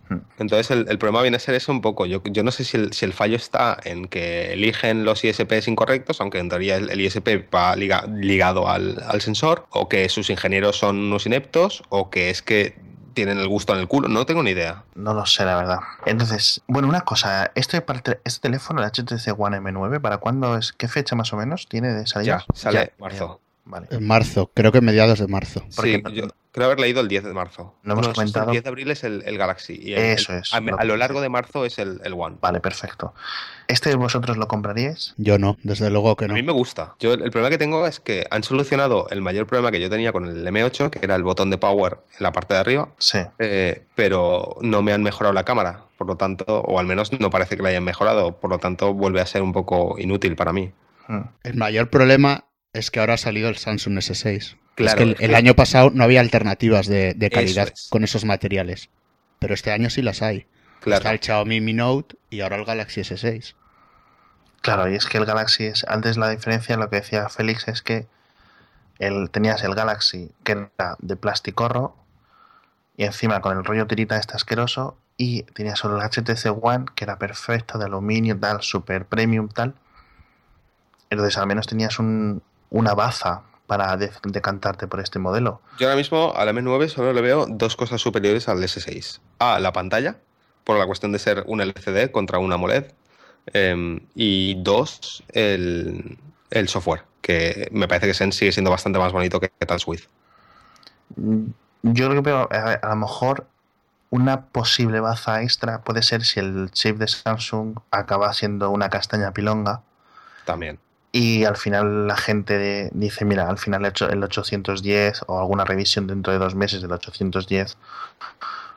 Hmm. 0.09 0.19
Entonces 0.39 0.71
el, 0.71 0.99
problema 0.99 1.23
viene 1.23 1.37
a 1.37 1.41
ser 1.41 1.55
eso 1.55 1.73
un 1.73 1.81
poco. 1.81 2.07
Yo, 2.07 2.23
yo 2.25 2.43
no 2.43 2.51
sé 2.51 2.65
si 2.65 2.77
el, 2.77 2.93
si 2.93 3.05
el, 3.05 3.13
fallo 3.13 3.37
está 3.37 3.77
en 3.85 4.07
que 4.07 4.53
eligen 4.53 5.05
los 5.05 5.25
ISPs 5.25 5.69
incorrectos, 5.69 6.21
aunque 6.21 6.39
en 6.39 6.49
teoría 6.49 6.77
el, 6.77 7.01
ISP 7.01 7.53
va 7.55 7.77
ligado 7.77 8.69
al, 8.69 9.03
al, 9.07 9.21
sensor, 9.21 9.67
o 9.71 9.89
que 9.89 10.09
sus 10.09 10.31
ingenieros 10.31 10.77
son 10.77 10.99
unos 10.99 11.27
ineptos, 11.27 11.83
o 11.89 12.11
que 12.11 12.31
es 12.31 12.43
que 12.43 12.77
tienen 13.15 13.39
el 13.39 13.49
gusto 13.49 13.73
en 13.73 13.81
el 13.81 13.89
culo. 13.89 14.09
No 14.09 14.27
tengo 14.27 14.43
ni 14.43 14.51
idea. 14.51 14.85
No 14.95 15.15
lo 15.15 15.25
sé, 15.25 15.45
la 15.45 15.57
verdad. 15.57 15.79
Entonces, 16.05 16.61
bueno, 16.67 16.89
una 16.89 17.03
cosa. 17.03 17.51
Este, 17.55 17.83
este 18.25 18.41
teléfono, 18.41 18.83
el 18.83 18.91
HTC 18.91 19.39
One 19.39 19.59
M9, 19.59 20.01
¿para 20.01 20.19
cuándo 20.19 20.59
es? 20.59 20.73
¿Qué 20.73 20.89
fecha 20.89 21.17
más 21.17 21.33
o 21.33 21.37
menos 21.37 21.67
tiene 21.69 21.93
de 21.93 22.07
salida? 22.07 22.45
Ya, 22.47 22.55
sale 22.55 22.93
marzo. 22.99 23.41
En 23.91 24.07
marzo, 24.07 24.51
creo 24.55 24.73
que 24.73 24.81
mediados 24.81 25.19
de 25.19 25.27
marzo. 25.27 25.65
Sí, 25.71 26.03
yo 26.13 26.29
creo 26.53 26.67
haber 26.67 26.81
leído 26.81 27.01
el 27.01 27.09
10 27.09 27.25
de 27.25 27.33
marzo. 27.33 27.75
No 27.83 27.95
hemos 27.95 28.09
comentado. 28.09 28.47
El 28.47 28.53
10 28.53 28.65
de 28.65 28.69
abril 28.69 28.91
es 28.91 29.05
el, 29.05 29.39
Galaxy. 29.39 29.79
Y 29.83 29.95
Eso 29.95 30.35
es. 30.35 30.53
A, 30.53 30.61
lo 30.61 30.97
largo 30.97 31.21
de 31.21 31.31
marzo 31.31 31.65
es 31.65 31.79
el, 31.79 32.01
One. 32.17 32.37
Vale, 32.41 32.61
perfecto. 32.61 33.15
¿Este 33.67 33.95
vosotros 33.97 34.37
lo 34.37 34.47
compraríais? 34.49 35.15
Yo 35.17 35.39
no, 35.39 35.57
desde 35.63 35.91
luego 35.91 36.15
que 36.15 36.29
no. 36.29 36.35
A 36.35 36.37
mí 36.37 36.43
me 36.43 36.53
gusta. 36.53 36.95
Yo, 37.01 37.15
el 37.15 37.31
problema 37.31 37.49
que 37.49 37.59
tengo 37.59 37.87
es 37.87 38.01
que 38.01 38.27
han 38.31 38.45
solucionado 38.45 39.09
el 39.11 39.23
mayor 39.23 39.47
problema 39.47 39.71
que 39.71 39.81
yo 39.81 39.89
tenía 39.89 40.13
con 40.13 40.27
el 40.27 40.47
M8, 40.47 40.91
que 40.91 41.01
era 41.03 41.17
el 41.17 41.23
botón 41.23 41.49
de 41.51 41.57
power 41.57 41.99
en 42.19 42.23
la 42.23 42.33
parte 42.33 42.55
de 42.55 42.61
arriba. 42.61 42.91
Sí. 42.99 43.19
Eh, 43.39 43.85
pero 43.95 44.57
no 44.61 44.83
me 44.83 44.93
han 44.93 45.03
mejorado 45.03 45.33
la 45.33 45.45
cámara. 45.45 45.87
Por 45.97 46.07
lo 46.07 46.17
tanto, 46.17 46.45
o 46.47 46.79
al 46.79 46.87
menos 46.87 47.19
no 47.19 47.31
parece 47.31 47.57
que 47.57 47.63
la 47.63 47.71
hayan 47.71 47.85
mejorado. 47.85 48.37
Por 48.39 48.51
lo 48.51 48.59
tanto, 48.59 48.93
vuelve 48.93 49.21
a 49.21 49.27
ser 49.27 49.43
un 49.43 49.53
poco 49.53 49.97
inútil 49.99 50.37
para 50.37 50.53
mí. 50.53 50.73
Hmm. 51.09 51.23
El 51.43 51.55
mayor 51.57 51.89
problema 51.89 52.45
es 52.75 52.91
que 52.91 53.01
ahora 53.01 53.15
ha 53.15 53.19
salido 53.19 53.49
el 53.49 53.57
Samsung 53.57 53.97
S6. 53.99 54.57
Claro, 54.75 55.05
es 55.05 55.17
que 55.17 55.25
el, 55.25 55.35
año 55.37 55.55
pasado 55.55 55.91
no 55.91 56.03
había 56.03 56.21
alternativas 56.21 56.89
de, 56.89 57.31
calidad 57.33 57.73
con 57.89 58.03
esos 58.03 58.25
materiales. 58.25 58.91
Pero 59.39 59.55
este 59.55 59.71
año 59.71 59.89
sí 59.89 60.03
las 60.03 60.21
hay. 60.21 60.47
Claro. 60.81 60.99
Está 60.99 61.13
el 61.13 61.21
Xiaomi 61.21 61.61
Mi 61.61 61.73
Note 61.73 62.17
y 62.29 62.41
ahora 62.41 62.57
el 62.57 62.65
Galaxy 62.65 63.01
S6. 63.03 63.55
Claro, 64.61 64.91
y 64.91 64.97
es 64.97 65.07
que 65.07 65.19
el 65.19 65.25
Galaxy 65.25 65.65
es. 65.65 65.85
Antes 65.89 66.17
la 66.17 66.29
diferencia, 66.29 66.77
lo 66.77 66.91
que 66.91 66.97
decía 66.97 67.29
Félix, 67.29 67.69
es 67.69 67.83
que 67.83 68.09
el, 68.99 69.31
tenías 69.31 69.63
el 69.63 69.75
Galaxy 69.75 70.33
que 70.43 70.53
era 70.53 70.97
de 70.99 71.17
plasticorro 71.17 71.97
y 72.97 73.05
encima 73.05 73.41
con 73.41 73.57
el 73.57 73.65
rollo 73.65 73.87
tirita 73.87 74.17
este 74.17 74.35
asqueroso 74.35 74.97
y 75.17 75.43
tenías 75.43 75.79
solo 75.79 76.01
el 76.01 76.09
HTC 76.09 76.47
One 76.61 76.87
que 76.95 77.05
era 77.05 77.19
perfecto, 77.19 77.79
de 77.79 77.85
aluminio, 77.85 78.39
tal, 78.39 78.63
super 78.63 79.07
premium, 79.07 79.49
tal. 79.49 79.75
Entonces 81.11 81.39
al 81.39 81.47
menos 81.47 81.67
tenías 81.67 81.99
un, 81.99 82.43
una 82.75 82.93
baza 82.95 83.43
para 83.69 83.97
decantarte 83.97 84.89
por 84.89 84.99
este 84.99 85.21
modelo. 85.21 85.63
Yo 85.79 85.87
ahora 85.87 85.97
mismo 85.97 86.35
al 86.37 86.49
M9 86.49 86.89
solo 86.89 87.13
le 87.13 87.21
veo 87.21 87.47
dos 87.49 87.77
cosas 87.77 88.01
superiores 88.01 88.49
al 88.49 88.59
S6. 88.59 89.21
A, 89.39 89.61
la 89.61 89.73
pantalla, 89.73 90.17
por 90.65 90.77
la 90.77 90.85
cuestión 90.85 91.13
de 91.13 91.21
ser 91.21 91.45
un 91.47 91.61
LCD 91.61 92.11
contra 92.11 92.39
una 92.39 92.57
AMOLED. 92.57 92.87
Em, 93.53 94.01
y 94.17 94.57
dos, 94.63 95.23
el, 95.29 96.19
software, 96.67 97.03
que 97.23 97.69
me 97.71 97.87
parece 97.87 98.09
que 98.09 98.33
sigue 98.33 98.51
siendo 98.51 98.71
bastante 98.73 98.99
más 98.99 99.13
bonito 99.13 99.39
que, 99.39 99.51
tal 99.51 99.79
Swift. 99.79 100.09
Mm, 101.15 101.47
yo 101.83 102.09
creo 102.09 102.23
que 102.23 102.29
veo, 102.29 102.49
a, 102.51 102.89
lo 102.89 102.97
mejor 102.97 103.47
una 104.11 104.47
posible 104.47 104.99
baza 104.99 105.43
extra 105.43 105.83
puede 105.83 106.03
ser 106.03 106.25
si 106.25 106.41
el 106.41 106.71
chip 106.73 106.97
de 106.97 107.07
Samsung 107.07 107.79
acaba 107.93 108.33
siendo 108.33 108.71
una 108.71 108.89
castaña 108.89 109.33
pilonga. 109.33 109.83
También 110.45 110.81
y 111.15 111.45
al 111.45 111.57
final 111.57 112.09
la 112.09 112.17
gente 112.17 112.91
dice, 112.93 113.25
mira, 113.25 113.49
al 113.49 113.57
final 113.57 113.85
el 113.85 114.25
810 114.25 115.23
o 115.29 115.39
alguna 115.39 115.65
revisión 115.65 116.09
dentro 116.09 116.33
de 116.33 116.41
dos 116.41 116.57
meses 116.57 116.83
del 116.83 116.91
810 116.91 117.77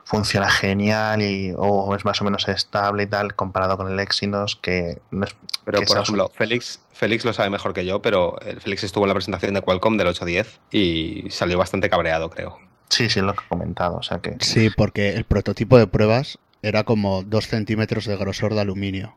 funciona 0.04 0.48
genial 0.48 1.20
y 1.20 1.52
o 1.56 1.96
es 1.96 2.04
más 2.04 2.20
o 2.20 2.24
menos 2.24 2.46
estable 2.46 3.02
y 3.02 3.06
tal 3.08 3.34
comparado 3.34 3.76
con 3.76 3.90
el 3.90 3.98
Exynos 3.98 4.54
que 4.54 5.00
no 5.10 5.26
es 5.26 5.36
pero 5.64 5.82
por 5.82 5.98
ejemplo 5.98 6.30
Félix 6.32 6.80
Félix 6.92 7.24
lo 7.26 7.32
sabe 7.34 7.50
mejor 7.50 7.74
que 7.74 7.84
yo 7.84 8.00
pero 8.00 8.38
Félix 8.60 8.84
estuvo 8.84 9.04
en 9.04 9.08
la 9.08 9.14
presentación 9.14 9.52
de 9.52 9.60
Qualcomm 9.60 9.98
del 9.98 10.06
810 10.06 10.60
y 10.70 11.28
salió 11.30 11.58
bastante 11.58 11.90
cabreado 11.90 12.30
creo. 12.30 12.58
Sí 12.88 13.10
sí 13.10 13.20
lo 13.20 13.34
que 13.34 13.44
he 13.44 13.48
comentado 13.48 13.96
o 13.96 14.02
sea 14.02 14.20
que 14.20 14.36
sí 14.40 14.70
porque 14.70 15.14
el 15.14 15.24
prototipo 15.24 15.76
de 15.76 15.88
pruebas 15.88 16.38
era 16.62 16.84
como 16.84 17.24
dos 17.24 17.48
centímetros 17.48 18.06
de 18.06 18.16
grosor 18.16 18.54
de 18.54 18.60
aluminio. 18.60 19.16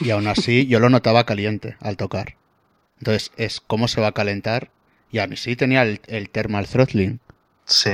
Y 0.00 0.10
aún 0.10 0.28
así 0.28 0.66
yo 0.66 0.80
lo 0.80 0.90
notaba 0.90 1.24
caliente 1.24 1.76
al 1.80 1.96
tocar 1.96 2.36
entonces 3.02 3.32
es 3.36 3.60
cómo 3.60 3.88
se 3.88 4.00
va 4.00 4.06
a 4.06 4.12
calentar. 4.12 4.70
Y 5.10 5.18
a 5.18 5.26
mí 5.26 5.36
sí 5.36 5.56
tenía 5.56 5.82
el, 5.82 6.30
thermal 6.30 6.68
throttling. 6.68 7.18
Sí. 7.64 7.90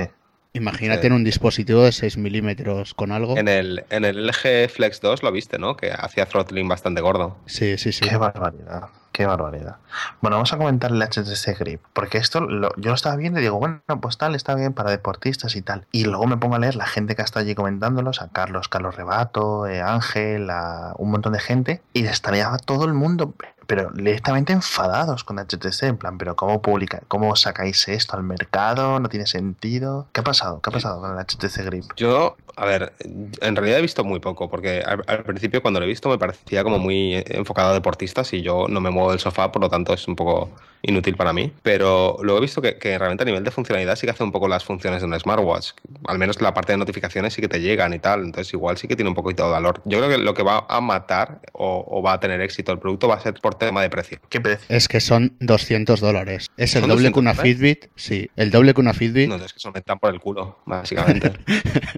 Imagínate 0.52 1.06
en 1.06 1.14
un 1.14 1.24
dispositivo 1.24 1.82
de 1.82 1.92
6 1.92 2.18
milímetros 2.18 2.92
con 2.92 3.10
algo. 3.10 3.38
En 3.38 3.48
el, 3.48 3.84
en 3.88 4.04
el 4.04 4.26
LG 4.26 4.68
Flex 4.68 5.00
2 5.00 5.22
lo 5.22 5.32
viste, 5.32 5.58
¿no? 5.58 5.78
Que 5.78 5.92
hacía 5.92 6.26
throttling 6.26 6.68
bastante 6.68 7.00
gordo. 7.00 7.38
Sí, 7.46 7.78
sí, 7.78 7.92
sí. 7.92 8.06
Qué 8.06 8.18
barbaridad. 8.18 8.88
Qué 9.10 9.24
barbaridad. 9.24 9.78
Bueno, 10.20 10.36
vamos 10.36 10.52
a 10.52 10.58
comentar 10.58 10.90
el 10.92 11.02
HTC 11.02 11.58
Grip, 11.58 11.82
porque 11.94 12.18
esto 12.18 12.40
yo 12.40 12.68
lo 12.76 12.94
estaba 12.94 13.16
viendo 13.16 13.40
y 13.40 13.42
digo, 13.42 13.58
bueno, 13.58 13.80
pues 14.02 14.18
tal, 14.18 14.34
está 14.34 14.54
bien 14.54 14.74
para 14.74 14.90
deportistas 14.90 15.56
y 15.56 15.62
tal. 15.62 15.86
Y 15.90 16.04
luego 16.04 16.26
me 16.26 16.36
pongo 16.36 16.56
a 16.56 16.58
leer 16.58 16.76
la 16.76 16.86
gente 16.86 17.16
que 17.16 17.22
está 17.22 17.40
allí 17.40 17.54
comentándolos, 17.54 18.20
a 18.20 18.28
Carlos, 18.28 18.68
Carlos 18.68 18.94
Rebato, 18.94 19.66
eh, 19.66 19.80
Ángel, 19.80 20.50
a 20.50 20.92
un 20.98 21.10
montón 21.10 21.32
de 21.32 21.40
gente, 21.40 21.80
y 21.94 22.04
estaría 22.04 22.54
todo 22.58 22.84
el 22.84 22.92
mundo 22.92 23.34
pero 23.68 23.90
directamente 23.92 24.54
enfadados 24.54 25.24
con 25.24 25.36
HTC, 25.38 25.82
en 25.82 25.98
plan, 25.98 26.16
pero 26.16 26.34
¿cómo 26.36 26.62
publica, 26.62 27.02
cómo 27.06 27.36
sacáis 27.36 27.86
esto 27.88 28.16
al 28.16 28.22
mercado? 28.22 28.98
¿No 28.98 29.10
tiene 29.10 29.26
sentido? 29.26 30.08
¿Qué 30.12 30.20
ha 30.20 30.24
pasado? 30.24 30.62
¿Qué 30.62 30.70
ha 30.70 30.72
pasado 30.72 31.02
con 31.02 31.10
el 31.12 31.18
HTC 31.18 31.66
Grip? 31.66 31.84
Yo, 31.94 32.38
a 32.56 32.64
ver, 32.64 32.94
en 32.98 33.56
realidad 33.56 33.78
he 33.78 33.82
visto 33.82 34.04
muy 34.04 34.20
poco, 34.20 34.48
porque 34.48 34.82
al, 34.82 35.22
principio 35.22 35.60
cuando 35.60 35.80
lo 35.80 35.84
he 35.84 35.88
visto 35.88 36.08
me 36.08 36.16
parecía 36.16 36.64
como 36.64 36.78
muy 36.78 37.22
enfocado 37.26 37.72
a 37.72 37.74
deportistas 37.74 38.32
y 38.32 38.40
yo 38.40 38.68
no 38.70 38.80
me 38.80 38.88
muevo 38.88 39.10
del 39.10 39.20
sofá, 39.20 39.52
por 39.52 39.60
lo 39.60 39.68
tanto 39.68 39.92
es 39.92 40.08
un 40.08 40.16
poco 40.16 40.50
inútil 40.80 41.16
para 41.16 41.34
mí. 41.34 41.52
Pero 41.62 42.16
luego 42.22 42.38
he 42.38 42.42
visto 42.42 42.62
que, 42.62 42.78
realmente 42.80 43.24
a 43.24 43.26
nivel 43.26 43.44
de 43.44 43.50
funcionalidad 43.50 43.96
sí 43.96 44.06
que 44.06 44.12
hace 44.12 44.24
un 44.24 44.32
poco 44.32 44.48
las 44.48 44.64
funciones 44.64 45.00
de 45.00 45.06
un 45.06 45.20
smartwatch. 45.20 45.72
Al 46.06 46.18
menos 46.18 46.40
la 46.40 46.54
parte 46.54 46.72
de 46.72 46.78
notificaciones 46.78 47.34
sí 47.34 47.42
que 47.42 47.48
te 47.48 47.60
llegan 47.60 47.92
y 47.92 47.98
tal, 47.98 48.24
entonces 48.24 48.52
igual 48.54 48.78
sí 48.78 48.88
que 48.88 48.96
tiene 48.96 49.10
un 49.10 49.14
poquito 49.14 49.44
de 49.44 49.50
valor. 49.50 49.82
Yo 49.84 49.98
creo 49.98 50.08
que 50.08 50.18
lo 50.18 50.32
que 50.32 50.42
va 50.42 50.64
a 50.68 50.80
matar 50.80 51.40
o, 51.52 51.84
o 51.86 52.02
va 52.02 52.14
a 52.14 52.20
tener 52.20 52.40
éxito 52.40 52.72
el 52.72 52.78
producto 52.78 53.08
va 53.08 53.16
a 53.16 53.20
ser 53.20 53.34
por 53.34 53.57
tema 53.58 53.82
de 53.82 53.90
precio. 53.90 54.18
¿Qué 54.28 54.40
precio? 54.40 54.64
Es 54.68 54.88
que 54.88 55.00
son 55.00 55.36
200 55.40 56.00
dólares. 56.00 56.48
Es 56.56 56.76
el 56.76 56.86
doble 56.86 57.12
que 57.12 57.18
una 57.18 57.34
Fitbit. 57.34 57.86
Sí, 57.96 58.30
el 58.36 58.50
doble 58.50 58.74
que 58.74 58.80
una 58.80 58.94
Fitbit. 58.94 59.28
No, 59.28 59.36
es 59.36 59.52
que 59.52 59.60
se 59.60 59.70
metan 59.70 59.98
por 59.98 60.12
el 60.12 60.20
culo, 60.20 60.58
básicamente. 60.64 61.32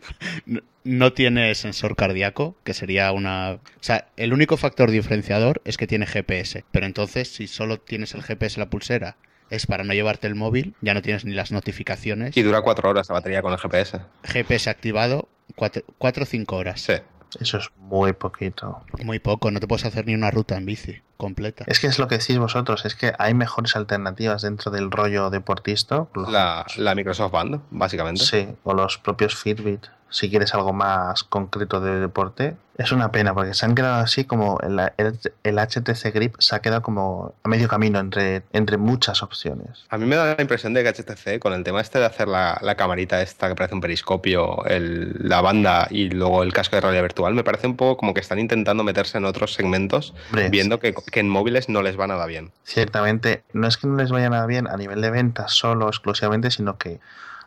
no 0.84 1.12
tiene 1.12 1.54
sensor 1.54 1.96
cardíaco, 1.96 2.56
que 2.64 2.74
sería 2.74 3.12
una... 3.12 3.52
O 3.52 3.60
sea, 3.80 4.08
el 4.16 4.32
único 4.32 4.56
factor 4.56 4.90
diferenciador 4.90 5.60
es 5.64 5.76
que 5.76 5.86
tiene 5.86 6.06
GPS. 6.06 6.64
Pero 6.70 6.86
entonces, 6.86 7.28
si 7.32 7.46
solo 7.46 7.78
tienes 7.78 8.14
el 8.14 8.22
GPS 8.22 8.58
en 8.58 8.66
la 8.66 8.70
pulsera 8.70 9.16
es 9.50 9.66
para 9.66 9.84
no 9.84 9.92
llevarte 9.92 10.26
el 10.28 10.36
móvil, 10.36 10.74
ya 10.80 10.94
no 10.94 11.02
tienes 11.02 11.24
ni 11.24 11.34
las 11.34 11.50
notificaciones. 11.52 12.36
Y 12.36 12.42
dura 12.42 12.62
cuatro 12.62 12.88
horas 12.88 13.08
la 13.08 13.14
batería 13.14 13.42
con 13.42 13.52
el 13.52 13.58
GPS. 13.58 14.00
GPS 14.22 14.70
activado, 14.70 15.28
cuatro 15.56 16.22
o 16.22 16.26
cinco 16.26 16.56
horas. 16.56 16.80
Sí. 16.80 16.94
Eso 17.38 17.58
es 17.58 17.70
muy 17.76 18.12
poquito. 18.12 18.82
Muy 19.04 19.18
poco, 19.18 19.50
no 19.50 19.60
te 19.60 19.68
puedes 19.68 19.84
hacer 19.84 20.06
ni 20.06 20.14
una 20.14 20.30
ruta 20.30 20.56
en 20.56 20.66
bici 20.66 21.02
completa. 21.16 21.64
Es 21.66 21.78
que 21.78 21.86
es 21.86 21.98
lo 21.98 22.08
que 22.08 22.18
decís 22.18 22.38
vosotros, 22.38 22.84
es 22.86 22.94
que 22.94 23.12
hay 23.18 23.34
mejores 23.34 23.76
alternativas 23.76 24.42
dentro 24.42 24.70
del 24.70 24.90
rollo 24.90 25.30
deportista. 25.30 26.06
La, 26.14 26.66
la 26.76 26.94
Microsoft 26.94 27.32
Band, 27.32 27.60
básicamente. 27.70 28.24
Sí, 28.24 28.48
o 28.64 28.74
los 28.74 28.98
propios 28.98 29.36
Fitbit. 29.36 29.86
Si 30.10 30.28
quieres 30.28 30.54
algo 30.54 30.72
más 30.72 31.24
concreto 31.24 31.80
de 31.80 32.00
deporte. 32.00 32.56
Es 32.76 32.92
una 32.92 33.12
pena 33.12 33.34
porque 33.34 33.52
se 33.52 33.66
han 33.66 33.74
quedado 33.74 34.02
así 34.02 34.24
como 34.24 34.58
el, 34.60 34.80
el, 34.96 35.58
HTC 35.58 36.14
Grip 36.14 36.36
se 36.38 36.56
ha 36.56 36.60
quedado 36.60 36.80
como 36.80 37.34
a 37.42 37.48
medio 37.48 37.68
camino 37.68 37.98
entre, 37.98 38.42
entre 38.54 38.78
muchas 38.78 39.22
opciones. 39.22 39.84
A 39.90 39.98
mí 39.98 40.06
me 40.06 40.16
da 40.16 40.34
la 40.34 40.40
impresión 40.40 40.72
de 40.72 40.82
que 40.82 40.90
HTC 40.90 41.38
con 41.40 41.52
el 41.52 41.62
tema 41.62 41.82
este 41.82 41.98
de 41.98 42.06
hacer 42.06 42.26
la, 42.26 42.58
la 42.62 42.76
camarita 42.76 43.20
esta 43.20 43.48
que 43.48 43.54
parece 43.54 43.74
un 43.74 43.82
periscopio, 43.82 44.64
el, 44.64 45.14
la 45.18 45.42
banda 45.42 45.88
y 45.90 46.08
luego 46.08 46.42
el 46.42 46.54
casco 46.54 46.76
de 46.76 46.80
realidad 46.80 47.02
virtual, 47.02 47.34
me 47.34 47.44
parece 47.44 47.66
un 47.66 47.76
poco 47.76 47.98
como 47.98 48.14
que 48.14 48.20
están 48.20 48.38
intentando 48.38 48.82
meterse 48.82 49.18
en 49.18 49.26
otros 49.26 49.52
segmentos 49.52 50.14
viendo 50.50 50.80
que, 50.80 50.94
que 50.94 51.20
en 51.20 51.28
móviles 51.28 51.68
no 51.68 51.82
les 51.82 52.00
va 52.00 52.06
nada 52.06 52.24
bien. 52.24 52.50
Ciertamente, 52.64 53.42
no 53.52 53.68
es 53.68 53.76
que 53.76 53.88
no 53.88 53.96
les 53.96 54.10
vaya 54.10 54.30
nada 54.30 54.46
bien 54.46 54.66
a 54.66 54.78
nivel 54.78 55.02
de 55.02 55.10
ventas 55.10 55.52
solo 55.52 55.88
exclusivamente, 55.88 56.50
sino 56.50 56.78
que 56.78 56.98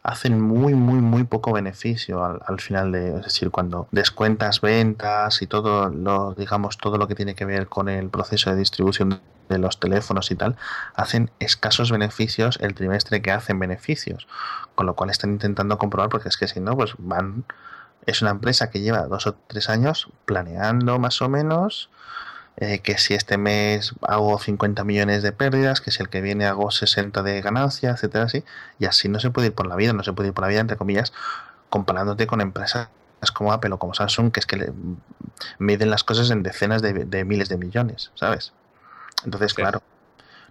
hacen 0.04 0.40
muy, 0.42 0.74
muy, 0.74 1.00
muy 1.00 1.24
poco 1.24 1.54
beneficio 1.54 2.24
al, 2.24 2.60
final 2.60 2.92
de, 2.92 3.18
es 3.18 3.24
decir, 3.24 3.52
cuando 3.52 3.88
descuentas 3.92 4.60
ventas 4.60 5.42
y 5.42 5.48
todo 5.48 5.90
lo, 5.90 6.34
digamos, 6.34 6.78
todo 6.78 6.98
lo 6.98 7.08
que 7.08 7.16
tiene 7.16 7.36
que 7.36 7.46
ver 7.46 7.68
con 7.68 7.88
el 7.88 8.10
proceso 8.10 8.50
de 8.50 8.58
distribución 8.58 9.22
de 9.48 9.58
los 9.58 9.80
teléfonos 9.80 10.30
y 10.30 10.36
tal, 10.36 10.58
hacen 10.94 11.32
escasos 11.40 11.90
beneficios 11.90 12.60
el 12.62 12.76
trimestre 12.76 13.22
que 13.22 13.32
hacen 13.32 13.60
beneficios, 13.60 14.28
con 14.76 14.86
lo 14.86 14.96
cual 14.96 15.10
están 15.10 15.32
intentando 15.32 15.78
comprobar, 15.78 16.10
porque 16.10 16.28
es 16.28 16.36
que 16.38 16.50
si 16.50 16.60
no, 16.60 16.76
pues 16.76 16.96
van, 16.98 17.46
es 18.06 18.22
una 18.22 18.32
empresa 18.32 18.70
que 18.70 18.82
lleva 18.82 19.08
dos 19.08 19.26
o 19.28 19.36
tres 19.48 19.70
años 19.70 20.10
planeando 20.26 21.00
más 21.00 21.22
o 21.22 21.30
menos, 21.30 21.90
eh, 22.58 22.80
que 22.80 22.98
si 22.98 23.14
este 23.14 23.38
mes 23.38 23.94
hago 24.02 24.38
50 24.38 24.84
millones 24.84 25.24
de 25.24 25.32
pérdidas, 25.32 25.82
que 25.82 25.92
si 25.92 26.02
el 26.04 26.10
que 26.10 26.22
viene 26.22 26.46
hago 26.46 26.70
60 26.72 27.24
de 27.24 27.42
ganancia, 27.42 27.92
etcétera, 27.92 28.26
así, 28.26 28.44
y 28.80 28.86
así 28.86 29.10
no 29.10 29.20
se 29.20 29.32
puede 29.32 29.48
ir 29.48 29.54
por 29.54 29.68
la 29.68 29.76
vida, 29.76 29.94
no 29.94 30.04
se 30.04 30.14
puede 30.14 30.30
ir 30.30 30.34
por 30.34 30.44
la 30.44 30.50
vida, 30.50 30.60
entre 30.60 30.78
comillas, 30.78 31.14
comparándote 31.70 32.28
con 32.28 32.42
empresas 32.42 32.90
como 33.34 33.54
Apple 33.54 33.72
o 33.74 33.80
como 33.80 33.94
Samsung, 33.94 34.32
que 34.32 34.40
es 34.40 34.46
que 34.46 34.58
le 34.58 34.74
miden 35.58 35.90
las 35.90 36.04
cosas 36.04 36.30
en 36.30 36.44
decenas 36.44 36.82
de, 36.82 37.26
miles 37.26 37.50
de 37.50 37.58
millones, 37.58 38.12
¿sabes? 38.16 38.54
Entonces, 39.24 39.54
claro, 39.54 39.82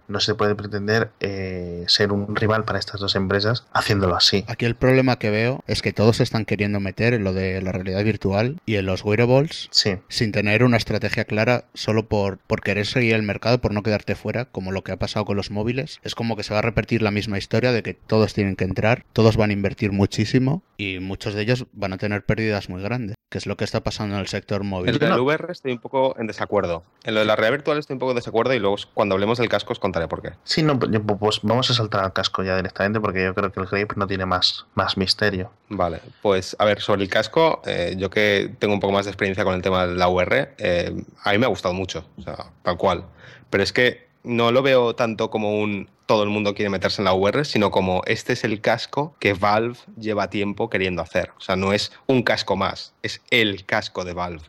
no 0.07 0.19
se 0.19 0.35
puede 0.35 0.55
pretender 0.55 1.11
eh, 1.19 1.85
ser 1.87 2.11
un 2.11 2.35
rival 2.35 2.65
para 2.65 2.79
estas 2.79 2.99
dos 2.99 3.15
empresas 3.15 3.65
haciéndolo 3.73 4.15
así. 4.15 4.43
Aquí 4.47 4.65
el 4.65 4.75
problema 4.75 5.17
que 5.19 5.29
veo 5.29 5.63
es 5.67 5.81
que 5.81 5.93
todos 5.93 6.17
se 6.17 6.23
están 6.23 6.45
queriendo 6.45 6.79
meter 6.79 7.13
en 7.13 7.23
lo 7.23 7.33
de 7.33 7.61
la 7.61 7.71
realidad 7.71 8.03
virtual 8.03 8.59
y 8.65 8.75
en 8.75 8.85
los 8.85 9.03
wearables 9.03 9.69
sin 9.71 10.31
tener 10.31 10.63
una 10.63 10.77
estrategia 10.77 11.25
clara 11.25 11.65
solo 11.73 12.07
por, 12.07 12.37
por 12.39 12.61
querer 12.61 12.85
seguir 12.85 13.15
el 13.15 13.23
mercado, 13.23 13.59
por 13.59 13.73
no 13.73 13.83
quedarte 13.83 14.15
fuera, 14.15 14.45
como 14.45 14.71
lo 14.71 14.83
que 14.83 14.91
ha 14.91 14.97
pasado 14.97 15.25
con 15.25 15.37
los 15.37 15.51
móviles. 15.51 15.99
Es 16.03 16.15
como 16.15 16.35
que 16.35 16.43
se 16.43 16.53
va 16.53 16.59
a 16.59 16.63
repetir 16.63 17.01
la 17.01 17.11
misma 17.11 17.37
historia 17.37 17.71
de 17.71 17.83
que 17.83 17.93
todos 17.93 18.33
tienen 18.33 18.55
que 18.55 18.63
entrar, 18.63 19.05
todos 19.13 19.37
van 19.37 19.49
a 19.49 19.53
invertir 19.53 19.91
muchísimo 19.91 20.63
y 20.77 20.99
muchos 20.99 21.33
de 21.33 21.41
ellos 21.41 21.65
van 21.73 21.93
a 21.93 21.97
tener 21.97 22.25
pérdidas 22.25 22.69
muy 22.69 22.81
grandes, 22.81 23.15
que 23.29 23.37
es 23.37 23.45
lo 23.45 23.57
que 23.57 23.63
está 23.63 23.83
pasando 23.83 24.15
en 24.15 24.21
el 24.21 24.27
sector 24.27 24.63
móvil. 24.63 24.89
En 24.89 24.99
lo 24.99 25.15
del 25.15 25.19
VR 25.19 25.51
estoy 25.51 25.71
un 25.71 25.79
poco 25.79 26.15
en 26.19 26.27
desacuerdo. 26.27 26.83
En 27.03 27.13
lo 27.13 27.19
de 27.21 27.25
la 27.25 27.35
realidad 27.35 27.57
virtual 27.57 27.77
estoy 27.77 27.95
un 27.95 27.99
poco 27.99 28.11
en 28.11 28.17
desacuerdo 28.17 28.53
y 28.53 28.59
luego 28.59 28.75
cuando 28.93 29.15
hablemos 29.15 29.37
del 29.37 29.49
casco 29.49 29.73
os 29.73 29.79
contaré 29.79 30.02
por 30.07 30.21
qué. 30.21 30.33
Sí, 30.43 30.63
no, 30.63 30.79
pues, 30.79 30.91
pues 31.19 31.39
vamos 31.43 31.69
a 31.69 31.73
saltar 31.73 32.03
al 32.03 32.13
casco 32.13 32.43
ya 32.43 32.55
directamente 32.55 32.99
porque 32.99 33.23
yo 33.23 33.33
creo 33.33 33.51
que 33.51 33.59
el 33.59 33.65
Grape 33.67 33.95
no 33.95 34.07
tiene 34.07 34.25
más, 34.25 34.65
más 34.75 34.97
misterio. 34.97 35.51
Vale, 35.69 35.99
pues 36.21 36.55
a 36.59 36.65
ver, 36.65 36.81
sobre 36.81 37.03
el 37.03 37.09
casco, 37.09 37.61
eh, 37.65 37.95
yo 37.97 38.09
que 38.09 38.53
tengo 38.59 38.73
un 38.73 38.79
poco 38.79 38.93
más 38.93 39.05
de 39.05 39.11
experiencia 39.11 39.43
con 39.43 39.55
el 39.55 39.61
tema 39.61 39.87
de 39.87 39.95
la 39.95 40.09
UR, 40.09 40.55
eh, 40.57 40.95
a 41.23 41.31
mí 41.31 41.37
me 41.37 41.45
ha 41.45 41.49
gustado 41.49 41.73
mucho, 41.73 42.05
o 42.17 42.21
sea, 42.21 42.37
tal 42.61 42.77
cual. 42.77 43.05
Pero 43.49 43.63
es 43.63 43.73
que 43.73 44.12
no 44.23 44.51
lo 44.51 44.61
veo 44.61 44.95
tanto 44.95 45.29
como 45.29 45.59
un 45.59 45.89
todo 46.05 46.23
el 46.23 46.29
mundo 46.29 46.53
quiere 46.53 46.69
meterse 46.69 47.01
en 47.01 47.05
la 47.05 47.13
VR, 47.13 47.45
sino 47.45 47.71
como 47.71 48.01
este 48.05 48.33
es 48.33 48.43
el 48.43 48.61
casco 48.61 49.15
que 49.19 49.33
Valve 49.33 49.77
lleva 49.97 50.29
tiempo 50.29 50.69
queriendo 50.69 51.01
hacer. 51.01 51.31
O 51.37 51.41
sea, 51.41 51.55
no 51.55 51.73
es 51.73 51.91
un 52.07 52.23
casco 52.23 52.55
más, 52.55 52.93
es 53.03 53.21
el 53.29 53.65
casco 53.65 54.03
de 54.03 54.13
Valve, 54.13 54.43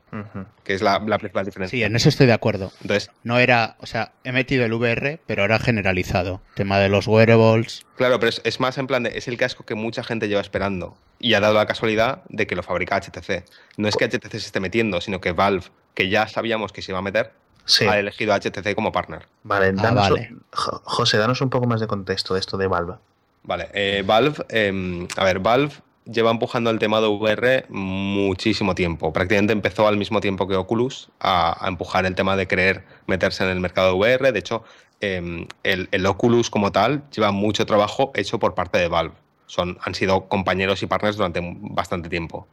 que 0.64 0.75
es 0.75 0.83
la, 0.83 1.01
principal 1.01 1.45
diferencia. 1.45 1.77
Sí, 1.77 1.83
en 1.83 1.95
eso 1.95 2.09
estoy 2.09 2.27
de 2.27 2.33
acuerdo. 2.33 2.72
Entonces, 2.83 3.11
no 3.22 3.39
era, 3.39 3.77
o 3.79 3.87
sea, 3.87 4.12
he 4.25 4.33
metido 4.33 4.64
el 4.64 4.72
VR, 4.72 5.20
pero 5.27 5.45
era 5.45 5.59
generalizado. 5.59 6.41
Tema 6.55 6.79
de 6.79 6.89
los 6.89 7.07
wearables. 7.07 7.87
Claro, 7.97 8.18
pero 8.18 8.33
es, 8.43 8.61
más 8.61 8.77
en 8.79 8.87
plan 8.87 9.05
de, 9.05 9.16
es 9.16 9.29
el 9.29 9.37
casco 9.37 9.64
que 9.64 9.75
mucha 9.75 10.03
gente 10.03 10.29
lleva 10.29 10.41
esperando 10.41 10.97
y 11.20 11.35
ha 11.35 11.41
dado 11.41 11.55
la 11.55 11.66
casualidad 11.66 12.22
de 12.29 12.47
que 12.47 12.57
lo 12.57 12.62
fabrica 12.62 13.01
HTC. 13.01 13.45
No 13.77 13.89
es 13.89 13.97
que 13.97 14.09
HTC 14.09 14.31
se 14.33 14.39
esté 14.39 14.61
metiendo, 14.61 15.01
sino 15.01 15.20
que 15.20 15.33
Valve, 15.33 15.66
que 15.95 16.09
ya 16.09 16.27
sabíamos 16.27 16.72
que 16.72 16.83
se 16.83 16.91
iba 16.91 16.99
a 16.99 17.03
meter, 17.03 17.33
ha 17.89 17.99
elegido 17.99 18.33
a 18.35 18.41
HTC 18.41 18.75
como 18.75 18.93
partner. 18.93 19.27
Vale, 19.43 19.75
ah, 19.79 20.11
José, 20.53 21.19
danos 21.19 21.41
un 21.41 21.51
poco 21.51 21.67
más 21.67 21.81
de 21.81 21.87
contexto 21.87 22.35
de 22.35 22.41
esto 22.41 22.57
de 22.57 22.67
Valve. 22.67 22.95
Vale, 23.43 23.69
eh, 23.75 24.03
Valve, 24.07 24.45
em, 24.49 25.07
a 25.17 25.25
ver, 25.25 25.39
Valve 25.39 25.75
lleva 26.05 26.31
empujando 26.31 26.71
el 26.71 26.79
tema 26.79 27.01
de 27.01 27.09
VR 27.09 27.67
muchísimo 27.69 28.75
tiempo. 28.75 29.12
Prácticamente 29.12 29.53
empezó 29.53 29.89
al 29.89 29.97
mismo 29.97 30.21
tiempo 30.21 30.47
que 30.47 30.55
Oculus 30.55 31.11
a, 31.21 31.65
empujar 31.67 32.07
el 32.07 32.15
tema 32.15 32.37
de 32.37 32.47
querer 32.47 32.85
meterse 33.07 33.45
en 33.45 33.51
el 33.51 33.61
mercado 33.61 33.93
de 33.93 33.99
VR. 33.99 34.33
De 34.33 34.39
hecho, 34.39 34.65
em, 35.01 35.47
el, 35.62 36.07
Oculus 36.07 36.51
como 36.51 36.73
tal 36.73 37.05
lleva 37.11 37.33
mucho 37.33 37.67
trabajo 37.67 38.12
hecho 38.15 38.39
por 38.39 38.55
parte 38.55 38.79
de 38.79 38.89
Valve. 38.89 39.15
Son, 39.47 39.79
han 39.83 39.95
sido 39.95 40.29
compañeros 40.29 40.83
y 40.83 40.87
partners 40.87 41.17
durante 41.17 41.41
bastante 41.43 42.09
tiempo. 42.09 42.47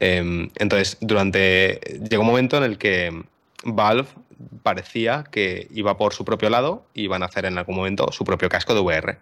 Em, 0.00 0.50
entonces, 0.56 0.98
durante. 1.00 1.80
Llegó 2.10 2.22
un 2.22 2.28
momento 2.28 2.56
en 2.58 2.64
el 2.64 2.78
que 2.78 3.24
Valve 3.64 4.08
parecía 4.62 5.24
que 5.30 5.68
iba 5.70 5.96
por 5.96 6.14
su 6.14 6.24
propio 6.24 6.50
lado 6.50 6.86
y 6.94 7.02
iban 7.02 7.22
a 7.22 7.26
hacer 7.26 7.44
en 7.44 7.58
algún 7.58 7.76
momento 7.76 8.10
su 8.12 8.24
propio 8.24 8.48
casco 8.48 8.74
de 8.74 8.80
VR. 8.80 9.18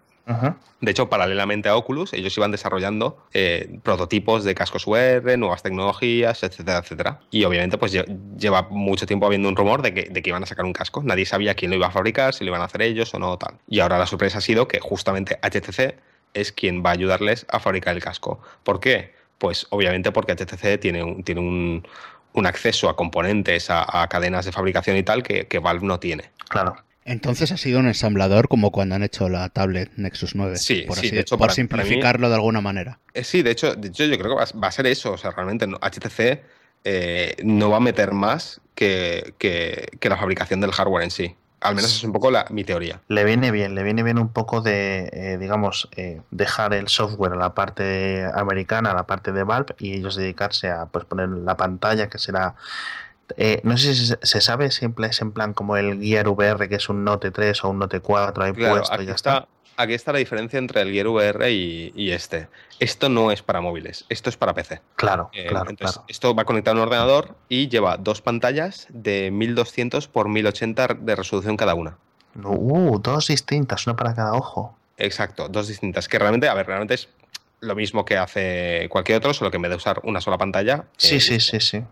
De 0.81 0.91
hecho, 0.91 1.11
paralelamente 1.11 1.69
a 1.69 1.77
Oculus, 1.77 2.15
ellos 2.15 2.37
iban 2.39 2.51
desarrollando 2.51 3.19
eh, 3.35 3.79
prototipos 3.83 4.43
de 4.45 4.55
cascos 4.55 4.87
VR, 4.87 5.37
nuevas 5.37 5.62
tecnologías, 5.62 6.43
etcétera, 6.43 6.79
etcétera. 6.79 7.21
Y 7.31 7.45
obviamente, 7.45 7.77
pues 7.77 7.93
lleva 7.93 8.62
mucho 8.71 9.07
tiempo 9.07 9.27
habiendo 9.27 9.49
un 9.49 9.57
rumor 9.57 9.83
de 9.83 9.93
que, 9.93 10.09
de 10.11 10.23
que, 10.23 10.31
iban 10.31 10.43
a 10.43 10.47
sacar 10.47 10.65
un 10.65 10.73
casco. 10.73 11.03
Nadie 11.03 11.27
sabía 11.27 11.55
quién 11.55 11.71
lo 11.71 11.77
iba 11.77 11.89
a 11.89 11.91
fabricar, 11.91 12.33
si 12.33 12.45
lo 12.45 12.51
iban 12.51 12.62
a 12.62 12.65
hacer 12.65 12.83
ellos 12.83 13.12
o 13.12 13.19
no, 13.19 13.37
tal. 13.37 13.59
Y 13.69 13.81
ahora 13.81 13.99
la 13.99 14.07
sorpresa 14.07 14.39
ha 14.39 14.41
sido 14.41 14.67
que 14.67 14.81
justamente 14.81 15.39
HTC 15.43 15.97
es 16.33 16.53
quien 16.53 16.83
va 16.85 16.91
a 16.91 16.93
ayudarles 16.95 17.47
a 17.51 17.61
fabricar 17.61 17.95
el 17.95 18.03
casco. 18.03 18.41
¿Por 18.62 18.81
qué? 18.81 19.15
Pues 19.39 19.67
obviamente 19.71 20.11
porque 20.11 20.35
HTC 20.35 20.81
tiene 20.81 21.03
un, 21.03 21.23
tiene 21.23 21.41
un, 21.41 21.87
un 22.35 22.47
acceso 22.47 22.89
a 22.89 22.97
componentes, 22.97 23.68
a, 23.70 24.07
cadenas 24.11 24.45
de 24.45 24.53
fabricación 24.53 24.97
y 24.97 25.03
tal 25.03 25.22
que, 25.22 25.59
Valve 25.59 25.87
no 25.87 25.99
tiene. 25.99 26.30
Claro. 26.49 26.76
Entonces 27.07 27.53
ha 27.53 27.57
sido 27.57 27.80
un 27.80 27.87
ensamblador 27.87 28.49
como 28.49 28.72
cuando 28.72 28.95
han 28.95 29.03
hecho 29.03 29.28
la 29.28 29.49
tablet 29.51 29.91
Nexus 29.97 30.35
9. 30.35 30.57
Sí, 30.57 30.85
por, 30.87 30.97
sí, 30.97 31.11
de 31.11 31.20
hecho, 31.20 31.39
por 31.39 31.53
simplificarlo 31.53 32.28
de 32.28 32.35
alguna 32.35 32.61
manera. 32.61 32.99
Eh, 33.12 33.24
sí, 33.24 33.43
de 33.43 33.51
hecho, 33.51 33.74
de 33.74 33.89
hecho 33.89 34.05
yo 34.05 34.18
creo 34.18 34.37
que 34.37 34.59
va, 34.59 34.68
a 34.68 34.72
ser 34.72 34.87
eso. 34.87 35.12
O 35.12 35.18
sea, 35.18 35.30
realmente 35.30 35.66
HTC 35.66 36.43
eh, 36.85 37.37
no 37.45 37.70
va 37.70 37.76
a 37.76 37.80
meter 37.80 38.12
más 38.12 38.61
que, 38.74 39.35
la 40.01 40.16
fabricación 40.16 40.61
del 40.61 40.72
hardware 40.72 41.05
en 41.05 41.11
sí. 41.11 41.37
Al 41.65 41.75
menos 41.75 41.97
es 41.97 42.05
un 42.05 42.12
poco 42.12 42.31
la, 42.31 42.45
mi 42.51 42.62
teoría. 42.62 43.01
Le 43.09 43.25
viene 43.25 43.51
bien, 43.51 43.75
le 43.75 43.83
viene 43.83 44.03
bien 44.03 44.19
un 44.19 44.29
poco 44.29 44.61
de, 44.61 45.09
eh, 45.12 45.39
digamos, 45.39 45.89
eh, 45.97 46.21
dejar 46.31 46.75
el 46.75 46.89
software 46.89 47.33
a 47.33 47.37
la 47.37 47.55
parte 47.55 48.29
americana, 48.35 48.91
a 48.91 48.95
la 48.95 49.07
parte 49.07 49.33
de 49.33 49.45
Valve, 49.45 49.75
y 49.79 49.95
ellos 49.95 50.15
dedicarse 50.15 50.71
a 50.71 50.87
pues, 50.87 51.07
poner 51.07 51.31
la 51.31 51.57
pantalla, 51.57 52.11
que 52.11 52.19
será 52.19 52.55
eh, 53.39 53.62
no 53.65 53.79
sé 53.79 53.95
si 53.95 54.15
se, 54.21 54.41
sabe, 54.43 54.71
siempre 54.71 55.07
es 55.07 55.21
en 55.23 55.33
plan 55.33 55.55
como 55.55 55.79
el 55.79 56.01
Gear 56.03 56.29
VR, 56.29 56.69
que 56.69 56.75
es 56.75 56.89
un 56.91 57.05
Note 57.05 57.31
3 57.31 57.65
o 57.65 57.71
un 57.71 57.79
Note 57.79 58.01
4 58.01 58.45
ahí 58.45 58.53
puesto 58.53 59.03
y 59.03 59.07
ya 59.07 59.15
está 59.15 59.49
aquí 59.77 59.95
está 59.95 60.12
la 60.12 60.18
diferencia 60.18 60.59
entre 60.59 60.81
el 60.83 60.93
Gear 60.93 61.09
VR 61.09 61.51
y, 61.51 62.11
este. 62.11 62.49
Esto 62.81 63.09
no 63.09 63.31
es 63.31 63.43
para 63.43 63.61
móviles, 63.61 64.05
esto 64.09 64.31
es 64.31 64.37
para 64.37 64.55
PC. 64.55 64.81
Claro, 64.97 65.31
eh, 65.33 65.47
claro, 65.47 65.70
entonces, 65.70 66.01
Esto 66.09 66.35
va 66.35 66.45
conectado 66.45 66.77
a 66.77 66.83
un 66.83 66.89
ordenador 66.89 67.37
y 67.49 67.68
lleva 67.68 67.97
dos 67.97 68.20
pantallas 68.20 68.87
de 68.91 69.31
1200 69.31 70.09
por 70.09 70.29
1080 70.29 70.89
de 71.01 71.16
resolución 71.16 71.57
cada 71.57 71.75
una. 71.75 71.97
Uh, 72.43 72.99
dos 72.99 73.29
distintas, 73.29 73.87
una 73.87 73.97
para 73.97 74.14
cada 74.14 74.33
ojo. 74.35 74.77
Exacto, 74.97 75.49
dos 75.49 75.68
distintas. 75.68 76.09
Que 76.09 76.18
realmente, 76.18 76.49
a 76.49 76.55
ver, 76.55 76.66
realmente 76.66 76.95
es 76.95 77.09
lo 77.61 77.75
mismo 77.75 78.05
que 78.05 78.16
hace 78.16 78.89
cualquier 78.91 79.18
otro, 79.18 79.35
solo 79.35 79.51
que 79.51 79.57
en 79.57 79.62
vez 79.62 79.70
de 79.70 79.77
usar 79.77 80.01
una 80.03 80.20
sola 80.20 80.39
pantalla. 80.39 80.85
Sí, 80.97 81.16
eh, 81.16 81.20
sí, 81.20 81.41
sí, 81.41 81.61
sí. 81.61 81.83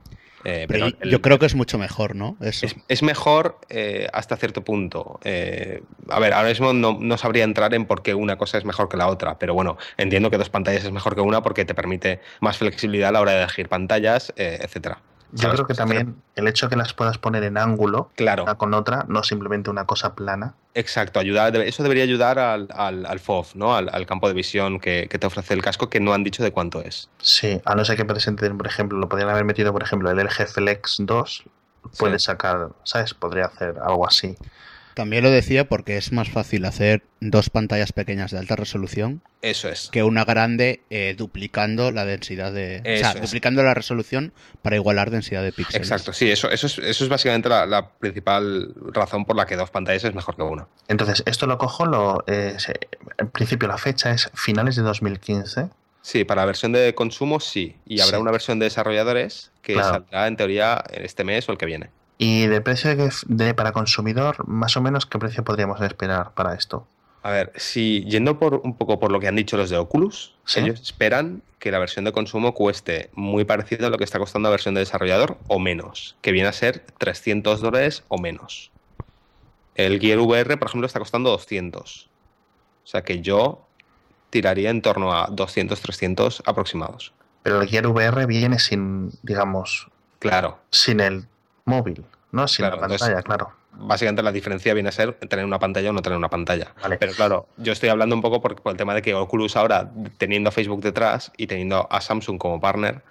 Eh, 0.44 0.66
pero 0.68 0.88
yo 1.04 1.20
creo 1.20 1.38
que 1.38 1.46
es 1.46 1.54
mucho 1.54 1.78
mejor, 1.78 2.14
¿no? 2.16 2.36
Es, 2.40 3.02
mejor 3.02 3.58
eh, 3.68 4.08
hasta 4.12 4.36
cierto 4.36 4.62
punto. 4.62 5.20
Eh, 5.24 5.82
a 6.08 6.18
ver, 6.18 6.32
ahora 6.32 6.48
mismo 6.48 6.72
no, 6.72 7.18
sabría 7.18 7.44
entrar 7.44 7.74
en 7.74 7.86
por 7.86 8.02
qué 8.02 8.14
una 8.14 8.36
cosa 8.36 8.58
es 8.58 8.64
mejor 8.64 8.88
que 8.88 8.96
la 8.96 9.08
otra, 9.08 9.38
pero 9.38 9.54
bueno, 9.54 9.78
entiendo 9.96 10.30
que 10.30 10.38
dos 10.38 10.50
pantallas 10.50 10.84
es 10.84 10.92
mejor 10.92 11.14
que 11.14 11.20
una 11.20 11.42
porque 11.42 11.64
te 11.64 11.74
permite 11.74 12.20
más 12.40 12.58
flexibilidad 12.58 13.10
a 13.10 13.12
la 13.12 13.20
hora 13.20 13.32
de 13.32 13.38
elegir 13.42 13.68
pantallas, 13.68 14.32
etcétera. 14.36 15.00
Yo 15.32 15.50
creo 15.50 15.66
que 15.66 15.74
también 15.74 16.22
el 16.36 16.46
hecho 16.46 16.66
de 16.66 16.70
que 16.70 16.76
las 16.76 16.92
puedas 16.92 17.18
poner 17.18 17.42
en 17.44 17.56
ángulo 17.56 18.10
claro. 18.16 18.42
una 18.42 18.56
con 18.56 18.74
otra, 18.74 19.04
no 19.08 19.22
simplemente 19.22 19.70
una 19.70 19.86
cosa 19.86 20.14
plana. 20.14 20.54
Exacto, 20.74 21.20
ayudar, 21.20 21.56
eso 21.56 21.82
debería 21.82 22.04
ayudar 22.04 22.38
al, 22.38 22.68
al, 22.72 23.18
FOV, 23.18 23.54
¿no? 23.54 23.74
Al, 23.74 24.06
campo 24.06 24.28
de 24.28 24.34
visión 24.34 24.78
que, 24.78 25.08
te 25.08 25.26
ofrece 25.26 25.54
el 25.54 25.62
casco, 25.62 25.88
que 25.88 26.00
no 26.00 26.12
han 26.12 26.22
dicho 26.24 26.42
de 26.42 26.52
cuánto 26.52 26.82
es. 26.82 27.08
Sí, 27.18 27.60
a 27.64 27.74
no 27.74 27.84
ser 27.84 27.96
que 27.96 28.04
presenten, 28.04 28.56
por 28.56 28.66
ejemplo, 28.66 28.98
lo 28.98 29.08
podrían 29.08 29.30
haber 29.30 29.44
metido, 29.44 29.72
por 29.72 29.82
ejemplo, 29.82 30.10
el 30.10 30.18
LG 30.18 30.46
Flex 30.46 30.96
2, 31.00 31.44
puede 31.98 32.18
sacar, 32.18 32.70
¿sabes? 32.84 33.14
Podría 33.14 33.46
hacer 33.46 33.76
algo 33.82 34.06
así. 34.06 34.36
También 34.94 35.22
lo 35.22 35.30
decía 35.30 35.68
porque 35.68 35.96
es 35.96 36.12
más 36.12 36.28
fácil 36.28 36.64
hacer 36.64 37.02
dos 37.20 37.50
pantallas 37.50 37.92
pequeñas 37.92 38.30
de 38.30 38.38
alta 38.38 38.56
resolución 38.56 39.22
Eso 39.42 39.68
es. 39.68 39.88
que 39.90 40.02
una 40.02 40.24
grande 40.24 40.80
eh, 40.90 41.14
duplicando 41.16 41.90
la 41.92 42.04
densidad 42.04 42.52
de... 42.52 42.80
o 42.80 42.98
sea, 42.98 43.12
es. 43.12 43.20
duplicando 43.22 43.62
la 43.62 43.74
resolución 43.74 44.32
para 44.62 44.76
igualar 44.76 45.10
densidad 45.10 45.42
de 45.42 45.52
píxeles. 45.52 45.88
Exacto, 45.90 46.12
sí, 46.12 46.30
eso, 46.30 46.50
eso, 46.50 46.66
es, 46.66 46.78
eso 46.78 47.04
es 47.04 47.10
básicamente 47.10 47.48
la, 47.48 47.64
la 47.66 47.88
principal 47.90 48.74
razón 48.92 49.24
por 49.24 49.36
la 49.36 49.46
que 49.46 49.56
dos 49.56 49.70
pantallas 49.70 50.04
es 50.04 50.14
mejor 50.14 50.36
que 50.36 50.42
una. 50.42 50.66
Entonces, 50.88 51.22
esto 51.26 51.46
lo 51.46 51.58
cojo, 51.58 51.86
lo, 51.86 52.24
eh, 52.26 52.56
en 53.18 53.28
principio 53.30 53.68
la 53.68 53.78
fecha 53.78 54.10
es 54.10 54.30
finales 54.34 54.76
de 54.76 54.82
2015. 54.82 55.68
Sí, 56.04 56.24
para 56.24 56.42
la 56.42 56.46
versión 56.46 56.72
de 56.72 56.94
consumo 56.96 57.38
sí. 57.38 57.76
Y 57.86 58.00
habrá 58.00 58.16
Sí. 58.18 58.22
una 58.22 58.32
versión 58.32 58.58
de 58.58 58.64
desarrolladores 58.64 59.52
que 59.62 59.74
Claro. 59.74 59.88
saldrá 59.90 60.26
en 60.26 60.36
teoría 60.36 60.82
en 60.90 61.04
este 61.04 61.22
mes 61.22 61.48
o 61.48 61.52
el 61.52 61.58
que 61.58 61.66
viene. 61.66 61.90
Y 62.24 62.46
de 62.46 62.60
precio 62.60 62.94
de, 62.94 63.10
de- 63.26 63.52
para 63.54 63.72
consumidor, 63.72 64.46
más 64.46 64.76
o 64.76 64.80
menos, 64.80 65.06
¿qué 65.06 65.18
precio 65.18 65.42
podríamos 65.42 65.80
esperar 65.80 66.34
para 66.34 66.54
esto? 66.54 66.86
A 67.24 67.30
ver, 67.32 67.52
si 67.56 68.04
yendo 68.04 68.38
por 68.38 68.60
un 68.62 68.76
poco 68.76 69.00
por 69.00 69.10
lo 69.10 69.18
que 69.18 69.26
han 69.26 69.34
dicho 69.34 69.56
los 69.56 69.70
de 69.70 69.76
Oculus, 69.76 70.34
Sí. 70.44 70.60
ellos 70.60 70.80
esperan 70.80 71.42
que 71.58 71.72
la 71.72 71.80
versión 71.80 72.04
de 72.04 72.12
consumo 72.12 72.54
cueste 72.54 73.10
muy 73.14 73.44
parecido 73.44 73.88
a 73.88 73.90
lo 73.90 73.98
que 73.98 74.04
está 74.04 74.20
costando 74.20 74.48
la 74.48 74.52
versión 74.52 74.74
de 74.74 74.80
desarrollador 74.80 75.36
o 75.48 75.58
menos, 75.58 76.14
que 76.20 76.30
viene 76.30 76.48
a 76.48 76.52
ser 76.52 76.84
300 76.98 77.60
dólares 77.60 78.04
o 78.06 78.18
menos. 78.18 78.70
El 79.74 79.98
Gear 79.98 80.18
VR, 80.20 80.56
por 80.58 80.68
ejemplo, 80.68 80.86
está 80.86 81.00
costando 81.00 81.30
200. 81.30 82.08
O 82.84 82.86
sea 82.86 83.02
que 83.02 83.20
yo 83.20 83.66
tiraría 84.30 84.70
en 84.70 84.80
torno 84.80 85.12
a 85.12 85.26
200, 85.26 85.80
300 85.80 86.42
aproximados. 86.46 87.12
Pero 87.42 87.60
el 87.60 87.68
Gear 87.68 87.86
VR 87.88 88.26
viene 88.26 88.60
sin, 88.60 89.10
digamos, 89.22 89.88
Claro, 90.20 90.58
sin 90.70 91.00
el 91.00 91.26
móvil, 91.64 92.04
¿no? 92.32 92.48
Sin 92.48 92.64
Claro, 92.64 92.76
la 92.76 92.80
pantalla, 92.88 93.06
entonces- 93.06 93.24
claro. 93.24 93.52
básicamente 93.72 94.22
la 94.22 94.32
diferencia 94.32 94.74
viene 94.74 94.88
a 94.88 94.92
ser 94.92 95.12
tener 95.14 95.44
una 95.44 95.58
pantalla 95.58 95.90
o 95.90 95.92
no 95.92 96.02
tener 96.02 96.18
una 96.18 96.28
pantalla. 96.28 96.74
Vale. 96.82 96.98
Pero 96.98 97.12
claro, 97.12 97.46
yo 97.58 97.72
estoy 97.72 97.88
hablando 97.90 98.14
un 98.16 98.22
poco 98.22 98.40
por, 98.40 98.60
por 98.60 98.72
el 98.72 98.76
tema 98.78 98.94
de 98.94 99.02
que 99.02 99.14
Oculus 99.14 99.56
ahora, 99.56 99.90
teniendo 100.18 100.48
a 100.48 100.52
Facebook 100.52 100.82
detrás 100.82 101.30
y 101.36 101.46
teniendo 101.46 101.86
a 101.90 102.00
Samsung 102.00 102.38
como 102.38 102.60
partner, 102.60 103.02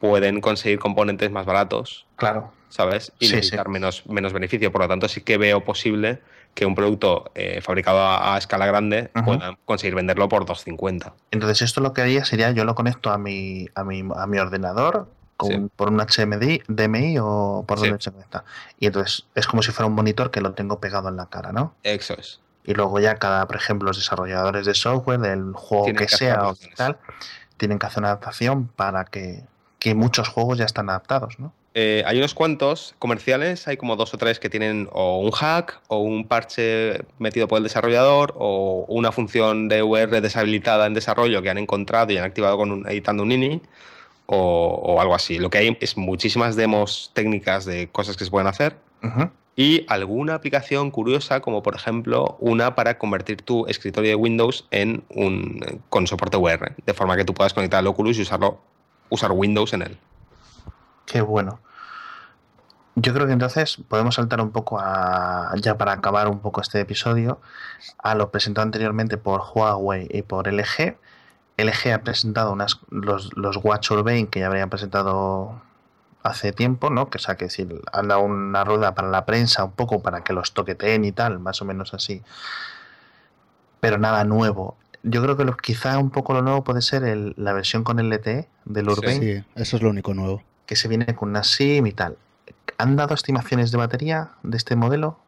pueden 0.00 0.40
conseguir 0.40 0.78
componentes 0.78 1.30
más 1.30 1.46
baratos, 1.46 2.06
Claro. 2.16 2.52
¿sabes? 2.68 3.12
Y 3.20 3.26
Sí, 3.26 3.34
necesitar 3.36 3.66
sí. 3.66 3.70
Menos, 3.72 4.06
menos 4.06 4.32
beneficio. 4.32 4.72
Por 4.72 4.80
lo 4.82 4.88
tanto, 4.88 5.08
sí 5.08 5.20
que 5.20 5.38
veo 5.38 5.62
posible 5.64 6.20
que 6.54 6.66
un 6.66 6.74
producto 6.74 7.30
eh, 7.34 7.60
fabricado 7.62 8.00
a, 8.00 8.34
a 8.34 8.38
escala 8.38 8.66
grande 8.66 9.10
Ujú. 9.14 9.24
puedan 9.24 9.56
conseguir 9.64 9.94
venderlo 9.94 10.28
por 10.28 10.44
250. 10.44 11.14
Entonces 11.30 11.62
esto 11.62 11.80
lo 11.80 11.92
que 11.94 12.02
haría 12.02 12.24
sería 12.24 12.50
yo 12.50 12.64
lo 12.64 12.74
conecto 12.74 13.10
a 13.10 13.16
mi, 13.18 13.66
a 13.74 13.84
mi, 13.84 14.02
a 14.16 14.26
mi 14.26 14.38
ordenador 14.38 15.08
con, 15.42 15.50
Sí. 15.52 15.70
por 15.76 15.90
un 15.90 16.00
HMD, 16.00 16.62
DMI 16.68 17.18
o 17.20 17.64
por 17.66 17.78
Sí. 17.78 17.88
donde 17.88 18.02
se 18.02 18.10
conecta. 18.12 18.44
Y 18.78 18.86
entonces 18.86 19.26
es 19.34 19.46
como 19.46 19.62
si 19.62 19.70
fuera 19.72 19.86
un 19.86 19.94
monitor 19.94 20.30
que 20.30 20.40
lo 20.40 20.52
tengo 20.54 20.80
pegado 20.80 21.08
en 21.08 21.16
la 21.16 21.26
cara, 21.26 21.52
¿no? 21.52 21.74
Eso 21.82 22.14
es. 22.18 22.40
Y 22.64 22.74
luego 22.74 23.00
ya 23.00 23.16
cada, 23.16 23.46
por 23.46 23.56
ejemplo, 23.56 23.88
los 23.88 23.96
desarrolladores 23.96 24.66
de 24.66 24.74
software, 24.74 25.18
del 25.20 25.52
juego 25.54 25.84
Tienen 25.84 26.06
que 26.06 26.08
sea 26.14 26.46
o 26.48 26.54
tal, 26.76 26.98
tienen 27.56 27.78
que 27.78 27.86
hacer 27.86 27.98
una 28.00 28.08
adaptación 28.08 28.68
para 28.68 29.04
que, 29.04 29.42
que 29.78 29.94
muchos 29.94 30.28
juegos 30.28 30.58
ya 30.58 30.64
están 30.64 30.88
adaptados, 30.88 31.38
¿no? 31.40 31.52
Eh, 31.74 32.04
hay 32.06 32.18
unos 32.18 32.34
cuantos 32.34 32.94
comerciales, 32.98 33.66
hay 33.66 33.78
como 33.78 33.96
dos 33.96 34.12
o 34.12 34.18
tres 34.18 34.38
que 34.38 34.50
tienen 34.50 34.90
o 34.92 35.20
un 35.20 35.30
hack 35.30 35.80
o 35.88 36.00
un 36.00 36.28
parche 36.28 37.02
metido 37.18 37.48
por 37.48 37.56
el 37.56 37.62
desarrollador 37.64 38.34
o 38.36 38.84
una 38.88 39.10
función 39.10 39.68
de 39.68 39.82
VR 39.82 40.20
deshabilitada 40.20 40.84
en 40.86 40.92
desarrollo 40.92 41.40
que 41.40 41.48
han 41.48 41.56
encontrado 41.56 42.12
y 42.12 42.18
han 42.18 42.24
activado 42.24 42.58
con 42.58 42.70
un- 42.72 42.86
editando 42.88 43.22
un 43.22 43.32
ini 43.32 43.62
o, 44.32 44.80
o 44.82 45.00
algo 45.00 45.14
así. 45.14 45.38
Lo 45.38 45.50
que 45.50 45.58
hay 45.58 45.78
es 45.80 45.96
muchísimas 45.96 46.56
demos 46.56 47.10
técnicas 47.12 47.66
de 47.66 47.88
cosas 47.88 48.16
que 48.16 48.24
se 48.24 48.30
pueden 48.30 48.46
hacer 48.46 48.76
y 49.54 49.84
alguna 49.88 50.34
aplicación 50.34 50.90
curiosa 50.90 51.40
como 51.40 51.62
por 51.62 51.74
ejemplo 51.74 52.36
una 52.40 52.74
para 52.74 52.98
convertir 52.98 53.42
tu 53.42 53.66
escritorio 53.66 54.10
de 54.10 54.14
Windows 54.14 54.66
en 54.70 55.04
un 55.10 55.82
con 55.90 56.06
soporte 56.06 56.36
VR, 56.36 56.74
de 56.86 56.94
forma 56.94 57.16
que 57.16 57.24
tú 57.24 57.34
puedas 57.34 57.52
conectar 57.52 57.80
al 57.80 57.86
Oculus 57.86 58.18
y 58.18 58.22
usarlo 58.22 58.60
usar 59.10 59.32
Windows 59.32 59.74
en 59.74 59.82
él. 59.82 59.98
Qué 61.04 61.20
bueno. 61.20 61.60
Yo 62.94 63.12
creo 63.14 63.26
que 63.26 63.32
entonces 63.32 63.78
podemos 63.88 64.14
saltar 64.14 64.40
un 64.40 64.52
poco 64.52 64.78
a, 64.78 65.52
ya 65.60 65.76
para 65.76 65.92
acabar 65.92 66.28
un 66.28 66.40
poco 66.40 66.60
este 66.60 66.80
episodio, 66.80 67.40
a 67.98 68.14
lo 68.14 68.30
presentado 68.30 68.64
anteriormente 68.64 69.16
por 69.16 69.42
Huawei 69.54 70.08
y 70.10 70.22
por 70.22 70.46
LG. 70.46 70.96
LG 71.56 71.92
ha 71.92 71.98
presentado 72.02 72.52
unas, 72.52 72.78
los, 72.90 73.36
los 73.36 73.58
Watch 73.62 73.90
Urbane 73.90 74.26
que 74.28 74.40
ya 74.40 74.46
habrían 74.46 74.70
presentado 74.70 75.60
hace 76.22 76.52
tiempo, 76.52 76.88
¿no? 76.90 77.10
Que 77.10 77.18
o 77.18 77.20
sea, 77.20 77.36
que 77.36 77.46
decir, 77.46 77.80
han 77.92 78.08
dado 78.08 78.20
una 78.22 78.64
rueda 78.64 78.94
para 78.94 79.08
la 79.08 79.24
prensa 79.26 79.64
un 79.64 79.72
poco 79.72 80.02
para 80.02 80.22
que 80.24 80.32
los 80.32 80.52
toqueteen 80.52 81.04
y 81.04 81.12
tal, 81.12 81.38
más 81.40 81.60
o 81.62 81.64
menos 81.64 81.94
así. 81.94 82.22
Pero 83.80 83.98
nada 83.98 84.24
nuevo. 84.24 84.76
Yo 85.02 85.20
creo 85.22 85.36
que 85.36 85.44
lo- 85.44 85.56
quizá 85.56 85.98
un 85.98 86.10
poco 86.10 86.32
lo 86.32 86.42
nuevo 86.42 86.62
puede 86.62 86.80
ser 86.80 87.02
el- 87.04 87.34
la 87.36 87.52
versión 87.52 87.82
con 87.82 87.98
LTE 87.98 88.48
del 88.64 88.84
Sí. 88.86 88.90
Urbane 88.92 89.18
Sí, 89.18 89.44
eso 89.56 89.76
es 89.76 89.82
lo 89.82 89.90
único 89.90 90.14
nuevo. 90.14 90.42
que 90.66 90.76
se 90.76 90.86
viene 90.88 91.14
con 91.14 91.30
una 91.30 91.42
SIM 91.42 91.86
y 91.88 91.92
tal. 91.92 92.16
¿Han 92.78 92.96
dado 92.96 93.14
estimaciones 93.14 93.72
de 93.72 93.78
batería 93.78 94.30
de 94.44 94.56
este 94.56 94.76
modelo? 94.76 95.18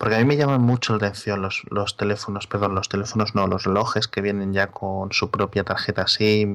Porque 0.00 0.14
a 0.14 0.18
mí 0.18 0.24
me 0.24 0.38
llaman 0.38 0.62
mucho 0.62 0.94
la 0.94 0.96
atención 0.96 1.42
los, 1.42 1.60
los 1.68 1.98
teléfonos, 1.98 2.46
perdón, 2.46 2.74
los 2.74 2.88
teléfonos 2.88 3.34
no, 3.34 3.46
los 3.46 3.64
relojes 3.64 4.08
que 4.08 4.22
vienen 4.22 4.54
ya 4.54 4.68
con 4.68 5.12
su 5.12 5.30
propia 5.30 5.62
tarjeta 5.62 6.06
SIM 6.08 6.54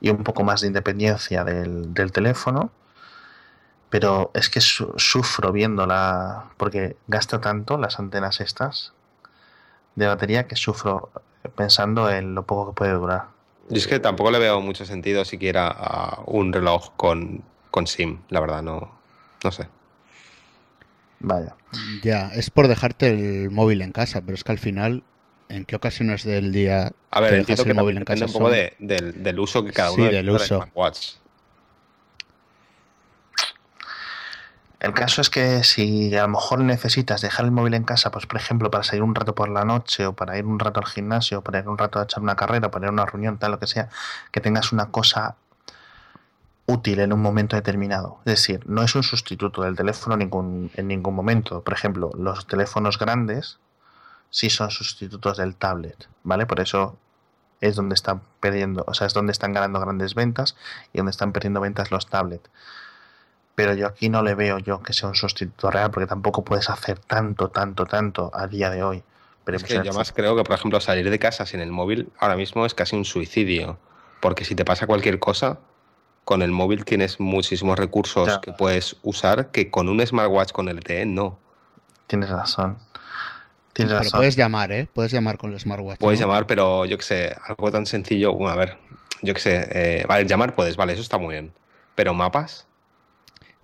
y 0.00 0.10
un 0.10 0.24
poco 0.24 0.42
más 0.42 0.62
de 0.62 0.66
independencia 0.66 1.44
del, 1.44 1.94
del 1.94 2.10
teléfono. 2.10 2.72
Pero 3.88 4.32
es 4.34 4.50
que 4.50 4.60
su- 4.60 4.92
sufro 4.96 5.52
viéndola, 5.52 6.46
porque 6.56 6.96
gasta 7.06 7.40
tanto 7.40 7.78
las 7.78 8.00
antenas 8.00 8.40
estas 8.40 8.92
de 9.94 10.08
batería 10.08 10.48
que 10.48 10.56
sufro 10.56 11.10
pensando 11.54 12.10
en 12.10 12.34
lo 12.34 12.42
poco 12.42 12.72
que 12.72 12.76
puede 12.78 12.92
durar. 12.94 13.26
Yo 13.68 13.76
es 13.76 13.86
que 13.86 14.00
tampoco 14.00 14.32
le 14.32 14.40
veo 14.40 14.60
mucho 14.60 14.84
sentido 14.84 15.24
siquiera 15.24 15.68
a 15.68 16.20
un 16.26 16.52
reloj 16.52 16.90
con, 16.96 17.44
con 17.70 17.86
SIM, 17.86 18.18
la 18.28 18.40
verdad, 18.40 18.60
no, 18.60 18.90
no 19.44 19.52
sé. 19.52 19.68
Vaya. 21.22 21.56
Ya, 22.02 22.28
es 22.34 22.50
por 22.50 22.68
dejarte 22.68 23.08
el 23.44 23.50
móvil 23.50 23.82
en 23.82 23.92
casa, 23.92 24.20
pero 24.22 24.34
es 24.34 24.44
que 24.44 24.52
al 24.52 24.58
final, 24.58 25.04
¿en 25.48 25.64
qué 25.64 25.76
ocasiones 25.76 26.24
del 26.24 26.52
día 26.52 26.92
A 27.10 27.20
ver, 27.20 27.30
te 27.30 27.36
dejas 27.36 27.62
que 27.64 27.70
el 27.70 27.76
móvil 27.76 27.98
en 27.98 28.04
casa? 28.04 28.26
un 28.26 28.32
poco 28.32 28.50
de- 28.50 28.76
del, 28.78 29.22
del 29.22 29.38
uso 29.38 29.64
que 29.64 29.72
cada 29.72 29.90
Sí, 29.90 30.00
uno 30.00 30.10
del 30.10 30.30
uso. 30.30 30.56
smartwatch. 30.56 31.16
El 34.80 34.94
caso 34.94 35.20
es 35.20 35.30
que 35.30 35.62
si 35.62 36.12
a 36.16 36.22
lo 36.22 36.28
mejor 36.28 36.58
necesitas 36.58 37.20
dejar 37.20 37.44
el 37.44 37.52
móvil 37.52 37.74
en 37.74 37.84
casa, 37.84 38.10
pues 38.10 38.26
por 38.26 38.36
ejemplo 38.40 38.68
para 38.68 38.82
salir 38.82 39.04
un 39.04 39.14
rato 39.14 39.32
por 39.32 39.48
la 39.48 39.64
noche 39.64 40.06
o 40.06 40.12
para 40.12 40.36
ir 40.36 40.44
un 40.44 40.58
rato 40.58 40.80
al 40.80 40.86
gimnasio, 40.86 41.38
o 41.38 41.42
para 41.42 41.60
ir 41.60 41.68
un 41.68 41.78
rato 41.78 42.00
a 42.00 42.02
echar 42.02 42.20
una 42.20 42.34
carrera, 42.34 42.68
para 42.72 42.86
ir 42.86 42.88
a 42.88 42.92
una 42.92 43.06
reunión, 43.06 43.38
tal 43.38 43.52
lo 43.52 43.60
que 43.60 43.68
sea, 43.68 43.90
que 44.32 44.40
tengas 44.40 44.72
una 44.72 44.90
cosa 44.90 45.36
útil 46.66 47.00
en 47.00 47.12
un 47.12 47.20
momento 47.20 47.56
determinado. 47.56 48.18
Es 48.24 48.32
decir, 48.32 48.60
no 48.66 48.82
es 48.82 48.94
un 48.94 49.02
sustituto 49.02 49.62
del 49.62 49.76
teléfono 49.76 50.16
ningún, 50.16 50.70
en 50.74 50.88
ningún 50.88 51.14
momento. 51.14 51.62
Por 51.62 51.74
ejemplo, 51.74 52.10
los 52.16 52.46
teléfonos 52.46 52.98
grandes 52.98 53.58
sí 54.30 54.48
son 54.50 54.70
sustitutos 54.70 55.36
del 55.38 55.56
tablet, 55.56 56.08
¿vale? 56.22 56.46
Por 56.46 56.60
eso 56.60 56.96
es 57.60 57.76
donde 57.76 57.94
están 57.94 58.22
perdiendo, 58.40 58.84
o 58.86 58.94
sea, 58.94 59.06
es 59.06 59.14
donde 59.14 59.32
están 59.32 59.52
ganando 59.52 59.80
grandes 59.80 60.14
ventas 60.14 60.56
y 60.92 60.98
donde 60.98 61.10
están 61.10 61.32
perdiendo 61.32 61.60
ventas 61.60 61.90
los 61.90 62.06
tablets 62.06 62.50
pero 63.54 63.74
yo 63.74 63.86
aquí 63.86 64.08
no 64.08 64.22
le 64.22 64.34
veo 64.34 64.58
yo 64.58 64.82
que 64.82 64.92
sea 64.92 65.08
un 65.08 65.14
sustituto 65.14 65.70
real 65.70 65.90
porque 65.90 66.06
tampoco 66.06 66.44
puedes 66.44 66.70
hacer 66.70 66.98
tanto, 66.98 67.50
tanto, 67.50 67.86
tanto 67.86 68.30
a 68.34 68.46
día 68.46 68.70
de 68.70 68.82
hoy. 68.82 69.02
Pero 69.44 69.56
Es 69.56 69.64
que 69.64 69.82
yo 69.82 69.92
más 69.92 70.12
creo 70.12 70.36
que, 70.36 70.44
por 70.44 70.54
ejemplo, 70.54 70.80
salir 70.80 71.10
de 71.10 71.18
casa 71.18 71.46
sin 71.46 71.60
el 71.60 71.70
móvil 71.70 72.10
ahora 72.18 72.36
mismo 72.36 72.64
es 72.64 72.74
casi 72.74 72.96
un 72.96 73.04
suicidio. 73.04 73.78
Porque 74.20 74.44
si 74.44 74.54
te 74.54 74.64
pasa 74.64 74.86
cualquier 74.86 75.18
cosa, 75.18 75.58
con 76.24 76.42
el 76.42 76.50
móvil 76.50 76.84
tienes 76.84 77.18
muchísimos 77.20 77.78
recursos 77.78 78.28
Ya. 78.28 78.40
que 78.40 78.52
puedes 78.52 78.96
usar 79.02 79.50
que 79.50 79.70
con 79.70 79.88
un 79.88 80.04
smartwatch 80.06 80.52
con 80.52 80.68
LTE 80.68 81.06
no. 81.06 81.38
tienes 82.06 82.30
razón. 82.30 82.78
Tienes 83.72 83.92
Pero 83.92 84.04
razón. 84.04 84.18
puedes 84.18 84.36
llamar, 84.36 84.70
¿eh? 84.70 84.86
Puedes 84.92 85.12
llamar 85.12 85.38
con 85.38 85.52
el 85.52 85.58
smartwatch. 85.58 85.98
Puedes 85.98 86.20
¿no? 86.20 86.26
llamar, 86.26 86.46
pero 86.46 86.84
yo 86.84 86.98
que 86.98 87.04
sé, 87.04 87.34
algo 87.46 87.70
tan 87.72 87.86
sencillo. 87.86 88.34
Bueno, 88.34 88.50
a 88.52 88.56
ver, 88.56 88.76
yo 89.22 89.32
que 89.32 89.40
sé, 89.40 89.66
eh, 89.72 90.04
vale, 90.06 90.26
llamar 90.26 90.54
puedes, 90.54 90.76
vale, 90.76 90.92
eso 90.92 91.00
está 91.02 91.16
muy 91.18 91.32
bien. 91.34 91.52
Pero 91.94 92.12
mapas, 92.14 92.66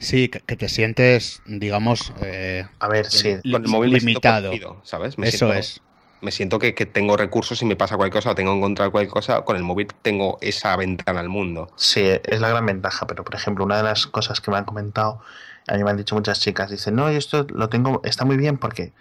Sí, 0.00 0.28
que, 0.28 0.38
que 0.40 0.56
te 0.56 0.68
sientes, 0.68 1.42
digamos, 1.46 2.12
eh, 2.22 2.64
A 2.78 2.86
ver, 2.88 3.06
sí. 3.10 3.34
Con 3.50 3.62
el 3.64 3.68
móvil 3.68 3.90
me 3.92 3.98
siento 4.00 4.20
limitado. 4.28 4.80
¿sabes? 4.84 5.18
Me 5.18 5.26
eso 5.28 5.38
siento- 5.38 5.54
es. 5.58 5.82
Me 6.20 6.32
siento 6.32 6.58
que, 6.58 6.74
que 6.74 6.84
tengo 6.86 7.16
recursos 7.16 7.62
y 7.62 7.64
me 7.64 7.76
pasa 7.76 7.96
cualquier 7.96 8.22
cosa 8.22 8.30
o 8.32 8.34
tengo 8.34 8.52
que 8.52 8.58
encontrar 8.58 8.90
cualquier 8.90 9.12
cosa. 9.12 9.42
Con 9.42 9.56
el 9.56 9.62
móvil 9.62 9.86
tengo 10.02 10.38
esa 10.40 10.74
ventana 10.76 11.20
al 11.20 11.28
mundo. 11.28 11.70
Sí, 11.76 12.02
es 12.24 12.40
la 12.40 12.48
gran 12.48 12.66
ventaja, 12.66 13.06
pero 13.06 13.24
por 13.24 13.34
ejemplo, 13.36 13.64
una 13.64 13.76
de 13.76 13.84
las 13.84 14.06
cosas 14.06 14.40
que 14.40 14.50
me 14.50 14.56
han 14.56 14.64
comentado, 14.64 15.20
a 15.68 15.74
mí 15.74 15.84
me 15.84 15.90
han 15.90 15.96
dicho 15.96 16.14
muchas 16.16 16.40
chicas, 16.40 16.70
dicen, 16.70 16.96
no, 16.96 17.10
yo 17.10 17.18
esto 17.18 17.46
lo 17.50 17.68
tengo, 17.68 18.00
está 18.04 18.24
muy 18.24 18.36
bien 18.36 18.58
porque 18.58 18.92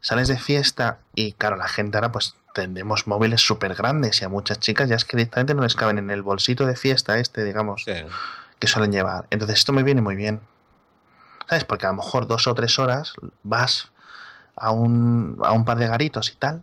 sales 0.00 0.28
de 0.28 0.38
fiesta 0.38 1.00
y 1.14 1.32
claro, 1.32 1.56
la 1.56 1.68
gente 1.68 1.96
ahora 1.98 2.12
pues 2.12 2.34
tenemos 2.54 3.06
móviles 3.06 3.42
súper 3.42 3.74
grandes 3.74 4.22
y 4.22 4.24
a 4.24 4.28
muchas 4.30 4.58
chicas 4.60 4.88
ya 4.88 4.96
es 4.96 5.04
que 5.04 5.16
directamente 5.18 5.52
no 5.52 5.62
les 5.62 5.74
caben 5.74 5.98
en 5.98 6.10
el 6.10 6.22
bolsito 6.22 6.64
de 6.64 6.74
fiesta 6.76 7.18
este, 7.18 7.44
digamos, 7.44 7.82
Sí. 7.84 7.92
que 8.58 8.66
suelen 8.66 8.92
llevar. 8.92 9.26
Entonces 9.30 9.58
esto 9.58 9.72
me 9.74 9.82
viene 9.82 10.00
muy 10.00 10.16
bien. 10.16 10.40
¿Sabes? 11.48 11.64
Porque 11.64 11.84
a 11.86 11.90
lo 11.90 11.96
mejor 11.96 12.26
dos 12.26 12.46
o 12.46 12.54
tres 12.54 12.78
horas 12.78 13.12
vas 13.42 13.90
a 14.56 14.70
un, 14.72 15.38
a 15.42 15.52
un 15.52 15.64
par 15.64 15.78
de 15.78 15.86
garitos 15.86 16.30
y 16.32 16.36
tal, 16.36 16.62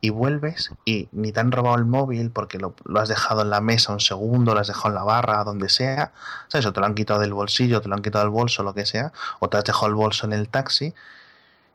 y 0.00 0.10
vuelves 0.10 0.72
y 0.84 1.08
ni 1.12 1.30
te 1.30 1.40
han 1.40 1.52
robado 1.52 1.76
el 1.76 1.84
móvil 1.84 2.30
porque 2.30 2.58
lo, 2.58 2.74
lo, 2.84 3.00
has 3.00 3.08
dejado 3.08 3.42
en 3.42 3.50
la 3.50 3.60
mesa 3.60 3.92
un 3.92 4.00
segundo, 4.00 4.52
lo 4.52 4.60
has 4.60 4.66
dejado 4.66 4.88
en 4.88 4.94
la 4.96 5.04
barra, 5.04 5.44
donde 5.44 5.68
sea, 5.68 6.12
¿sabes? 6.48 6.66
O 6.66 6.72
te 6.72 6.80
lo 6.80 6.86
han 6.86 6.94
quitado 6.94 7.20
del 7.20 7.32
bolsillo, 7.32 7.80
te 7.80 7.88
lo 7.88 7.94
han 7.94 8.02
quitado 8.02 8.24
del 8.24 8.32
bolso, 8.32 8.64
lo 8.64 8.74
que 8.74 8.84
sea, 8.84 9.12
o 9.38 9.48
te 9.48 9.58
has 9.58 9.64
dejado 9.64 9.86
el 9.86 9.94
bolso 9.94 10.26
en 10.26 10.32
el 10.32 10.48
taxi. 10.48 10.92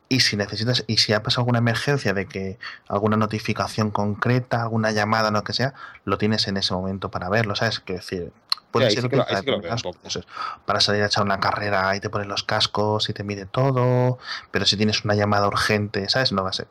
Y 0.10 0.22
si 0.22 0.38
necesitas, 0.38 0.86
y 0.88 0.98
si 0.98 1.12
ha 1.14 1.22
pasado 1.22 1.42
alguna 1.42 1.60
emergencia 1.60 2.14
de 2.14 2.28
que 2.28 2.58
alguna 2.88 3.18
notificación 3.18 3.92
concreta, 3.92 4.62
alguna 4.64 4.92
llamada, 4.92 5.32
lo 5.32 5.44
que 5.44 5.52
sea, 5.54 5.74
lo 6.06 6.18
tienes 6.18 6.48
en 6.48 6.56
ese 6.58 6.74
momento 6.74 7.12
para 7.12 7.28
verlo, 7.30 7.56
¿sabes? 7.56 7.82
Quiero 7.82 8.00
decir, 8.02 8.32
puede 8.72 8.90
Sí, 8.90 8.96
ser 8.96 9.04
sí 9.04 9.10
que 9.10 9.16
lo- 9.18 9.26
sí 9.26 9.36
que 9.44 9.52
para, 9.62 9.76
poco. 9.76 9.98
eso 10.06 10.20
es, 10.20 10.28
para 10.66 10.80
salir 10.80 11.04
a 11.04 11.08
echar 11.08 11.24
una 11.26 11.42
carrera 11.42 11.94
y 11.96 12.00
te 12.00 12.10
pones 12.10 12.28
los 12.28 12.44
cascos 12.44 13.10
y 13.10 13.14
te 13.14 13.26
mide 13.26 13.46
todo, 13.46 14.18
pero 14.52 14.66
si 14.66 14.78
tienes 14.78 15.04
una 15.04 15.14
llamada 15.14 15.48
urgente, 15.48 16.08
¿sabes? 16.08 16.32
No 16.32 16.44
va 16.44 16.52
a 16.52 16.54
ser. 16.54 16.68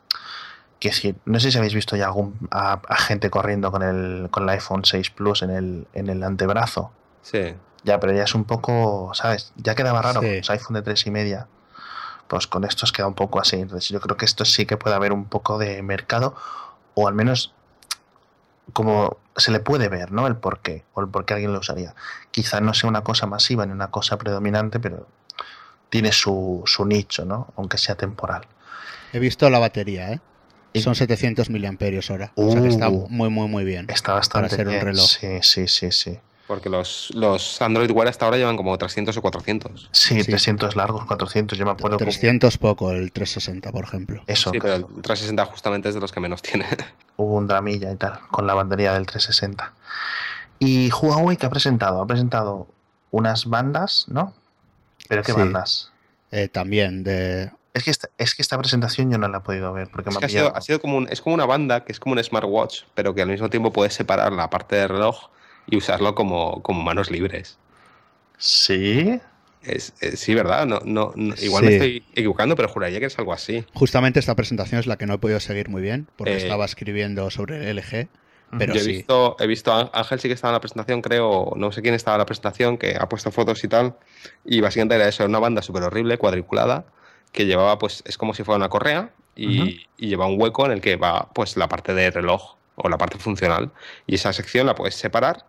Quiero 0.79 0.95
decir, 0.95 1.15
no 1.25 1.39
sé 1.39 1.51
si 1.51 1.57
habéis 1.59 1.73
visto 1.75 1.95
ya 1.95 2.05
algún 2.05 2.37
a, 2.51 2.79
a 2.87 2.95
gente 2.97 3.29
corriendo 3.29 3.71
con 3.71 3.83
el 3.83 4.29
con 4.31 4.43
el 4.43 4.49
iPhone 4.49 4.83
6 4.85 5.09
Plus 5.11 5.41
en 5.43 5.49
el, 5.51 5.87
en 5.93 6.09
el 6.09 6.23
antebrazo. 6.23 6.91
Sí. 7.21 7.53
Ya, 7.83 7.99
pero 7.99 8.13
ya 8.13 8.23
es 8.23 8.33
un 8.35 8.45
poco, 8.45 9.11
¿sabes? 9.13 9.53
Ya 9.57 9.75
quedaba 9.75 10.01
raro 10.01 10.21
Sí. 10.21 10.27
con 10.27 10.37
los 10.37 10.49
iPhone 10.49 10.73
de 10.75 10.81
3 10.81 11.05
y 11.07 11.11
media. 11.11 11.47
Pues 12.27 12.47
con 12.47 12.63
estos 12.65 12.91
queda 12.91 13.07
un 13.07 13.13
poco 13.13 13.39
así. 13.39 13.55
Entonces 13.57 13.89
yo 13.89 13.99
creo 14.01 14.17
que 14.17 14.25
esto 14.25 14.43
sí 14.45 14.65
que 14.65 14.77
puede 14.77 14.95
haber 14.95 15.13
un 15.13 15.25
poco 15.25 15.57
de 15.57 15.81
mercado, 15.81 16.35
o 16.93 17.07
al 17.07 17.13
menos 17.13 17.53
como 18.73 19.17
se 19.35 19.51
le 19.51 19.59
puede 19.59 19.87
ver, 19.87 20.11
¿no? 20.11 20.27
El 20.27 20.35
por 20.35 20.59
qué, 20.59 20.83
o 20.93 21.01
el 21.01 21.07
por 21.07 21.25
qué 21.25 21.35
alguien 21.35 21.53
lo 21.53 21.59
usaría. 21.59 21.95
Quizá 22.31 22.59
no 22.59 22.73
sea 22.73 22.89
una 22.89 23.01
cosa 23.01 23.25
masiva 23.27 23.65
ni 23.65 23.71
una 23.71 23.91
cosa 23.91 24.17
predominante, 24.17 24.79
pero 24.79 25.07
tiene 25.89 26.11
su, 26.11 26.63
su 26.65 26.85
nicho, 26.85 27.23
¿no? 27.23 27.53
Aunque 27.55 27.77
sea 27.77 27.95
temporal. 27.95 28.45
He 29.13 29.19
visto 29.19 29.49
la 29.49 29.59
batería, 29.59 30.11
¿eh? 30.11 30.19
Y- 30.73 30.81
Son 30.81 30.95
700 30.95 31.49
miliamperios 31.49 32.09
hora. 32.11 32.33
O 32.35 32.51
sea 32.51 32.61
que 32.61 32.67
está 32.67 32.89
Uh. 32.89 33.07
muy, 33.09 33.29
muy, 33.29 33.47
muy 33.47 33.63
bien. 33.63 33.85
Está 33.89 34.13
bastante 34.13 34.49
ser 34.53 34.67
un 34.67 34.73
bien. 34.73 34.85
reloj. 34.85 35.05
Sí, 35.05 35.39
sí, 35.41 35.67
sí, 35.69 35.91
sí. 35.91 36.19
Porque 36.47 36.69
los, 36.69 37.11
los 37.13 37.61
Android 37.61 37.91
Wear 37.91 38.07
hasta 38.07 38.23
ahora 38.25 38.37
llevan 38.37 38.55
como 38.55 38.77
300 38.77 39.15
o 39.17 39.21
400. 39.21 39.89
Sí, 39.91 40.21
Sí. 40.23 40.31
300 40.31 40.75
largos, 40.77 41.05
400, 41.05 41.57
yo 41.57 41.65
me 41.65 41.71
acuerdo. 41.71 41.97
que- 41.97 42.05
300 42.05 42.57
poco, 42.57 42.91
el 42.91 43.11
360, 43.11 43.71
por 43.73 43.83
ejemplo. 43.83 44.23
Eso, 44.27 44.51
Sí, 44.51 44.59
pero 44.61 44.75
el 44.75 44.83
360 44.85 45.45
justamente 45.45 45.89
es 45.89 45.95
de 45.95 46.01
los 46.01 46.11
que 46.13 46.19
menos 46.21 46.41
tiene. 46.41 46.65
hubo 47.17 47.35
un 47.35 47.47
dramilla 47.47 47.91
y 47.91 47.95
tal 47.97 48.19
con 48.31 48.47
la 48.47 48.53
batería 48.53 48.93
del 48.93 49.05
360. 49.05 49.73
Y 50.59 50.89
Huawei 50.91 51.35
que 51.37 51.45
ha 51.45 51.49
presentado, 51.49 52.01
ha 52.01 52.07
presentado 52.07 52.67
unas 53.11 53.45
bandas, 53.45 54.05
¿no? 54.07 54.33
Pero 55.09 55.23
qué 55.23 55.33
Sí. 55.33 55.37
bandas. 55.37 55.91
Eh, 56.31 56.47
también 56.47 57.03
de... 57.03 57.51
Es 57.73 57.83
que 57.83 57.91
esta, 57.91 58.09
es 58.17 58.33
que 58.35 58.41
esta 58.41 58.57
presentación 58.57 59.11
yo 59.11 59.17
no 59.17 59.27
la 59.27 59.37
he 59.37 59.41
podido 59.41 59.71
ver 59.73 59.89
porque 59.91 60.09
Es, 60.09 60.15
me 60.15 60.23
ha 60.23 60.25
ha 60.25 60.29
sido, 60.29 60.41
pillado. 60.45 60.57
ha 60.57 60.61
sido 60.61 60.81
como 60.81 60.97
un- 60.97 61.07
es 61.09 61.21
como 61.21 61.35
una 61.35 61.45
banda 61.45 61.83
que 61.85 61.91
es 61.91 61.99
como 61.99 62.13
un 62.15 62.23
smartwatch, 62.23 62.83
pero 62.95 63.13
que 63.13 63.21
al 63.21 63.27
mismo 63.29 63.49
tiempo 63.49 63.71
puedes 63.71 63.93
separar 63.93 64.31
la 64.33 64.49
parte 64.49 64.75
del 64.77 64.89
reloj 64.89 65.29
y 65.69 65.77
usarlo 65.77 66.15
como, 66.15 66.61
como 66.63 66.81
manos 66.83 67.11
libres. 67.11 67.57
Sí, 68.37 69.19
Es, 69.63 69.93
es- 69.99 70.19
sí, 70.19 70.33
¿verdad? 70.33 70.65
No, 70.65 70.79
no, 70.85 71.11
no- 71.15 71.33
igual 71.41 71.63
Sí. 71.63 71.65
me 71.69 71.73
estoy 71.73 72.03
equivocando, 72.13 72.55
pero 72.55 72.69
juraría 72.69 72.99
que 72.99 73.07
es 73.07 73.19
algo 73.19 73.33
así. 73.33 73.65
Justamente 73.73 74.19
esta 74.19 74.35
presentación 74.35 74.79
es 74.79 74.87
la 74.87 74.97
que 74.97 75.05
no 75.07 75.15
he 75.15 75.17
podido 75.17 75.39
seguir 75.41 75.67
muy 75.67 75.81
bien, 75.81 76.07
porque 76.15 76.33
Eh. 76.33 76.37
estaba 76.37 76.63
escribiendo 76.63 77.29
sobre 77.31 77.69
el 77.69 77.77
LG, 77.79 78.07
pero 78.57 78.73
Yo 78.75 78.79
he 78.79 78.83
sí. 78.83 78.91
visto, 78.91 79.35
he 79.39 79.47
visto 79.47 79.73
a 79.73 79.89
Ángel 79.93 80.19
sí 80.21 80.29
que 80.29 80.35
estaba 80.35 80.51
en 80.51 80.55
la 80.55 80.59
presentación, 80.61 81.01
creo, 81.01 81.51
no 81.57 81.71
sé 81.73 81.81
quién 81.81 81.95
estaba 81.95 82.15
en 82.15 82.19
la 82.19 82.25
presentación, 82.25 82.77
que 82.77 82.95
ha 82.97 83.09
puesto 83.09 83.29
fotos 83.31 83.61
y 83.63 83.67
tal. 83.67 83.95
Y 84.45 84.61
básicamente 84.61 84.95
era 84.95 85.07
eso, 85.09 85.23
era 85.23 85.29
una 85.29 85.39
banda 85.39 85.61
súper 85.61 85.83
horrible, 85.83 86.17
cuadriculada, 86.17 86.85
que 87.33 87.45
llevaba, 87.45 87.77
pues, 87.77 88.03
es 88.05 88.17
como 88.17 88.33
si 88.33 88.43
fuera 88.45 88.57
una 88.57 88.69
correa 88.69 89.09
y, 89.35 89.85
y 89.97 90.07
lleva 90.07 90.27
un 90.27 90.39
hueco 90.39 90.65
en 90.65 90.71
el 90.71 90.81
que 90.81 90.95
va, 90.95 91.27
pues, 91.33 91.57
la 91.57 91.67
parte 91.67 91.93
de 91.93 92.09
reloj 92.09 92.55
o 92.75 92.87
la 92.87 92.97
parte 92.97 93.17
funcional. 93.17 93.71
Y 94.05 94.15
esa 94.15 94.31
sección 94.31 94.65
la 94.65 94.75
puedes 94.75 94.95
separar 94.95 95.45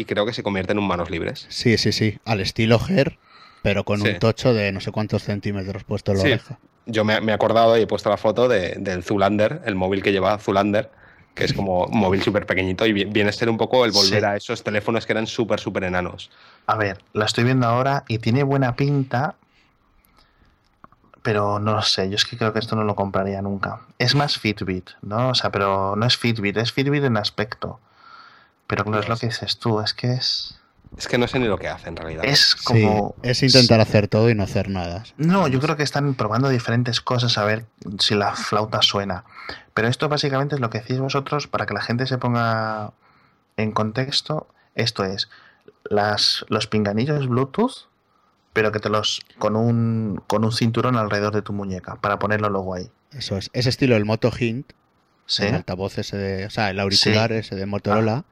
y 0.00 0.04
creo 0.06 0.24
que 0.26 0.32
se 0.32 0.42
convierte 0.42 0.72
en 0.72 0.78
un 0.78 0.86
manos 0.88 1.10
libres. 1.10 1.46
Sí, 1.50 1.76
sí, 1.78 1.92
sí, 1.92 2.18
al 2.24 2.40
estilo 2.40 2.78
Ger, 2.78 3.18
pero 3.62 3.84
con 3.84 4.00
Sí. 4.00 4.08
un 4.08 4.18
tocho 4.18 4.54
de 4.54 4.72
no 4.72 4.80
sé 4.80 4.90
cuántos 4.92 5.22
centímetros 5.24 5.84
puesto 5.84 6.12
en 6.12 6.18
la 6.18 6.24
Sí. 6.24 6.30
oreja. 6.32 6.58
Yo 6.86 7.04
me, 7.04 7.20
me 7.20 7.32
he 7.32 7.34
acordado 7.34 7.76
y 7.76 7.82
he 7.82 7.86
puesto 7.86 8.08
la 8.10 8.16
foto 8.16 8.48
de- 8.48 8.76
del 8.78 9.04
Zulander, 9.04 9.60
el 9.66 9.74
móvil 9.74 10.02
que 10.02 10.12
lleva 10.12 10.38
Zulander, 10.38 10.90
que 11.34 11.44
es 11.44 11.52
como 11.52 11.84
un 11.84 11.98
móvil 11.98 12.22
súper 12.22 12.46
pequeñito 12.46 12.84
y 12.86 12.92
vi- 12.92 13.04
viene 13.04 13.30
a 13.30 13.32
ser 13.32 13.48
un 13.50 13.56
poco 13.58 13.84
el 13.84 13.92
volver 13.92 14.20
Sí. 14.20 14.26
a 14.26 14.36
esos 14.36 14.64
teléfonos 14.64 15.06
que 15.06 15.12
eran 15.12 15.26
súper, 15.26 15.60
súper 15.60 15.84
enanos. 15.84 16.30
a 16.66 16.76
ver, 16.76 16.98
la 17.12 17.24
estoy 17.26 17.44
viendo 17.44 17.66
ahora 17.66 18.04
y 18.08 18.18
tiene 18.18 18.42
buena 18.44 18.76
pinta, 18.76 19.34
pero 21.22 21.58
no 21.58 21.74
lo 21.74 21.82
sé, 21.82 22.08
yo 22.08 22.14
es 22.16 22.24
que 22.24 22.36
creo 22.38 22.52
que 22.52 22.58
esto 22.60 22.76
no 22.76 22.84
lo 22.84 22.94
compraría 22.96 23.42
nunca. 23.42 23.80
Es 23.98 24.14
más 24.14 24.38
Fitbit, 24.38 24.90
¿no? 25.02 25.30
O 25.30 25.34
sea, 25.34 25.50
pero 25.50 25.94
no 25.96 26.06
es 26.06 26.16
Fitbit, 26.16 26.56
es 26.56 26.72
Fitbit 26.72 27.04
en 27.04 27.16
aspecto. 27.16 27.78
Pero 28.70 28.84
claro, 28.84 29.00
es 29.00 29.08
lo 29.08 29.16
que 29.16 29.26
dices 29.26 29.58
tú, 29.58 29.80
es 29.80 29.94
que 29.94 30.12
es... 30.12 30.56
Es 30.96 31.08
que 31.08 31.18
no 31.18 31.26
sé 31.26 31.40
ni 31.40 31.48
lo 31.48 31.58
que 31.58 31.66
hace 31.66 31.88
en 31.88 31.96
realidad. 31.96 32.24
Es 32.24 32.54
como... 32.54 33.16
Sí, 33.22 33.28
es 33.28 33.42
intentar 33.42 33.80
hacer 33.80 34.06
todo 34.06 34.30
y 34.30 34.36
no 34.36 34.44
hacer 34.44 34.68
nada. 34.68 35.02
No, 35.16 35.48
yo 35.48 35.58
creo 35.58 35.76
que 35.76 35.82
están 35.82 36.14
probando 36.14 36.48
diferentes 36.48 37.00
cosas 37.00 37.36
a 37.36 37.44
ver 37.44 37.66
si 37.98 38.14
la 38.14 38.36
flauta 38.36 38.80
suena. 38.80 39.24
Pero 39.74 39.88
esto 39.88 40.08
básicamente 40.08 40.54
es 40.54 40.60
lo 40.60 40.70
que 40.70 40.78
decís 40.78 41.00
vosotros 41.00 41.48
para 41.48 41.66
que 41.66 41.74
la 41.74 41.80
gente 41.80 42.06
se 42.06 42.16
ponga 42.16 42.92
en 43.56 43.72
contexto. 43.72 44.46
Esto 44.76 45.04
es 45.04 45.28
las, 45.82 46.44
los 46.48 46.68
pinganillos 46.68 47.26
Bluetooth, 47.26 47.88
pero 48.52 48.70
que 48.70 48.78
te 48.78 48.88
los 48.88 49.20
con 49.38 49.56
un 49.56 50.22
con 50.28 50.44
un 50.44 50.52
cinturón 50.52 50.96
alrededor 50.96 51.34
de 51.34 51.42
tu 51.42 51.52
muñeca 51.52 51.96
para 51.96 52.20
ponerlo 52.20 52.50
luego 52.50 52.74
ahí. 52.74 52.88
Eso 53.12 53.36
es. 53.36 53.50
Ese 53.52 53.68
estilo 53.68 53.96
el 53.96 54.04
Moto 54.04 54.30
Hint, 54.36 54.72
Sí, 55.26 55.44
el 55.44 55.54
altavoz 55.54 55.98
ese 55.98 56.16
de, 56.16 56.46
o 56.46 56.50
sea, 56.50 56.70
el 56.70 56.80
auricular 56.80 57.30
ese 57.30 57.54
de 57.54 57.64
Motorola, 57.64 58.24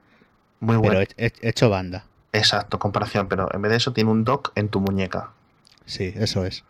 muy 0.59 0.77
bueno. 0.77 0.99
pero 0.99 1.01
he- 1.17 1.25
he- 1.25 1.49
hecho 1.49 1.69
banda. 1.69 2.05
Exacto, 2.31 2.77
comparación, 2.79 3.27
pero 3.27 3.49
en 3.53 3.61
vez 3.61 3.71
de 3.71 3.77
eso 3.77 3.91
tiene 3.93 4.11
un 4.11 4.23
dock 4.23 4.51
en 4.55 4.69
tu 4.69 4.79
muñeca. 4.79 5.29
Sí, 5.85 6.13
eso 6.15 6.45
es. 6.45 6.63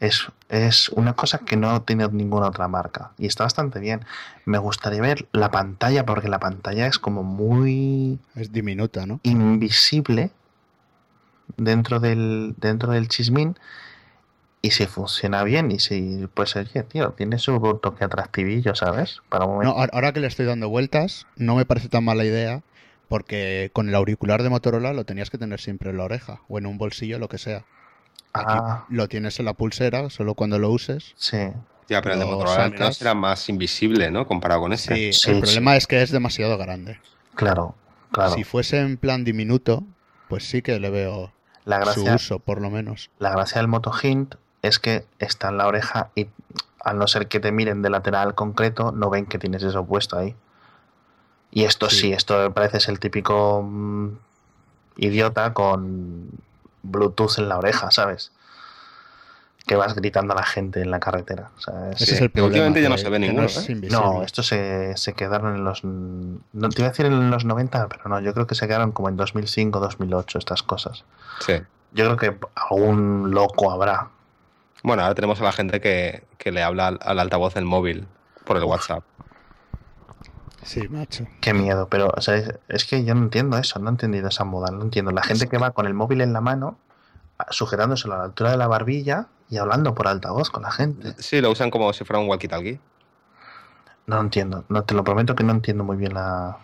Es, 0.00 0.26
es 0.48 0.88
una 0.90 1.14
cosa 1.14 1.38
que 1.38 1.56
no 1.56 1.82
tiene 1.82 2.08
ninguna 2.08 2.48
otra 2.48 2.66
marca 2.66 3.12
y 3.18 3.26
está 3.26 3.44
bastante 3.44 3.78
bien. 3.78 4.04
Me 4.46 4.58
gustaría 4.58 5.00
ver 5.00 5.26
la 5.32 5.50
pantalla 5.50 6.04
porque 6.04 6.28
la 6.28 6.40
pantalla 6.40 6.86
es 6.88 6.98
como 6.98 7.22
muy 7.22 8.18
Es 8.34 8.52
diminuta, 8.52 9.06
¿no? 9.06 9.20
invisible 9.22 10.30
dentro 11.56 12.00
del 12.00 12.54
dentro 12.58 12.92
del 12.92 13.08
chismín 13.08 13.56
y 14.60 14.70
si 14.70 14.86
funciona 14.86 15.42
bien 15.44 15.70
y 15.70 15.78
si 15.78 16.28
pues 16.34 16.56
oye 16.56 16.82
tío 16.84 17.10
tiene 17.10 17.38
su 17.38 17.78
toque 17.82 18.04
atractivillo 18.04 18.74
sabes 18.74 19.20
para 19.28 19.44
un 19.44 19.52
No, 19.52 19.56
momento 19.58 19.80
ahora 19.80 19.90
ahora 19.94 20.12
que 20.12 20.20
le 20.20 20.26
estoy 20.28 20.46
dando 20.46 20.68
vueltas, 20.68 21.26
no 21.36 21.56
me 21.56 21.64
parece 21.64 21.88
tan 21.88 22.04
mala 22.04 22.24
idea, 22.24 22.62
porque 23.12 23.68
con 23.74 23.90
el 23.90 23.94
auricular 23.94 24.42
de 24.42 24.48
Motorola 24.48 24.94
lo 24.94 25.04
tenías 25.04 25.28
que 25.28 25.36
tener 25.36 25.60
siempre 25.60 25.90
en 25.90 25.98
la 25.98 26.04
oreja 26.04 26.40
o 26.48 26.56
en 26.56 26.64
un 26.64 26.78
bolsillo, 26.78 27.18
lo 27.18 27.28
que 27.28 27.36
sea. 27.36 27.58
Aquí 28.32 28.54
ah 28.56 28.86
lo 28.88 29.06
tienes 29.06 29.38
en 29.38 29.44
la 29.44 29.52
pulsera, 29.52 30.08
solo 30.08 30.34
cuando 30.34 30.58
lo 30.58 30.70
uses. 30.70 31.12
sí 31.14 31.36
Ya, 31.90 32.00
pero 32.00 32.14
el 32.14 32.20
de 32.20 32.24
Motorola 32.24 32.64
al 32.64 32.70
menos 32.70 32.96
sacas. 32.96 33.02
era 33.02 33.12
más 33.12 33.50
invisible, 33.50 34.10
¿no? 34.10 34.26
Comparado 34.26 34.62
con 34.62 34.72
este. 34.72 34.94
Sí, 34.94 35.12
Sí, 35.12 35.30
el 35.30 35.36
sí. 35.36 35.42
problema 35.42 35.76
es 35.76 35.86
que 35.86 36.00
es 36.00 36.10
demasiado 36.10 36.56
grande. 36.56 37.00
claro 37.34 37.74
claro 38.12 38.32
Si 38.32 38.44
fuese 38.44 38.80
en 38.80 38.96
plan 38.96 39.24
diminuto, 39.24 39.84
pues 40.30 40.48
sí 40.48 40.62
que 40.62 40.80
le 40.80 40.88
veo 40.88 41.34
la 41.66 41.84
su 41.84 42.04
uso, 42.04 42.38
por 42.38 42.62
lo 42.62 42.70
menos. 42.70 43.10
la 43.18 43.28
gracia 43.30 43.58
del 43.60 43.68
Moto 43.68 43.92
Hint 44.02 44.36
es 44.62 44.78
que 44.78 45.04
está 45.18 45.50
en 45.50 45.58
la 45.58 45.66
oreja 45.66 46.08
y 46.14 46.28
al 46.82 46.96
no 46.98 47.06
ser 47.08 47.28
que 47.28 47.40
te 47.40 47.52
miren 47.52 47.82
de 47.82 47.90
lateral 47.90 48.34
concreto 48.34 48.90
no 48.90 49.10
ven 49.10 49.26
que 49.26 49.38
tienes 49.38 49.62
eso 49.64 49.84
puesto 49.84 50.16
ahí 50.16 50.34
y 51.52 51.64
esto 51.64 51.88
sí, 51.90 51.96
Sí. 52.00 52.12
esto 52.12 52.52
parece 52.52 52.78
es 52.78 52.88
el 52.88 52.98
típico 52.98 53.62
mm, 53.62 54.08
idiota 54.96 55.52
con 55.52 56.28
Bluetooth 56.82 57.38
en 57.38 57.48
la 57.48 57.58
oreja 57.58 57.90
sabes 57.90 58.32
que 59.66 59.76
vas 59.76 59.94
gritando 59.94 60.32
a 60.32 60.36
la 60.36 60.42
gente 60.42 60.80
en 60.82 60.90
la 60.90 60.98
carretera 60.98 61.50
o 61.56 61.60
sea, 61.60 61.90
es- 61.92 62.00
el 62.10 62.18
que 62.18 62.28
problema. 62.30 62.46
últimamente 62.48 62.82
ya 62.82 62.88
no 62.88 62.98
se 62.98 63.08
ve 63.08 63.18
ninguno, 63.20 63.44
es 63.46 63.68
¿eh? 63.68 63.78
No, 63.90 64.22
estos 64.24 64.48
se, 64.48 64.96
se 64.96 65.12
quedaron 65.12 65.54
en 65.54 65.62
los... 65.64 65.84
No 65.84 66.68
te 66.68 66.80
iba 66.82 66.88
a 66.88 66.90
decir 66.90 67.06
en 67.06 67.30
los 67.30 67.44
90, 67.44 67.88
pero 67.88 68.08
no, 68.08 68.18
yo 68.20 68.34
creo 68.34 68.48
que 68.48 68.56
se 68.56 68.66
quedaron 68.66 68.90
como 68.90 69.08
en 69.08 69.16
2005, 69.16 69.78
2008, 69.78 70.38
estas 70.40 70.64
cosas. 70.64 71.04
Sí. 71.38 71.52
Yo 71.92 72.04
creo 72.06 72.16
que 72.16 72.36
algún 72.56 73.30
loco 73.30 73.70
habrá. 73.70 74.08
Bueno, 74.82 75.02
ahora 75.02 75.14
tenemos 75.14 75.40
a 75.40 75.44
la 75.44 75.52
gente 75.52 75.80
que, 75.80 76.24
que 76.38 76.50
le 76.50 76.62
habla 76.64 76.88
al, 76.88 76.98
al 77.00 77.20
altavoz 77.20 77.54
del 77.54 77.64
móvil 77.64 78.06
por 78.44 78.56
el 78.56 78.64
WhatsApp. 78.64 79.04
Sí, 80.64 80.86
macho. 80.88 81.26
Qué 81.40 81.52
miedo, 81.54 81.88
pero 81.88 82.12
o 82.16 82.20
sea, 82.20 82.36
es, 82.36 82.54
es 82.68 82.84
que 82.84 83.04
yo 83.04 83.14
no 83.14 83.22
entiendo 83.22 83.58
eso, 83.58 83.78
no 83.78 83.88
he 83.88 83.92
entendido 83.92 84.28
esa 84.28 84.44
moda, 84.44 84.70
no 84.70 84.82
entiendo. 84.82 85.10
La 85.10 85.22
gente 85.22 85.48
que 85.48 85.58
va 85.58 85.72
con 85.72 85.86
el 85.86 85.94
móvil 85.94 86.20
en 86.20 86.32
la 86.32 86.40
mano, 86.40 86.78
sujetándoselo 87.50 88.14
a 88.14 88.18
la 88.18 88.24
altura 88.24 88.52
de 88.52 88.56
la 88.56 88.68
barbilla 88.68 89.26
y 89.50 89.56
hablando 89.58 89.94
por 89.94 90.06
altavoz 90.08 90.50
con 90.50 90.62
la 90.62 90.70
gente. 90.70 91.14
Sí, 91.18 91.40
lo 91.40 91.50
usan 91.50 91.70
como 91.70 91.92
si 91.92 92.04
fuera 92.04 92.20
un 92.20 92.28
walkie-talkie. 92.28 92.78
No 94.06 94.20
entiendo, 94.20 94.64
no 94.68 94.84
te 94.84 94.94
lo 94.94 95.04
prometo 95.04 95.34
que 95.34 95.44
no 95.44 95.52
entiendo 95.52 95.84
muy 95.84 95.96
bien 95.96 96.14
la... 96.14 96.58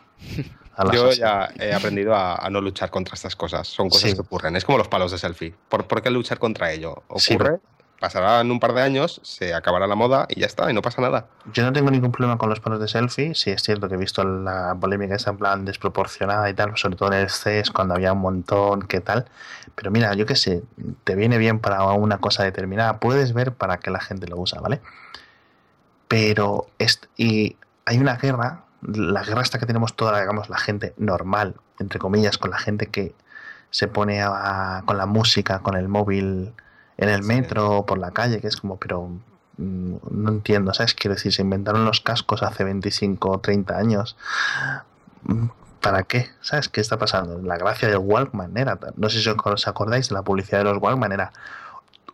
a 0.77 0.85
la 0.85 0.93
Yo 0.93 1.07
sociedad. 1.07 1.51
ya 1.57 1.65
he 1.65 1.75
aprendido 1.75 2.15
a, 2.15 2.35
a 2.37 2.51
no 2.51 2.61
luchar 2.61 2.91
contra 2.91 3.15
estas 3.15 3.37
cosas. 3.37 3.67
Son 3.69 3.89
cosas 3.89 4.11
Sí. 4.11 4.15
que 4.17 4.21
ocurren. 4.23 4.57
Es 4.57 4.65
como 4.65 4.79
los 4.79 4.89
palos 4.89 5.11
de 5.13 5.19
selfie. 5.19 5.55
¿Por, 5.69 5.87
por 5.87 6.03
qué 6.03 6.11
luchar 6.11 6.39
contra 6.39 6.73
ello? 6.73 7.03
Sí, 7.17 7.35
Ocurre 7.35 7.59
en 8.01 8.51
un 8.51 8.61
par 8.61 8.75
de 8.75 8.83
años, 8.83 9.21
se 9.25 9.55
acabará 9.55 9.87
la 9.89 9.97
moda 9.97 10.27
y 10.29 10.41
ya 10.41 10.47
está, 10.47 10.71
y 10.71 10.75
no 10.75 10.83
pasa 10.83 11.03
nada. 11.03 11.27
Yo 11.53 11.65
no 11.65 11.73
tengo 11.73 11.91
ningún 11.91 12.13
problema 12.13 12.39
con 12.39 12.49
los 12.49 12.61
palos 12.61 12.81
de 12.81 12.87
selfie. 12.87 13.35
Sí, 13.35 13.51
es 13.51 13.63
cierto 13.63 13.89
que 13.89 13.97
he 13.97 13.99
visto 13.99 14.23
la 14.23 14.77
polémica 14.81 15.17
esa 15.17 15.33
plan 15.33 15.65
desproporcionada 15.65 16.49
y 16.49 16.55
tal, 16.55 16.77
sobre 16.77 16.97
todo 16.97 17.13
en 17.13 17.19
el 17.19 17.31
CES 17.31 17.71
cuando 17.71 17.95
había 17.95 18.13
un 18.13 18.21
montón, 18.21 18.83
qué 18.83 19.01
tal. 19.01 19.27
Pero 19.75 19.91
mira, 19.91 20.15
yo 20.15 20.27
qué 20.27 20.37
sé, 20.37 20.63
te 21.05 21.17
viene 21.17 21.39
bien 21.39 21.59
para 21.59 21.83
una 21.93 22.19
cosa 22.19 22.45
determinada. 22.45 23.01
Puedes 23.01 23.33
ver 23.33 23.53
para 23.53 23.79
qué 23.79 23.91
la 23.91 24.01
gente 24.01 24.29
lo 24.29 24.39
usa, 24.39 24.61
¿vale? 24.61 24.81
Pero, 26.07 26.69
y 27.17 27.57
hay 27.85 27.99
una 27.99 28.15
guerra, 28.17 28.65
la 28.83 29.25
guerra 29.25 29.43
esta 29.43 29.59
que 29.59 29.67
tenemos 29.67 29.97
toda, 29.97 30.21
digamos, 30.21 30.49
la 30.49 30.59
gente 30.59 30.95
normal, 30.99 31.57
entre 31.81 31.99
comillas, 31.99 32.39
con 32.39 32.53
la 32.53 32.59
gente 32.59 32.87
que 32.87 33.15
se 33.71 33.89
pone 33.89 34.25
con 34.87 34.97
la 34.97 35.07
música, 35.07 35.59
con 35.61 35.77
el 35.77 35.89
móvil 35.89 36.55
en 36.99 37.09
el 37.09 37.23
metro 37.23 37.79
o 37.79 37.87
por 37.87 37.99
la 37.99 38.11
calle, 38.11 38.41
que 38.41 38.49
es 38.49 38.57
como, 38.57 38.77
pero 38.77 39.09
mm, 39.57 39.95
no 40.11 40.31
entiendo, 40.31 40.75
¿sabes? 40.75 40.95
Quiero 40.95 41.15
decir, 41.15 41.33
se 41.33 41.43
inventaron 41.43 41.85
los 41.85 42.01
cascos 42.01 42.43
hace 42.43 42.65
25 42.65 43.31
o 43.31 43.39
30 43.39 43.79
años. 43.79 44.17
Mm, 45.23 45.47
¿Para 45.81 46.03
qué? 46.03 46.29
¿Sabes 46.41 46.69
qué 46.69 46.81
está 46.81 46.99
pasando? 46.99 47.41
La 47.41 47.57
gracia 47.57 47.89
del 47.89 47.99
Walkman 47.99 48.57
era, 48.57 48.79
no 48.97 49.09
sé 49.09 49.21
si 49.21 49.29
os 49.29 49.69
acordáis 49.69 50.09
de 50.09 50.15
la 50.15 50.23
publicidad 50.23 50.59
de 50.59 50.65
los 50.65 50.83
Walkman, 50.83 51.13
era 51.13 51.33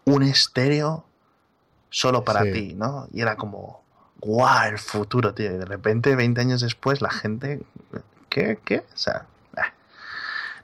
un 0.04 0.22
estéreo 0.22 1.04
solo 1.88 2.24
para 2.24 2.42
ti, 2.42 2.74
¿no? 2.76 3.08
Y 3.10 3.22
era 3.22 3.36
como, 3.36 3.82
guau, 4.20 4.68
el 4.68 4.78
futuro, 4.78 5.32
tío. 5.32 5.46
Y 5.46 5.56
de 5.56 5.64
repente, 5.64 6.14
20 6.14 6.40
años 6.42 6.60
después, 6.60 7.00
la 7.00 7.10
gente, 7.10 7.62
¿qué? 8.28 8.58
¿Qué? 8.62 8.80
O 8.80 8.96
sea, 8.96 9.24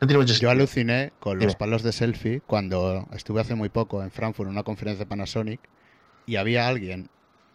yo 0.01 0.51
aluciné 0.51 1.12
con 1.20 1.38
los 1.38 1.57
palos 1.57 1.82
de 1.82 1.92
selfie 1.92 2.40
cuando 2.46 3.07
estuve 3.12 3.40
hace 3.40 3.55
muy 3.55 3.68
poco 3.68 4.03
en 4.03 4.11
Frankfurt 4.11 4.46
en 4.46 4.53
una 4.53 4.62
conferencia 4.62 5.05
de 5.05 5.09
Panasonic 5.09 5.61
y 6.26 6.36
había 6.36 6.68
alguien 6.68 7.11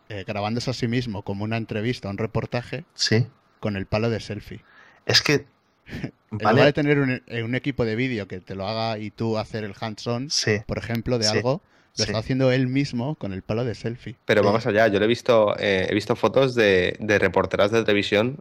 eh, 0.10 0.24
grabándose 0.28 0.70
a 0.70 0.74
sí 0.74 0.88
mismo 0.88 1.24
como 1.24 1.44
una 1.44 1.58
entrevista, 1.58 2.10
un 2.10 2.18
reportaje, 2.18 2.86
sí. 2.94 3.26
con 3.60 3.76
el 3.76 3.88
palo 3.88 4.10
de 4.10 4.20
selfie. 4.20 4.62
Es 5.06 5.22
que 5.22 5.48
en 6.32 6.38
lugar 6.38 6.66
de 6.66 6.74
tener 6.74 7.24
eh, 7.28 7.44
un, 7.44 7.56
equipo 7.56 7.86
de 7.86 7.96
vídeo 7.96 8.28
que 8.28 8.40
te 8.40 8.54
lo 8.54 8.68
haga 8.68 9.00
y 9.00 9.10
tú 9.10 9.38
hacer 9.38 9.64
el 9.64 9.74
hands-on, 9.80 10.30
por 10.68 10.78
ejemplo, 10.78 11.18
de 11.18 11.28
algo, 11.28 11.62
lo 11.98 12.04
está 12.04 12.18
haciendo 12.18 12.52
él 12.52 12.68
mismo 12.68 13.16
con 13.16 13.32
el 13.34 13.42
palo 13.42 13.64
de 13.64 13.76
selfie. 13.76 14.18
Pero 14.26 14.44
vamos 14.44 14.66
allá, 14.66 14.88
yo 14.88 15.00
le 15.00 15.06
he 15.06 15.08
visto, 15.08 15.56
eh, 15.58 15.88
he 15.90 15.94
visto 15.94 16.16
fotos 16.16 16.56
de, 16.56 16.98
reporteras 17.20 17.72
de 17.72 17.84
televisión 17.84 18.38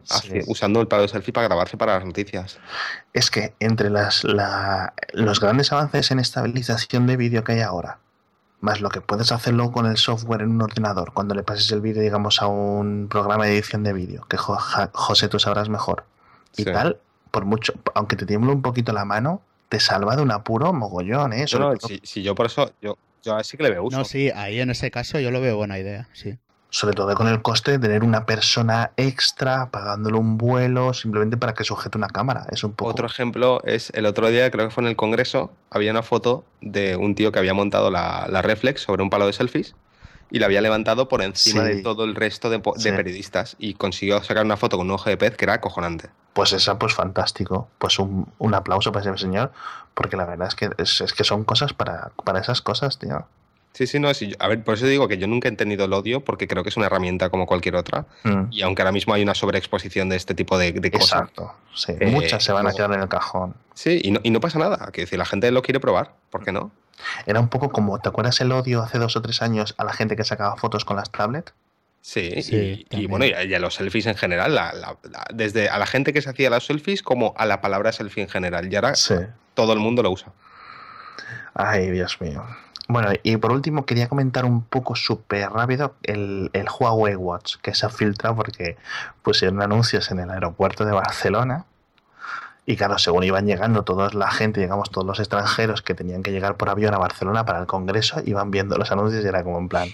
usando 0.47 0.81
el 0.81 0.87
palo 0.87 1.03
de 1.03 1.07
selfie 1.07 1.33
para 1.33 1.47
grabarse 1.47 1.77
para 1.77 1.95
las 1.95 2.05
noticias. 2.05 2.59
Es 3.13 3.31
que 3.31 3.53
entre 3.59 3.89
las, 3.89 4.25
los 5.13 5.39
grandes 5.39 5.71
avances 5.71 6.11
en 6.11 6.19
estabilización 6.19 7.07
de 7.07 7.17
vídeo 7.17 7.43
que 7.43 7.53
hay 7.53 7.61
ahora, 7.61 7.99
más 8.59 8.81
lo 8.81 8.89
que 8.89 9.01
puedes 9.01 9.31
hacerlo 9.31 9.71
con 9.71 9.85
el 9.85 9.97
software 9.97 10.41
en 10.41 10.51
un 10.51 10.61
ordenador, 10.61 11.13
cuando 11.13 11.35
le 11.35 11.43
pases 11.43 11.71
el 11.71 11.81
vídeo, 11.81 12.01
digamos, 12.01 12.41
a 12.41 12.47
un 12.47 13.07
programa 13.09 13.45
de 13.45 13.53
edición 13.53 13.83
de 13.83 13.93
vídeo, 13.93 14.25
que 14.27 14.37
José 14.37 15.29
tú 15.29 15.39
sabrás 15.39 15.69
mejor, 15.69 16.03
y 16.57 16.65
tal, 16.65 16.97
por 17.31 17.45
mucho, 17.45 17.73
aunque 17.93 18.15
te 18.15 18.25
tiemble 18.25 18.51
un 18.51 18.61
poquito 18.61 18.91
la 18.91 19.05
mano, 19.05 19.41
te 19.69 19.79
salva 19.79 20.15
de 20.15 20.21
un 20.21 20.31
apuro 20.31 20.73
mogollón, 20.73 21.33
¿eh? 21.33 21.45
No, 21.57 21.73
si, 22.03 22.23
yo 22.23 22.35
por 22.35 22.47
eso, 22.47 22.71
yo, 22.81 22.97
yo 23.25 23.43
sí 23.43 23.57
que 23.57 23.63
le 23.63 23.71
veo 23.71 23.83
uso. 23.83 23.97
No, 23.97 24.05
sí, 24.05 24.29
ahí 24.29 24.59
en 24.59 24.69
ese 24.69 24.91
caso 24.91 25.19
yo 25.19 25.31
lo 25.31 25.41
veo 25.41 25.57
buena 25.57 25.79
idea, 25.79 26.07
sí. 26.13 26.37
Sobre 26.69 26.93
todo 26.93 27.15
con 27.15 27.27
el 27.27 27.41
coste 27.41 27.71
de 27.71 27.79
tener 27.79 28.03
una 28.03 28.25
persona 28.25 28.91
extra 28.97 29.69
pagándole 29.71 30.17
un 30.17 30.37
vuelo 30.37 30.93
simplemente 30.93 31.37
para 31.37 31.53
que 31.53 31.63
sujete 31.63 31.97
una 31.97 32.07
cámara. 32.07 32.47
Es 32.51 32.65
un 32.65 32.73
poco... 32.73 32.91
Otro 32.91 33.07
ejemplo 33.07 33.63
es 33.63 33.91
el 33.95 34.05
otro 34.05 34.29
día, 34.29 34.51
creo 34.51 34.67
que 34.67 34.73
fue 34.73 34.83
en 34.83 34.89
el 34.89 34.97
Congreso, 34.97 35.53
había 35.69 35.91
una 35.91 36.03
foto 36.03 36.43
de 36.61 36.97
un 36.97 37.15
tío 37.15 37.31
que 37.31 37.39
había 37.39 37.53
montado 37.53 37.91
la, 37.91 38.27
la 38.29 38.41
Reflex 38.41 38.81
sobre 38.81 39.03
un 39.03 39.09
palo 39.09 39.25
de 39.25 39.33
selfies 39.33 39.75
y 40.31 40.39
la 40.39 40.47
había 40.47 40.61
levantado 40.61 41.07
por 41.07 41.21
encima 41.21 41.63
de 41.63 41.81
todo 41.81 42.03
el 42.03 42.15
resto 42.15 42.49
de, 42.49 42.59
periodistas 42.59 43.55
y 43.59 43.75
consiguió 43.75 44.21
sacar 44.23 44.45
una 44.45 44.57
foto 44.57 44.77
con 44.77 44.87
un 44.87 44.93
ojo 44.93 45.09
de 45.09 45.17
pez 45.17 45.35
que 45.37 45.45
era 45.45 45.53
acojonante. 45.53 46.09
Pues 46.33 46.51
esa, 46.51 46.77
pues 46.77 46.93
fantástico. 46.93 47.69
Pues 47.77 47.99
un, 47.99 48.53
aplauso 48.53 48.91
para 48.91 49.09
ese 49.09 49.17
señor, 49.17 49.51
porque 49.93 50.17
la 50.17 50.25
verdad 50.25 50.47
es 50.47 50.55
que, 50.55 50.69
es, 50.77 51.13
que 51.13 51.23
son 51.23 51.43
cosas 51.43 51.73
para, 51.73 52.11
para 52.23 52.39
esas 52.39 52.61
cosas, 52.61 52.99
tío. 52.99 53.25
Sí, 53.75 53.87
sí, 53.87 53.99
no, 53.99 54.07
a 54.07 54.47
ver, 54.47 54.63
por 54.63 54.75
eso 54.75 54.87
digo 54.87 55.09
que 55.09 55.17
yo 55.17 55.27
nunca 55.27 55.49
he 55.49 55.51
entendido 55.51 55.83
el 55.83 55.91
odio 55.91 56.23
porque 56.23 56.47
creo 56.47 56.63
que 56.63 56.69
es 56.69 56.77
una 56.77 56.85
herramienta 56.85 57.29
como 57.29 57.45
cualquier 57.45 57.75
otra 57.75 58.05
mm. 58.23 58.43
y 58.49 58.61
aunque 58.61 58.81
ahora 58.81 58.93
mismo 58.93 59.13
hay 59.13 59.21
una 59.21 59.35
sobreexposición 59.35 60.07
de 60.07 60.15
este 60.15 60.33
tipo 60.33 60.57
de, 60.57 60.73
cosas. 60.91 61.23
Exacto, 61.23 61.53
sí, 61.73 61.93
eh, 61.99 62.07
muchas 62.07 62.41
se 62.41 62.53
van 62.53 62.65
a 62.67 62.71
quedar 62.71 62.93
en 62.93 63.01
el 63.01 63.09
cajón. 63.09 63.53
Sí, 63.73 63.99
y 64.01 64.11
no, 64.11 64.21
y 64.23 64.29
no 64.29 64.39
pasa 64.39 64.59
nada, 64.59 64.91
que 64.93 65.01
decir, 65.01 65.19
la 65.19 65.25
gente 65.25 65.51
lo 65.51 65.61
quiere 65.61 65.81
probar, 65.81 66.13
¿por 66.29 66.45
qué 66.45 66.53
no? 66.53 66.71
Era 67.25 67.41
un 67.41 67.49
poco 67.49 67.69
como, 67.69 67.99
¿te 67.99 68.07
acuerdas 68.07 68.39
el 68.39 68.53
odio 68.53 68.81
hace 68.81 68.97
dos 68.97 69.17
o 69.17 69.21
tres 69.21 69.41
años 69.41 69.75
a 69.77 69.83
la 69.83 69.91
gente 69.91 70.15
que 70.15 70.23
sacaba 70.23 70.55
fotos 70.55 70.85
con 70.85 70.95
las 70.95 71.11
tablets? 71.11 71.53
Sí, 71.99 72.85
y, 72.91 73.07
bueno, 73.07 73.25
y 73.25 73.53
a, 73.53 73.59
los 73.59 73.75
selfies 73.75 74.05
en 74.05 74.15
general, 74.15 74.57
desde 75.33 75.67
a 75.67 75.77
la 75.79 75.85
gente 75.85 76.13
que 76.13 76.21
se 76.21 76.29
hacía 76.29 76.49
las 76.49 76.65
selfies 76.65 77.03
como 77.03 77.33
a 77.35 77.45
la 77.45 77.59
palabra 77.59 77.91
selfie 77.91 78.23
en 78.23 78.29
general. 78.29 78.71
Y 78.71 78.75
ahora 78.77 78.93
todo 79.53 79.73
el 79.73 79.79
mundo 79.79 80.01
lo 80.01 80.11
usa. 80.11 80.31
Ay, 81.55 81.89
Dios 81.89 82.21
mío. 82.21 82.45
Bueno, 82.87 83.09
y 83.23 83.37
por 83.37 83.51
último 83.51 83.85
quería 83.85 84.07
comentar 84.07 84.45
un 84.45 84.61
poco 84.61 84.95
súper 84.95 85.49
rápido 85.49 85.95
el, 86.03 86.51
el, 86.53 86.67
Huawei 86.69 87.15
Watch 87.15 87.55
que 87.61 87.73
se 87.73 87.85
ha 87.85 87.89
filtrado 87.89 88.35
porque 88.35 88.77
pusieron 89.23 89.61
anuncios 89.61 90.11
en 90.11 90.19
el 90.19 90.29
aeropuerto 90.29 90.85
de 90.85 90.91
Barcelona. 90.91 91.65
Y 92.67 92.77
claro, 92.77 92.97
según 92.97 93.23
iban 93.23 93.45
llegando 93.45 93.83
toda 93.83 94.09
la 94.11 94.29
gente, 94.31 94.59
digamos, 94.61 94.89
todos 94.91 95.05
los 95.05 95.19
extranjeros 95.19 95.81
que 95.81 95.93
tenían 95.93 96.23
que 96.23 96.31
llegar 96.31 96.57
por 96.57 96.69
avión 96.69 96.93
a 96.93 96.97
Barcelona 96.97 97.45
para 97.45 97.59
el 97.59 97.67
Congreso, 97.67 98.21
iban 98.25 98.51
viendo 98.51 98.75
los 98.77 98.91
anuncios 98.91 99.23
y 99.23 99.27
era 99.27 99.43
como 99.43 99.59
en 99.59 99.69
plan... 99.69 99.89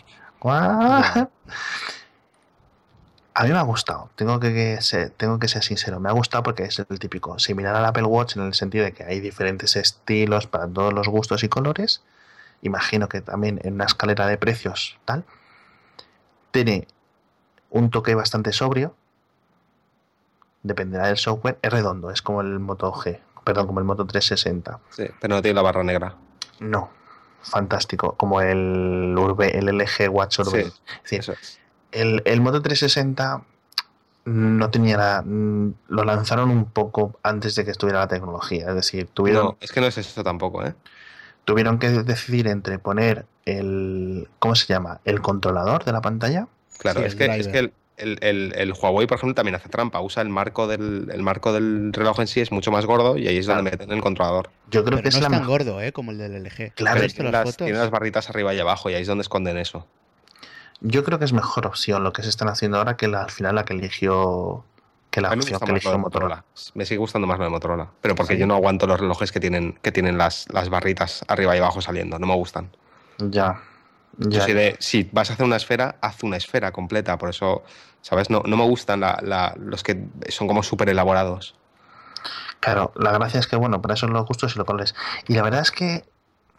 A 3.34 3.44
mí 3.44 3.50
me 3.50 3.58
ha 3.58 3.62
gustado, 3.62 4.10
tengo 4.16 4.40
que, 4.42 4.82
ser, 4.82 5.12
tengo 5.12 5.40
que 5.40 5.48
ser 5.48 5.64
sincero, 5.64 6.02
me 6.02 6.10
ha 6.10 6.12
gustado 6.12 6.44
porque 6.44 6.64
es 6.64 6.80
el 6.80 7.00
típico, 7.00 7.40
similar 7.40 7.74
al 7.76 7.86
Apple 7.86 8.04
Watch 8.04 8.36
en 8.36 8.44
el 8.44 8.54
sentido 8.54 8.84
de 8.84 8.92
que 8.92 9.06
hay 9.06 9.22
diferentes 9.22 9.78
estilos 9.78 10.48
para 10.48 10.68
todos 10.68 10.92
los 10.94 11.08
gustos 11.08 11.44
y 11.44 11.50
colores, 11.50 12.04
imagino 12.62 13.10
que 13.10 13.22
también 13.22 13.60
en 13.64 13.76
una 13.76 13.86
escalera 13.86 14.28
de 14.28 14.38
precios 14.38 15.00
tal, 15.06 15.26
tiene 16.52 16.88
un 17.70 17.90
toque 17.90 18.16
bastante 18.16 18.54
sobrio, 18.54 18.96
dependerá 20.64 21.08
del 21.08 21.18
software, 21.18 21.58
es 21.62 21.72
redondo, 21.72 22.12
es 22.12 22.22
como 22.22 22.42
el 22.42 22.60
Moto 22.60 22.92
G, 22.94 23.20
perdón, 23.44 23.68
como 23.68 23.80
el 23.80 23.86
Moto 23.86 24.06
360. 24.06 24.80
Sí, 24.90 25.06
pero 25.20 25.36
no 25.36 25.42
tiene 25.42 25.56
la 25.56 25.62
barra 25.62 25.84
negra. 25.84 26.16
No, 26.60 26.90
fantástico, 27.42 28.14
como 28.14 28.42
el, 28.42 29.16
Urbe, 29.18 29.58
el 29.58 29.66
LG 29.66 30.10
Watch 30.10 30.40
Urbe. 30.40 30.72
Sí, 31.04 31.20
el, 31.92 32.22
el 32.26 32.42
Moto 32.42 32.62
360 32.62 33.44
no 34.26 34.70
tenía 34.70 34.98
la, 34.98 35.24
lo 35.26 36.04
lanzaron 36.04 36.52
un 36.52 36.66
poco 36.66 37.20
antes 37.24 37.56
de 37.56 37.66
que 37.66 37.72
estuviera 37.72 38.00
la 38.00 38.08
tecnología, 38.08 38.70
es 38.70 38.76
decir, 38.76 39.08
tuvieron... 39.08 39.46
No, 39.46 39.58
es 39.60 39.72
que 39.72 39.82
no 39.82 39.88
es 39.88 39.98
eso 39.98 40.24
tampoco, 40.24 40.64
¿eh? 40.64 40.76
Tuvieron 41.46 41.80
que 41.80 41.90
decidir 41.90 42.48
entre 42.48 42.80
poner 42.80 43.26
el, 43.46 44.28
¿cómo 44.40 44.56
se 44.56 44.72
llama? 44.72 45.02
El 45.06 45.22
controlador 45.22 45.84
de 45.84 45.92
la 45.92 46.02
pantalla. 46.02 46.48
Claro, 46.78 47.02
es, 47.02 47.16
que, 47.16 47.26
es, 47.26 47.48
que, 47.48 47.72
el, 48.02 48.54
el, 48.56 48.74
Huawei, 48.74 49.08
por 49.08 49.18
ejemplo, 49.18 49.36
también 49.36 49.56
hace 49.56 49.70
trampa. 49.70 50.02
Usa 50.02 50.24
el 50.24 50.30
marco 50.30 50.68
del, 50.68 51.10
el 51.14 51.22
marco 51.22 51.54
del 51.54 51.94
reloj 51.94 52.20
en 52.20 52.28
sí, 52.28 52.42
es 52.42 52.52
mucho 52.52 52.72
más 52.72 52.86
gordo 52.86 53.18
y 53.18 53.28
ahí 53.28 53.38
es 53.38 53.46
donde 53.46 53.64
meten 53.64 53.92
el 53.92 54.02
controlador. 54.02 54.50
Yo 54.70 54.84
creo 54.84 55.02
que 55.02 55.10
es, 55.10 55.20
tan 55.20 55.46
gordo 55.46 55.82
¿eh? 55.82 55.92
como 55.92 56.12
el 56.12 56.18
del 56.18 56.44
LG. 56.44 56.74
Claro, 56.74 57.06
tiene 57.08 57.32
las, 57.32 57.58
tiene 57.58 57.78
las 57.78 57.90
barritas 57.90 58.30
arriba 58.30 58.54
y 58.54 58.60
abajo 58.60 58.90
y 58.90 58.96
ahí 58.96 59.02
es 59.02 59.08
donde 59.08 59.22
esconden 59.22 59.58
eso. 59.58 59.88
Yo 60.82 61.04
creo 61.04 61.20
que 61.20 61.26
es 61.26 61.34
mejor 61.34 61.68
opción 61.68 62.04
lo 62.04 62.12
que 62.12 62.24
se 62.24 62.30
están 62.30 62.48
haciendo 62.48 62.78
ahora 62.78 62.98
que 62.98 63.06
al 63.06 63.30
final 63.30 63.56
la 63.56 63.66
que 63.66 63.74
eligió 63.74 64.66
que 65.12 65.22
la 65.22 65.30
opción 65.30 65.60
que 65.60 65.72
eligió 65.72 65.98
Motorola. 65.98 66.44
Me 66.74 66.86
sigue 66.86 66.98
gustando 66.98 67.28
más 67.28 67.38
lo 67.38 67.46
de 67.46 67.52
Motorola, 67.52 67.90
pero 68.02 68.16
porque 68.16 68.38
yo 68.38 68.48
no 68.48 68.56
aguanto 68.56 68.88
los 68.88 69.00
relojes 69.00 69.32
que 69.32 69.40
tienen 69.40 69.78
que 69.82 69.92
tienen 69.92 70.18
las, 70.18 70.48
las 70.52 70.70
barritas 70.70 71.24
arriba 71.28 71.56
y 71.56 71.60
abajo 71.60 71.82
saliendo, 71.82 72.18
no 72.18 72.26
me 72.26 72.36
gustan. 72.36 72.72
Ya. 73.20 73.62
si, 74.80 75.10
vas 75.12 75.30
a 75.30 75.34
hacer 75.34 75.46
una 75.46 75.58
esfera, 75.58 75.98
haz 76.02 76.24
una 76.24 76.38
esfera 76.38 76.72
completa. 76.72 77.18
Por 77.18 77.30
eso, 77.30 77.64
¿sabes? 78.02 78.30
No, 78.30 78.42
no 78.46 78.58
me 78.58 78.64
gustan 78.64 79.04
los 79.58 79.84
que 79.84 80.02
son 80.30 80.48
como 80.48 80.64
súper 80.64 80.90
elaborados. 80.90 81.56
Claro, 82.62 82.94
la 82.96 83.12
gracia 83.12 83.40
es 83.40 83.48
que, 83.48 83.56
bueno, 83.56 83.82
para 83.82 83.96
eso 83.96 84.08
los 84.08 84.26
gustos 84.26 84.56
y 84.56 84.58
los 84.60 84.66
colores. 84.66 84.96
Y 85.28 85.34
la 85.34 85.42
verdad 85.42 85.62
es 85.62 85.72
que 85.72 86.06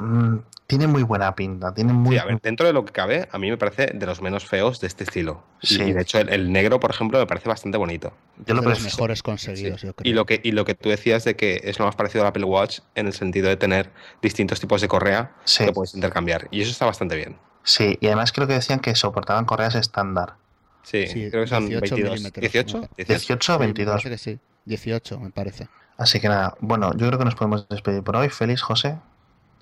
mm, 0.03 0.43
tiene 0.67 0.87
muy 0.87 1.03
buena 1.03 1.35
pinta. 1.35 1.75
Tiene 1.75 1.93
muy... 1.93 2.17
Sí, 2.17 2.23
a 2.23 2.25
ver, 2.25 2.41
dentro 2.41 2.67
de 2.67 2.73
lo 2.73 2.85
que 2.85 2.93
cabe, 2.93 3.29
a 3.31 3.39
mí 3.39 3.51
me 3.51 3.59
parece 3.59 3.87
de 3.95 4.07
los 4.07 4.23
menos 4.23 4.47
feos 4.47 4.81
de 4.81 4.87
este 4.87 5.05
estilo. 5.05 5.45
Sí. 5.63 5.83
Y 5.83 5.93
de 5.93 6.03
hecho, 6.03 6.19
el, 6.19 6.51
negro, 6.53 6.81
por 6.81 6.91
ejemplo, 6.91 7.19
me 7.19 7.27
parece 7.27 7.49
bastante 7.49 7.79
bonito. 7.79 8.13
Yo 8.47 8.55
lo 8.55 8.63
de 8.63 8.71
los 8.71 8.83
mejores 8.83 9.23
conseguidos, 9.23 9.83
yo 9.83 9.95
creo. 9.95 10.11
Y 10.11 10.15
lo, 10.15 10.25
que, 10.25 10.41
y 10.43 10.53
lo 10.53 10.65
que 10.65 10.75
tú 10.75 10.89
decías 10.89 11.25
de 11.25 11.37
que 11.37 11.61
es 11.65 11.79
lo 11.79 11.85
más 11.85 11.95
parecido 11.95 12.25
al 12.25 12.29
Apple 12.29 12.45
Watch 12.45 12.81
en 12.95 13.07
el 13.07 13.13
sentido 13.13 13.49
de 13.49 13.57
tener 13.57 13.91
distintos 14.23 14.61
tipos 14.61 14.81
de 14.81 14.89
correa 14.89 15.33
que 15.59 15.73
puedes 15.73 15.95
intercambiar. 15.95 16.49
Y 16.51 16.63
eso 16.63 16.71
está 16.71 16.87
bastante 16.87 17.17
bien. 17.17 17.37
Sí, 17.65 17.99
y 18.01 18.07
además 18.07 18.33
creo 18.33 18.47
que 18.47 18.55
decían 18.55 18.81
que 18.81 18.95
soportaban 18.95 19.45
correas 19.45 19.75
estándar. 19.75 20.35
Sí, 20.83 21.05
creo 21.31 21.45
que 21.45 21.49
son 21.49 21.69
18 21.69 21.95
22. 21.95 22.33
¿18? 22.33 22.89
18 22.97 23.55
o 23.55 23.59
22. 23.59 24.03
Sí, 24.17 24.39
18, 24.65 25.21
me 25.21 25.31
parece. 25.31 25.69
Así 25.97 26.19
que 26.19 26.29
nada, 26.29 26.57
bueno, 26.61 26.93
yo 26.97 27.07
creo 27.07 27.19
que 27.19 27.25
nos 27.25 27.35
podemos 27.35 27.69
despedir 27.69 28.03
por 28.03 28.17
hoy. 28.17 28.29
Feliz, 28.29 28.63
José. 28.63 28.99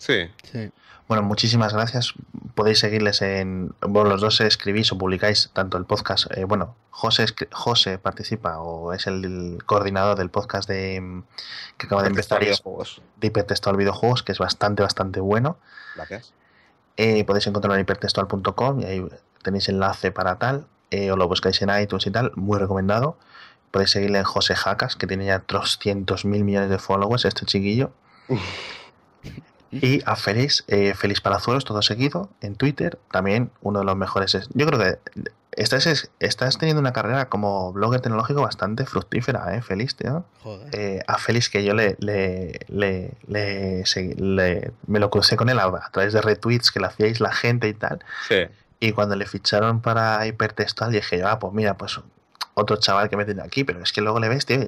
Sí. 0.01 0.31
Sí. 0.51 0.73
Bueno, 1.09 1.23
muchísimas 1.23 1.75
gracias. 1.75 2.15
Podéis 2.55 2.79
seguirles 2.79 3.21
en. 3.21 3.75
Bueno, 3.83 4.09
los 4.09 4.23
dos 4.23 4.41
escribís 4.41 4.91
o 4.93 4.99
publicáis 4.99 5.51
tanto 5.53 5.77
el 5.77 5.85
podcast. 5.85 6.27
eh, 6.35 6.45
bueno, 6.45 6.75
José, 6.91 7.27
José 7.53 7.99
participa 7.99 8.61
o 8.61 8.95
es 8.95 9.07
el, 9.07 9.59
coordinador 9.67 10.17
del 10.17 10.31
podcast 10.31 10.67
de 10.69 11.01
mm, 11.03 11.23
que 11.77 11.87
acaba 11.87 12.03
de 12.03 12.09
empezar 12.09 12.41
videojuegos. 12.41 13.03
de 13.17 13.27
hipertextual 13.27 13.77
videojuegos, 13.77 14.23
que 14.23 14.33
es 14.33 14.39
bastante, 14.39 14.83
bastante 14.83 15.21
bueno. 15.21 15.59
Gracias. 15.97 16.33
Eh, 16.97 17.23
podéis 17.25 17.47
encontrarlo 17.47 17.75
en 17.75 17.83
hipertextual.com 17.83 18.81
y 18.81 18.85
ahí 18.85 19.09
tenéis 19.43 19.69
enlace 19.69 20.13
para 20.13 20.39
tal. 20.39 20.67
eh, 20.91 21.13
o 21.13 21.17
lo 21.17 21.29
buscáis 21.29 21.61
en 21.61 21.71
iTunes 21.79 22.07
y 22.07 22.11
tal, 22.11 22.33
muy 22.37 22.59
recomendado. 22.59 23.19
Podéis 23.71 23.91
seguirle 23.91 24.19
en 24.19 24.25
José 24.25 24.57
Jacas, 24.57 24.97
que 24.97 25.07
tiene 25.07 25.27
ya 25.27 25.45
200 25.47 26.25
mil 26.25 26.43
millones 26.45 26.71
de 26.71 26.79
followers, 26.79 27.27
este 27.27 27.45
chiquillo. 27.45 27.93
Y 29.73 30.03
a 30.05 30.17
Félix, 30.17 30.65
eh, 30.69 30.95
Félix 30.95 31.21
Palazuelos, 31.21 31.65
todo 31.65 31.81
seguido, 31.83 32.29
en 32.41 32.57
Twitter, 32.57 32.99
también 33.13 33.51
uno 33.63 33.79
de 33.81 33.85
los 33.85 33.97
mejores. 33.97 34.35
es- 34.35 34.49
Yo 34.55 34.67
creo 34.67 34.79
que 34.81 34.99
estás, 35.53 35.87
es- 35.87 36.11
estás 36.19 36.59
teniendo 36.59 36.81
una 36.81 36.93
carrera 36.93 37.29
como 37.29 37.73
blogger 37.73 38.01
tecnológico 38.01 38.43
bastante 38.43 38.85
fructífera, 38.87 39.55
¿eh, 39.57 39.63
Félix, 39.63 39.95
tío? 39.97 40.25
Joder. 40.43 40.69
Eh, 40.73 41.03
a 41.07 41.19
Félix 41.19 41.49
que 41.51 41.63
yo 41.65 41.75
le, 41.75 41.97
le, 42.01 42.61
le, 42.69 43.13
le 43.29 44.73
me 44.87 44.99
lo 44.99 45.11
crucé 45.11 45.37
con 45.37 45.49
él 45.49 45.59
a, 45.59 45.65
a 45.65 45.91
través 45.93 46.13
de 46.13 46.21
retweets 46.21 46.71
que 46.71 46.81
le 46.81 46.87
hacíais 46.87 47.21
la 47.21 47.33
gente 47.33 47.69
y 47.69 47.75
tal. 47.75 48.01
Sí. 48.29 48.47
Y 48.81 48.93
cuando 48.93 49.15
le 49.17 49.27
ficharon 49.27 49.81
para 49.83 50.27
hipertextual 50.27 50.91
dije 50.93 51.19
yo, 51.19 51.29
ah, 51.29 51.39
pues 51.39 51.53
mira, 51.53 51.75
pues 51.77 52.01
otro 52.61 52.77
chaval 52.77 53.09
que 53.09 53.17
meten 53.17 53.41
aquí, 53.41 53.65
pero 53.65 53.83
es 53.83 53.93
que 53.93 54.01
luego 54.01 54.21
le 54.21 54.29
ves, 54.29 54.47
tío, 54.47 54.59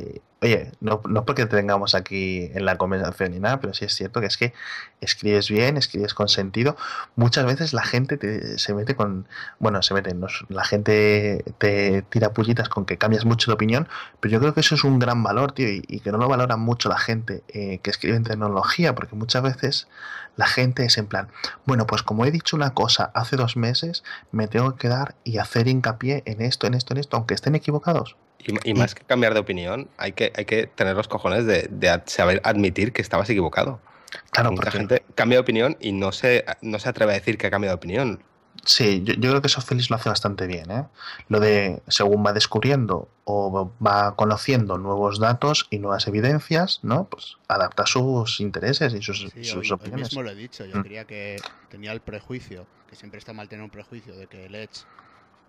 oye, 0.41 0.73
no, 0.81 1.01
no 1.09 1.25
porque 1.25 1.47
te 1.47 1.57
tengamos 1.57 1.95
aquí 1.95 2.51
en 2.55 2.65
la 2.65 2.77
conversación 2.79 3.33
ni 3.33 3.39
nada, 3.39 3.61
pero 3.61 3.75
sí 3.75 3.85
es 3.85 3.95
cierto 3.95 4.21
que 4.21 4.27
es 4.27 4.37
que 4.37 4.53
escribes 5.01 5.49
bien, 5.51 5.77
escribes 5.77 6.15
con 6.15 6.29
sentido. 6.29 6.77
Muchas 7.17 7.45
veces 7.47 7.73
la 7.73 7.83
gente 7.83 8.17
te- 8.17 8.59
se 8.59 8.75
mete 8.75 8.95
con, 8.97 9.27
bueno, 9.59 9.83
se 9.83 9.95
mete, 9.95 10.15
nos- 10.15 10.45
la 10.49 10.65
gente 10.65 11.45
te 11.59 12.03
tira 12.03 12.33
pullitas 12.33 12.69
con 12.69 12.85
que 12.85 12.99
cambias 12.99 13.25
mucho 13.25 13.51
de 13.51 13.55
opinión, 13.55 13.89
pero 14.21 14.33
yo 14.33 14.41
creo 14.41 14.55
que 14.55 14.61
eso 14.61 14.75
es 14.75 14.85
un 14.85 14.99
gran 14.99 15.23
valor, 15.23 15.53
tío, 15.53 15.69
y, 15.69 15.83
y 15.89 16.01
que 16.01 16.11
no 16.13 16.19
lo 16.19 16.29
valora 16.29 16.57
mucho 16.57 16.89
la 16.89 16.99
gente 16.99 17.43
eh, 17.49 17.79
que 17.83 17.91
escribe 17.91 18.17
en 18.17 18.25
tecnología, 18.25 18.95
porque 18.95 19.15
muchas 19.17 19.43
veces 19.43 19.89
la 20.37 20.47
gente 20.47 20.85
es 20.85 20.99
en 20.99 21.07
plan, 21.07 21.29
bueno, 21.67 21.87
pues 21.87 22.03
como 22.03 22.25
he 22.25 22.31
dicho 22.31 22.57
una 22.57 22.75
cosa 22.75 23.11
hace 23.15 23.37
dos 23.37 23.57
meses, 23.57 24.03
me 24.31 24.49
tengo 24.49 24.73
que 24.73 24.89
quedar 24.89 25.15
y 25.25 25.39
hacer 25.39 25.69
hincapié 25.69 26.23
en 26.27 26.41
esto, 26.43 26.67
en 26.67 26.75
esto, 26.75 26.95
en 26.95 27.01
esto, 27.01 27.17
aunque 27.17 27.35
estén 27.35 27.55
equivocados. 27.55 28.17
Y, 28.39 28.71
y 28.71 28.75
más 28.75 28.95
que 28.95 29.05
cambiar 29.05 29.35
de 29.35 29.41
opinión, 29.41 29.89
hay 29.99 30.13
que, 30.13 30.33
hay 30.35 30.45
que 30.45 30.67
tener 30.67 30.97
los 30.97 31.09
cojones 31.09 31.47
de, 31.47 32.03
saber 32.07 32.41
admitir 32.45 32.93
que 32.93 33.03
estabas 33.03 33.29
equivocado. 33.31 33.81
Claro, 34.31 34.51
Mucha 34.51 34.63
porque 34.65 34.79
gente 34.79 35.03
cambia 35.15 35.37
de 35.37 35.41
opinión 35.41 35.77
y 35.81 35.93
no 35.93 36.13
se, 36.13 36.45
no 36.61 36.79
se 36.79 36.89
atreve 36.89 37.13
a 37.13 37.15
decir 37.15 37.39
que 37.39 37.47
ha 37.47 37.51
cambiado 37.51 37.77
de 37.77 37.79
opinión. 37.79 38.23
Sí, 38.65 39.03
yo, 39.05 39.15
yo 39.15 39.31
creo 39.31 39.41
que 39.41 39.47
eso 39.49 39.61
Félix 39.61 39.91
lo 39.91 39.97
hace 39.97 40.09
bastante 40.09 40.47
bien, 40.47 40.71
¿eh? 40.71 40.85
Lo 41.29 41.41
de 41.41 41.83
según 41.89 42.25
va 42.25 42.33
descubriendo 42.33 43.09
o 43.25 43.71
va 43.85 44.15
conociendo 44.17 44.79
nuevos 44.79 45.19
datos 45.19 45.67
y 45.71 45.79
nuevas 45.79 46.07
evidencias, 46.07 46.81
¿no? 46.83 47.05
Pues 47.05 47.37
adapta 47.49 47.87
sus 47.87 48.41
intereses 48.41 48.95
y 48.95 49.03
sus, 49.03 49.31
Sí, 49.33 49.45
sus 49.45 49.53
hoy, 49.55 49.67
hoy 49.67 49.73
opiniones. 49.73 50.09
mismo 50.09 50.23
lo 50.23 50.31
he 50.31 50.35
dicho. 50.35 50.65
Yo 50.65 50.79
Mm. 50.79 50.83
creía 50.83 51.05
que 51.05 51.37
tenía 51.69 51.93
el 51.93 52.01
prejuicio, 52.01 52.67
que 52.89 52.97
siempre 52.97 53.19
está 53.19 53.33
mal 53.33 53.49
tener 53.49 53.65
un 53.65 53.71
prejuicio 53.71 54.15
de 54.17 54.27
que 54.27 54.47
el 54.47 54.55
Edge 54.55 54.85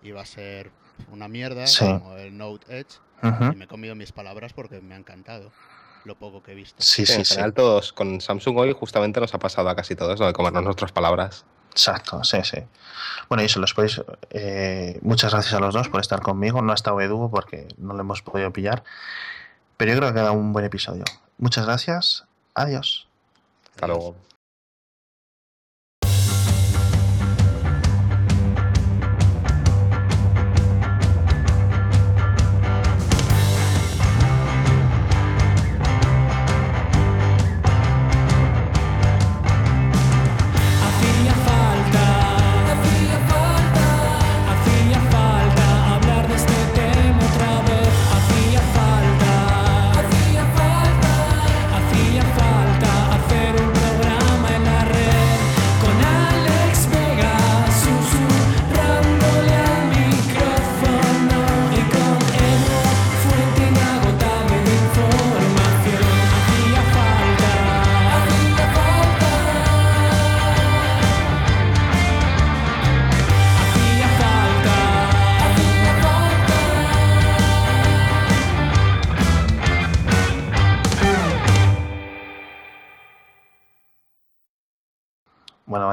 iba 0.02 0.20
a 0.20 0.26
ser 0.26 0.70
una 1.10 1.28
mierda, 1.28 1.66
Sí. 1.66 1.84
como 1.84 2.16
el 2.16 2.36
Note 2.36 2.78
Edge, 2.80 2.98
y 3.52 3.56
me 3.56 3.64
he 3.64 3.68
comido 3.68 3.94
mis 3.94 4.12
palabras 4.12 4.52
porque 4.52 4.80
me 4.80 4.94
ha 4.94 4.98
encantado 4.98 5.50
lo 6.04 6.14
poco 6.16 6.42
que 6.42 6.52
he 6.52 6.54
visto. 6.54 6.82
Sí, 6.82 7.06
Sí, 7.06 7.12
sí, 7.12 7.18
en 7.20 7.24
sí. 7.24 7.34
general, 7.34 7.54
todos 7.54 7.92
con 7.92 8.20
Samsung 8.20 8.56
hoy 8.58 8.72
justamente 8.72 9.20
nos 9.20 9.32
ha 9.34 9.38
pasado 9.38 9.68
a 9.70 9.76
casi 9.76 9.96
todos, 9.96 10.20
¿no? 10.20 10.26
De 10.26 10.32
comernos 10.32 10.62
nuestras 10.64 10.92
palabras. 10.92 11.46
Exacto, 11.74 12.22
sí, 12.22 12.38
sí. 12.44 12.58
Bueno, 13.28 13.42
y 13.42 13.46
eso, 13.46 13.58
los 13.58 13.74
podéis. 13.74 14.00
eh, 14.30 15.00
muchas 15.02 15.32
gracias 15.32 15.54
a 15.54 15.58
los 15.58 15.74
dos 15.74 15.88
por 15.88 16.00
estar 16.00 16.20
conmigo. 16.20 16.62
No 16.62 16.70
ha 16.70 16.76
estado 16.76 17.00
Edu 17.00 17.28
porque 17.32 17.66
no 17.78 17.94
lo 17.94 18.00
hemos 18.00 18.22
podido 18.22 18.52
pillar. 18.52 18.84
Pero 19.76 19.92
yo 19.92 19.98
creo 19.98 20.12
que 20.12 20.20
ha 20.20 20.22
quedado 20.22 20.34
un 20.34 20.52
buen 20.52 20.64
episodio. 20.64 21.02
Muchas 21.38 21.66
gracias. 21.66 22.26
Adiós. 22.54 23.08
Hasta 23.74 23.88
luego. 23.88 24.14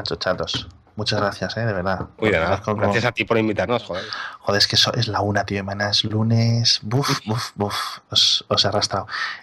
Macho, 0.02 0.16
chatos. 0.16 0.68
Muchas 0.98 1.22
gracias, 1.22 1.56
¿eh? 1.58 1.62
De 1.66 1.74
verdad. 1.74 2.08
De 2.20 2.32
nada. 2.32 2.62
como- 2.62 2.82
Gracias 2.82 3.06
a 3.06 3.12
ti 3.14 3.24
por 3.24 3.38
invitarnos, 3.38 3.84
joder. 3.84 4.04
Joder, 4.42 4.60
es 4.60 4.68
que 4.68 4.76
eso 4.76 4.94
es 4.94 5.08
la 5.08 5.22
una, 5.22 5.46
tío. 5.46 5.64
Mañana 5.64 5.90
es 5.92 6.04
lunes. 6.04 6.80
Buf, 6.84 7.20
buf, 7.26 7.52
buf. 7.56 7.76
Os, 8.10 8.44
os 8.50 8.66
he 8.66 8.68
arrastrado. 8.68 9.08